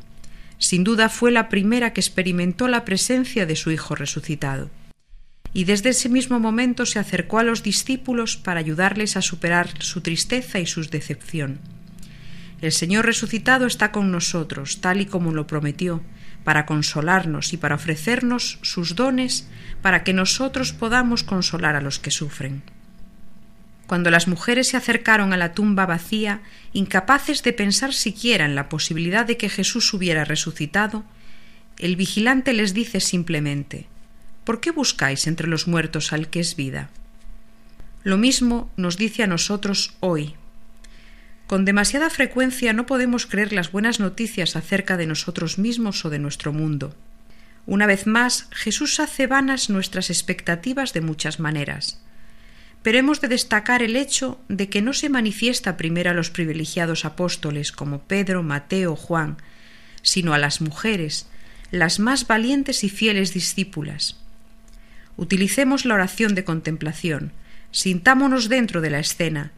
Sin 0.59 0.85
duda 0.85 1.09
fue 1.09 1.31
la 1.31 1.49
primera 1.49 1.93
que 1.93 2.01
experimentó 2.01 2.69
la 2.69 2.85
presencia 2.85 3.47
de 3.47 3.57
su 3.57 3.71
Hijo 3.71 3.95
resucitado. 3.95 4.71
Y 5.53 5.65
desde 5.65 5.91
ese 5.91 6.09
mismo 6.09 6.39
momento 6.39 6.87
se 6.87 6.99
acercó 6.99 7.39
a 7.39 7.43
los 7.43 7.63
discípulos 7.63 8.37
para 8.37 8.61
ayudarles 8.61 9.17
a 9.17 9.23
superar 9.23 9.83
su 9.83 10.01
tristeza 10.01 10.59
y 10.59 10.67
su 10.67 10.83
decepción. 10.83 11.61
El 12.61 12.73
Señor 12.73 13.07
resucitado 13.07 13.67
está 13.67 13.93
con 13.93 14.11
nosotros, 14.11 14.81
tal 14.81 15.01
y 15.01 15.07
como 15.07 15.33
lo 15.33 15.47
prometió, 15.47 16.03
para 16.45 16.65
consolarnos 16.65 17.53
y 17.53 17.57
para 17.57 17.75
ofrecernos 17.75 18.59
sus 18.63 18.95
dones 18.95 19.49
para 19.83 20.05
que 20.05 20.13
nosotros 20.13 20.73
podamos 20.73 21.23
consolar 21.23 21.77
a 21.77 21.81
los 21.81 21.99
que 21.99 22.11
sufren. 22.11 22.63
Cuando 23.87 24.11
las 24.11 24.27
mujeres 24.27 24.69
se 24.69 24.77
acercaron 24.77 25.33
a 25.33 25.37
la 25.37 25.53
tumba 25.53 25.87
vacía, 25.87 26.41
incapaces 26.73 27.43
de 27.43 27.53
pensar 27.53 27.95
siquiera 27.95 28.45
en 28.45 28.57
la 28.57 28.69
posibilidad 28.69 29.25
de 29.25 29.37
que 29.37 29.49
Jesús 29.49 29.93
hubiera 29.95 30.25
resucitado, 30.25 31.05
el 31.79 31.95
vigilante 31.95 32.53
les 32.53 32.75
dice 32.75 33.01
simplemente 33.01 33.87
¿Por 34.45 34.61
qué 34.61 34.71
buscáis 34.71 35.27
entre 35.27 35.49
los 35.49 35.69
muertos 35.69 36.13
al 36.13 36.29
que 36.29 36.41
es 36.41 36.57
vida? 36.57 36.91
Lo 38.03 38.17
mismo 38.17 38.71
nos 38.77 38.97
dice 38.97 39.23
a 39.23 39.27
nosotros 39.27 39.95
hoy. 40.01 40.35
Con 41.47 41.65
demasiada 41.65 42.11
frecuencia 42.11 42.73
no 42.73 42.87
podemos 42.87 43.27
creer 43.27 43.53
las 43.53 43.71
buenas 43.71 44.01
noticias 44.01 44.57
acerca 44.57 44.97
de 44.97 45.07
nosotros 45.07 45.59
mismos 45.59 46.05
o 46.05 46.11
de 46.11 46.19
nuestro 46.19 46.53
mundo. 46.53 46.95
Una 47.67 47.87
vez 47.87 48.07
más, 48.07 48.49
Jesús 48.53 49.01
hace 49.01 49.27
vanas 49.27 49.71
nuestras 49.71 50.11
expectativas 50.11 50.93
de 50.93 51.01
muchas 51.01 51.39
maneras 51.41 52.01
pero 52.87 52.99
hemos 52.99 53.21
de 53.21 53.27
destacar 53.27 53.83
el 53.83 53.97
hecho 53.97 54.39
de 54.49 54.69
que 54.69 54.81
no 54.81 54.93
se 54.93 55.09
manifiesta 55.09 55.77
primero 55.77 56.11
a 56.11 56.15
los 56.15 56.31
privilegiados 56.31 57.05
apóstoles 57.05 57.73
como 57.73 58.03
Pedro, 58.03 58.45
Mateo, 58.45 58.95
Juan, 58.95 59.39
sino 60.03 60.35
a 60.35 60.39
las 60.39 60.61
mujeres, 60.61 61.27
las 61.73 61.99
más 61.99 62.29
valientes 62.29 62.85
y 62.85 62.89
fieles 62.89 63.35
discípulas. 63.35 64.21
Utilicemos 65.17 65.85
la 65.85 65.95
oración 65.95 66.37
de 66.37 66.45
contemplación, 66.45 67.33
sintámonos 67.73 68.49
dentro 68.49 68.81
de 68.81 68.91
la 68.91 69.01
escena 69.01 69.51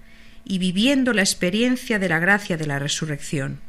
y 0.46 0.56
viviendo 0.56 1.12
la 1.12 1.20
experiencia 1.20 1.98
de 1.98 2.08
la 2.08 2.20
gracia 2.20 2.56
de 2.56 2.66
la 2.66 2.78
resurrección. 2.78 3.60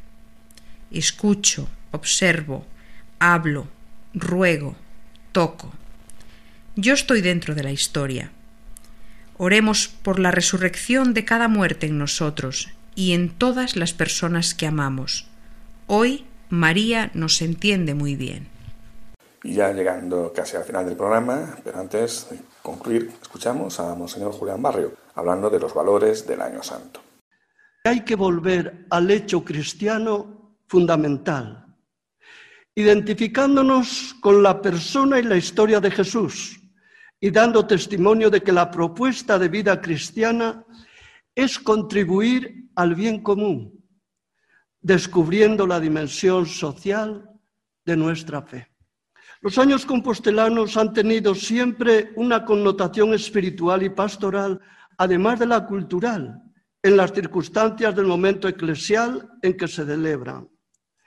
Escucho, 0.90 1.68
observo, 1.92 2.66
hablo, 3.20 3.68
ruego, 4.14 4.78
toco. 5.34 5.74
Yo 6.78 6.94
estoy 6.94 7.20
dentro 7.20 7.56
de 7.56 7.64
la 7.64 7.74
historia 7.74 8.32
Oremos 9.42 9.88
por 9.88 10.20
la 10.20 10.32
resurrección 10.32 11.14
de 11.14 11.24
cada 11.24 11.48
muerte 11.48 11.88
en 11.88 11.98
nosotros 11.98 12.68
y 12.94 13.14
en 13.14 13.30
todas 13.30 13.78
las 13.78 13.94
personas 13.94 14.54
que 14.54 14.68
amamos. 14.68 15.28
Hoy 15.88 16.26
María 16.50 17.10
nos 17.14 17.42
entiende 17.42 17.94
muy 17.94 18.18
bien. 18.18 18.50
Y 19.42 19.54
ya 19.54 19.72
llegando 19.72 20.34
casi 20.36 20.58
al 20.58 20.66
final 20.66 20.86
del 20.86 20.98
programa, 20.98 21.56
pero 21.64 21.80
antes 21.80 22.28
de 22.30 22.38
concluir, 22.62 23.12
escuchamos 23.22 23.80
a 23.80 23.96
Monseñor 23.96 24.34
Julián 24.34 24.62
Barrio 24.62 24.92
hablando 25.16 25.50
de 25.50 25.62
los 25.62 25.74
valores 25.74 26.28
del 26.28 26.42
Año 26.42 26.62
Santo. 26.62 27.02
Hay 27.86 28.02
que 28.02 28.18
volver 28.18 28.88
al 28.90 29.10
hecho 29.10 29.46
cristiano 29.46 30.58
fundamental, 30.68 31.78
identificándonos 32.76 34.18
con 34.20 34.44
la 34.44 34.62
persona 34.62 35.18
y 35.18 35.24
la 35.24 35.38
historia 35.38 35.80
de 35.80 35.92
Jesús, 35.92 36.59
y 37.20 37.32
dando 37.32 37.68
testimonio 37.68 38.30
de 38.30 38.42
que 38.42 38.52
la 38.52 38.72
propuesta 38.72 39.38
de 39.38 39.50
vida 39.50 39.82
cristiana 39.82 40.64
es 41.36 41.60
contribuir 41.60 42.70
al 42.76 42.96
bien 42.96 43.22
común, 43.22 43.84
descubriendo 44.82 45.68
la 45.68 45.80
dimensión 45.80 46.46
social 46.46 47.30
de 47.86 47.98
nuestra 47.98 48.42
fe. 48.42 48.68
Los 49.42 49.58
años 49.58 49.86
compostelanos 49.86 50.76
han 50.76 50.94
tenido 50.94 51.34
siempre 51.34 52.12
una 52.16 52.44
connotación 52.44 53.14
espiritual 53.14 53.84
y 53.84 53.90
pastoral, 53.90 54.60
además 54.98 55.40
de 55.40 55.46
la 55.46 55.66
cultural, 55.66 56.42
en 56.84 56.98
las 56.98 57.14
circunstancias 57.14 57.96
del 57.96 58.06
momento 58.06 58.48
eclesial 58.48 59.30
en 59.42 59.56
que 59.56 59.68
se 59.68 59.86
celebran. 59.86 60.50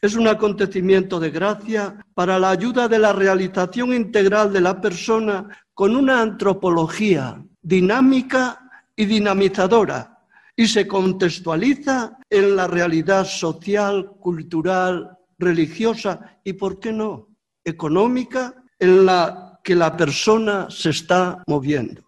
Es 0.01 0.17
un 0.17 0.27
acontecimiento 0.27 1.21
de 1.21 1.31
gracia 1.31 2.05
para 2.15 2.39
la 2.39 2.51
ayuda 2.51 2.89
de 2.89 2.99
la 2.99 3.13
realización 3.13 3.95
integral 3.95 4.53
de 4.53 4.61
la 4.61 4.81
persona 4.81 5.49
con 5.75 5.97
una 5.97 6.21
antropología 6.21 7.43
dinámica 7.61 8.71
y 8.97 9.07
dinamizadora 9.07 10.19
y 10.55 10.67
se 10.67 10.87
contextualiza 10.87 12.19
en 12.29 12.57
la 12.57 12.67
realidad 12.67 13.25
social, 13.25 14.13
cultural, 14.21 15.19
religiosa 15.39 16.39
y, 16.45 16.53
¿por 16.53 16.79
qué 16.79 16.93
no?, 16.93 17.29
económica 17.65 18.55
en 18.79 19.07
la 19.07 19.61
que 19.63 19.75
la 19.75 19.97
persona 19.97 20.69
se 20.69 20.91
está 20.91 21.43
moviendo. 21.47 22.03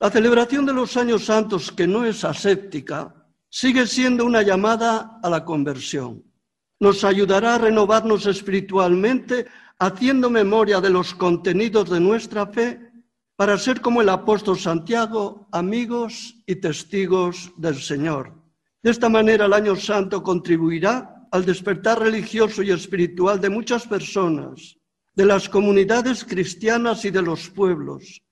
La 0.00 0.10
celebración 0.10 0.66
de 0.66 0.72
los 0.72 0.96
años 0.96 1.24
santos, 1.24 1.70
que 1.70 1.86
no 1.86 2.04
es 2.04 2.24
aséptica, 2.24 3.14
sigue 3.48 3.86
siendo 3.86 4.24
una 4.24 4.42
llamada 4.42 5.20
a 5.22 5.30
la 5.30 5.44
conversión. 5.44 6.24
Nos 6.82 7.04
ayudará 7.04 7.54
a 7.54 7.58
renovarnos 7.58 8.26
espiritualmente 8.26 9.46
haciendo 9.78 10.28
memoria 10.28 10.80
de 10.80 10.90
los 10.90 11.14
contenidos 11.14 11.88
de 11.88 12.00
nuestra 12.00 12.48
fe 12.48 12.90
para 13.36 13.56
ser 13.56 13.80
como 13.80 14.02
el 14.02 14.08
apóstol 14.08 14.58
Santiago, 14.58 15.46
amigos 15.52 16.34
y 16.44 16.56
testigos 16.56 17.52
del 17.56 17.76
Señor. 17.76 18.34
De 18.82 18.90
esta 18.90 19.08
manera 19.08 19.46
el 19.46 19.52
año 19.52 19.76
santo 19.76 20.24
contribuirá 20.24 21.28
al 21.30 21.44
despertar 21.44 22.00
religioso 22.00 22.64
y 22.64 22.72
espiritual 22.72 23.40
de 23.40 23.50
muchas 23.50 23.86
personas, 23.86 24.76
de 25.14 25.24
las 25.24 25.48
comunidades 25.48 26.24
cristianas 26.24 27.04
y 27.04 27.12
de 27.12 27.22
los 27.22 27.48
pueblos, 27.48 28.22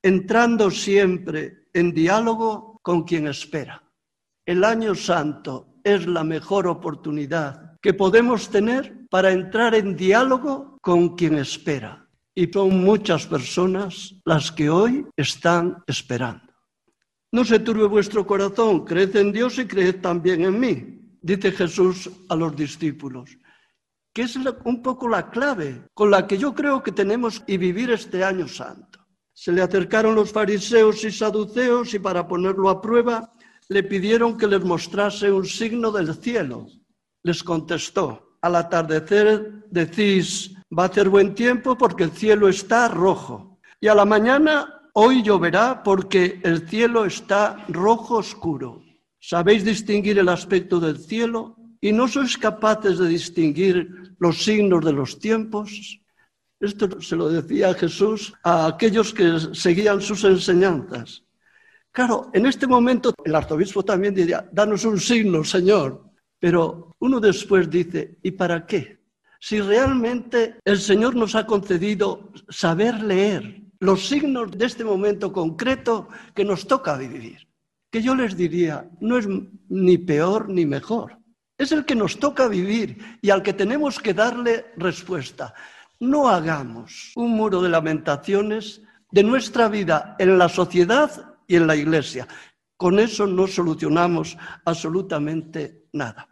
entrando 0.00 0.70
siempre 0.70 1.68
en 1.74 1.92
diálogo 1.92 2.80
con 2.80 3.02
quien 3.02 3.26
espera. 3.26 3.82
El 4.46 4.64
año 4.64 4.94
santo 4.94 5.74
es 5.84 6.06
la 6.06 6.24
mejor 6.24 6.66
oportunidad 6.68 7.67
que 7.80 7.94
podemos 7.94 8.48
tener 8.50 9.06
para 9.10 9.30
entrar 9.30 9.74
en 9.74 9.96
diálogo 9.96 10.78
con 10.80 11.16
quien 11.16 11.38
espera. 11.38 12.06
Y 12.34 12.46
son 12.52 12.84
muchas 12.84 13.26
personas 13.26 14.14
las 14.24 14.52
que 14.52 14.70
hoy 14.70 15.06
están 15.16 15.82
esperando. 15.86 16.52
No 17.30 17.44
se 17.44 17.58
turbe 17.58 17.86
vuestro 17.86 18.26
corazón, 18.26 18.84
creed 18.84 19.16
en 19.16 19.32
Dios 19.32 19.58
y 19.58 19.66
creed 19.66 20.00
también 20.00 20.44
en 20.44 20.58
mí. 20.58 20.94
dice 21.20 21.52
Jesús 21.52 22.08
a 22.28 22.36
los 22.36 22.56
discípulos, 22.56 23.36
que 24.14 24.22
es 24.22 24.36
un 24.36 24.82
poco 24.82 25.08
la 25.08 25.30
clave 25.30 25.82
con 25.94 26.10
la 26.10 26.26
que 26.26 26.38
yo 26.38 26.54
creo 26.54 26.82
que 26.82 26.92
tenemos 26.92 27.40
que 27.40 27.58
vivir 27.58 27.90
este 27.90 28.24
año 28.24 28.48
santo. 28.48 29.00
Se 29.34 29.52
le 29.52 29.62
acercaron 29.62 30.14
los 30.14 30.32
fariseos 30.32 31.04
y 31.04 31.10
saduceos 31.10 31.92
y 31.92 31.98
para 31.98 32.26
ponerlo 32.26 32.70
a 32.70 32.80
prueba 32.80 33.32
le 33.68 33.82
pidieron 33.82 34.38
que 34.38 34.46
les 34.46 34.64
mostrase 34.64 35.30
un 35.30 35.44
signo 35.44 35.92
del 35.92 36.14
cielo. 36.14 36.66
Les 37.28 37.44
contestó, 37.44 38.38
al 38.40 38.56
atardecer 38.56 39.66
decís, 39.70 40.54
va 40.72 40.84
a 40.84 40.86
hacer 40.86 41.10
buen 41.10 41.34
tiempo 41.34 41.76
porque 41.76 42.04
el 42.04 42.12
cielo 42.12 42.48
está 42.48 42.88
rojo. 42.88 43.60
Y 43.78 43.88
a 43.88 43.94
la 43.94 44.06
mañana, 44.06 44.80
hoy 44.94 45.22
lloverá 45.22 45.82
porque 45.82 46.40
el 46.42 46.66
cielo 46.66 47.04
está 47.04 47.66
rojo 47.68 48.16
oscuro. 48.16 48.82
¿Sabéis 49.20 49.62
distinguir 49.62 50.18
el 50.18 50.30
aspecto 50.30 50.80
del 50.80 50.96
cielo 50.96 51.54
y 51.82 51.92
no 51.92 52.08
sois 52.08 52.38
capaces 52.38 52.96
de 52.96 53.08
distinguir 53.08 54.14
los 54.18 54.42
signos 54.42 54.82
de 54.82 54.94
los 54.94 55.18
tiempos? 55.18 56.00
Esto 56.58 56.98
se 57.02 57.14
lo 57.14 57.28
decía 57.28 57.74
Jesús 57.74 58.32
a 58.42 58.68
aquellos 58.68 59.12
que 59.12 59.38
seguían 59.52 60.00
sus 60.00 60.24
enseñanzas. 60.24 61.24
Claro, 61.92 62.30
en 62.32 62.46
este 62.46 62.66
momento 62.66 63.12
el 63.22 63.34
arzobispo 63.34 63.84
también 63.84 64.14
diría, 64.14 64.48
danos 64.50 64.86
un 64.86 64.98
signo, 64.98 65.44
Señor. 65.44 66.07
Pero 66.40 66.96
uno 67.00 67.20
después 67.20 67.68
dice, 67.68 68.18
¿y 68.22 68.32
para 68.32 68.66
qué? 68.66 68.98
Si 69.40 69.60
realmente 69.60 70.56
el 70.64 70.78
Señor 70.78 71.14
nos 71.14 71.34
ha 71.34 71.46
concedido 71.46 72.32
saber 72.48 73.02
leer 73.02 73.62
los 73.80 74.08
signos 74.08 74.50
de 74.50 74.66
este 74.66 74.84
momento 74.84 75.32
concreto 75.32 76.08
que 76.34 76.44
nos 76.44 76.66
toca 76.66 76.96
vivir, 76.96 77.48
que 77.90 78.02
yo 78.02 78.14
les 78.14 78.36
diría, 78.36 78.88
no 79.00 79.18
es 79.18 79.28
ni 79.68 79.98
peor 79.98 80.48
ni 80.48 80.66
mejor, 80.66 81.18
es 81.56 81.72
el 81.72 81.84
que 81.84 81.94
nos 81.94 82.18
toca 82.18 82.48
vivir 82.48 83.18
y 83.20 83.30
al 83.30 83.42
que 83.42 83.52
tenemos 83.52 83.98
que 83.98 84.14
darle 84.14 84.66
respuesta. 84.76 85.54
No 86.00 86.28
hagamos 86.28 87.12
un 87.16 87.32
muro 87.32 87.60
de 87.60 87.68
lamentaciones 87.68 88.82
de 89.10 89.24
nuestra 89.24 89.68
vida 89.68 90.16
en 90.18 90.38
la 90.38 90.48
sociedad 90.48 91.36
y 91.46 91.56
en 91.56 91.66
la 91.66 91.74
Iglesia. 91.74 92.28
Con 92.76 93.00
eso 93.00 93.26
no 93.26 93.48
solucionamos 93.48 94.36
absolutamente 94.64 95.77
nada. 95.92 96.28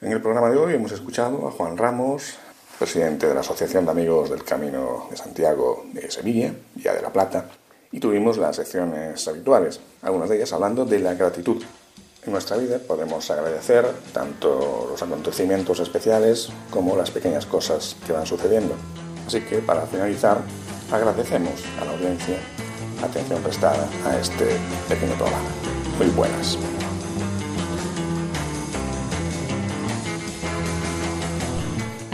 En 0.00 0.12
el 0.12 0.20
programa 0.20 0.50
de 0.50 0.56
hoy 0.56 0.74
hemos 0.74 0.92
escuchado 0.92 1.48
a 1.48 1.50
Juan 1.50 1.76
Ramos, 1.76 2.38
presidente 2.78 3.26
de 3.26 3.34
la 3.34 3.40
Asociación 3.40 3.84
de 3.84 3.90
Amigos 3.90 4.30
del 4.30 4.44
Camino 4.44 5.08
de 5.10 5.16
Santiago 5.16 5.84
de 5.92 6.10
Sevilla, 6.10 6.52
y 6.76 6.82
de 6.82 7.02
la 7.02 7.12
Plata, 7.12 7.46
y 7.90 8.00
tuvimos 8.00 8.38
las 8.38 8.56
secciones 8.56 9.26
habituales, 9.26 9.80
algunas 10.02 10.28
de 10.28 10.36
ellas 10.36 10.52
hablando 10.52 10.84
de 10.84 11.00
la 11.00 11.14
gratitud. 11.14 11.62
En 12.24 12.32
nuestra 12.32 12.56
vida 12.56 12.78
podemos 12.78 13.30
agradecer 13.30 13.86
tanto 14.12 14.86
los 14.90 15.02
acontecimientos 15.02 15.80
especiales 15.80 16.50
como 16.70 16.96
las 16.96 17.10
pequeñas 17.10 17.46
cosas 17.46 17.96
que 18.06 18.12
van 18.12 18.26
sucediendo. 18.26 18.74
Así 19.26 19.40
que 19.40 19.58
para 19.58 19.86
finalizar, 19.86 20.38
agradecemos 20.92 21.52
a 21.80 21.84
la 21.84 21.92
audiencia 21.92 22.38
atención 23.02 23.42
prestada 23.42 23.88
a 24.04 24.18
este 24.18 24.46
pequeño 24.88 25.14
programa. 25.14 25.48
Muy 25.98 26.08
buenas. 26.08 26.58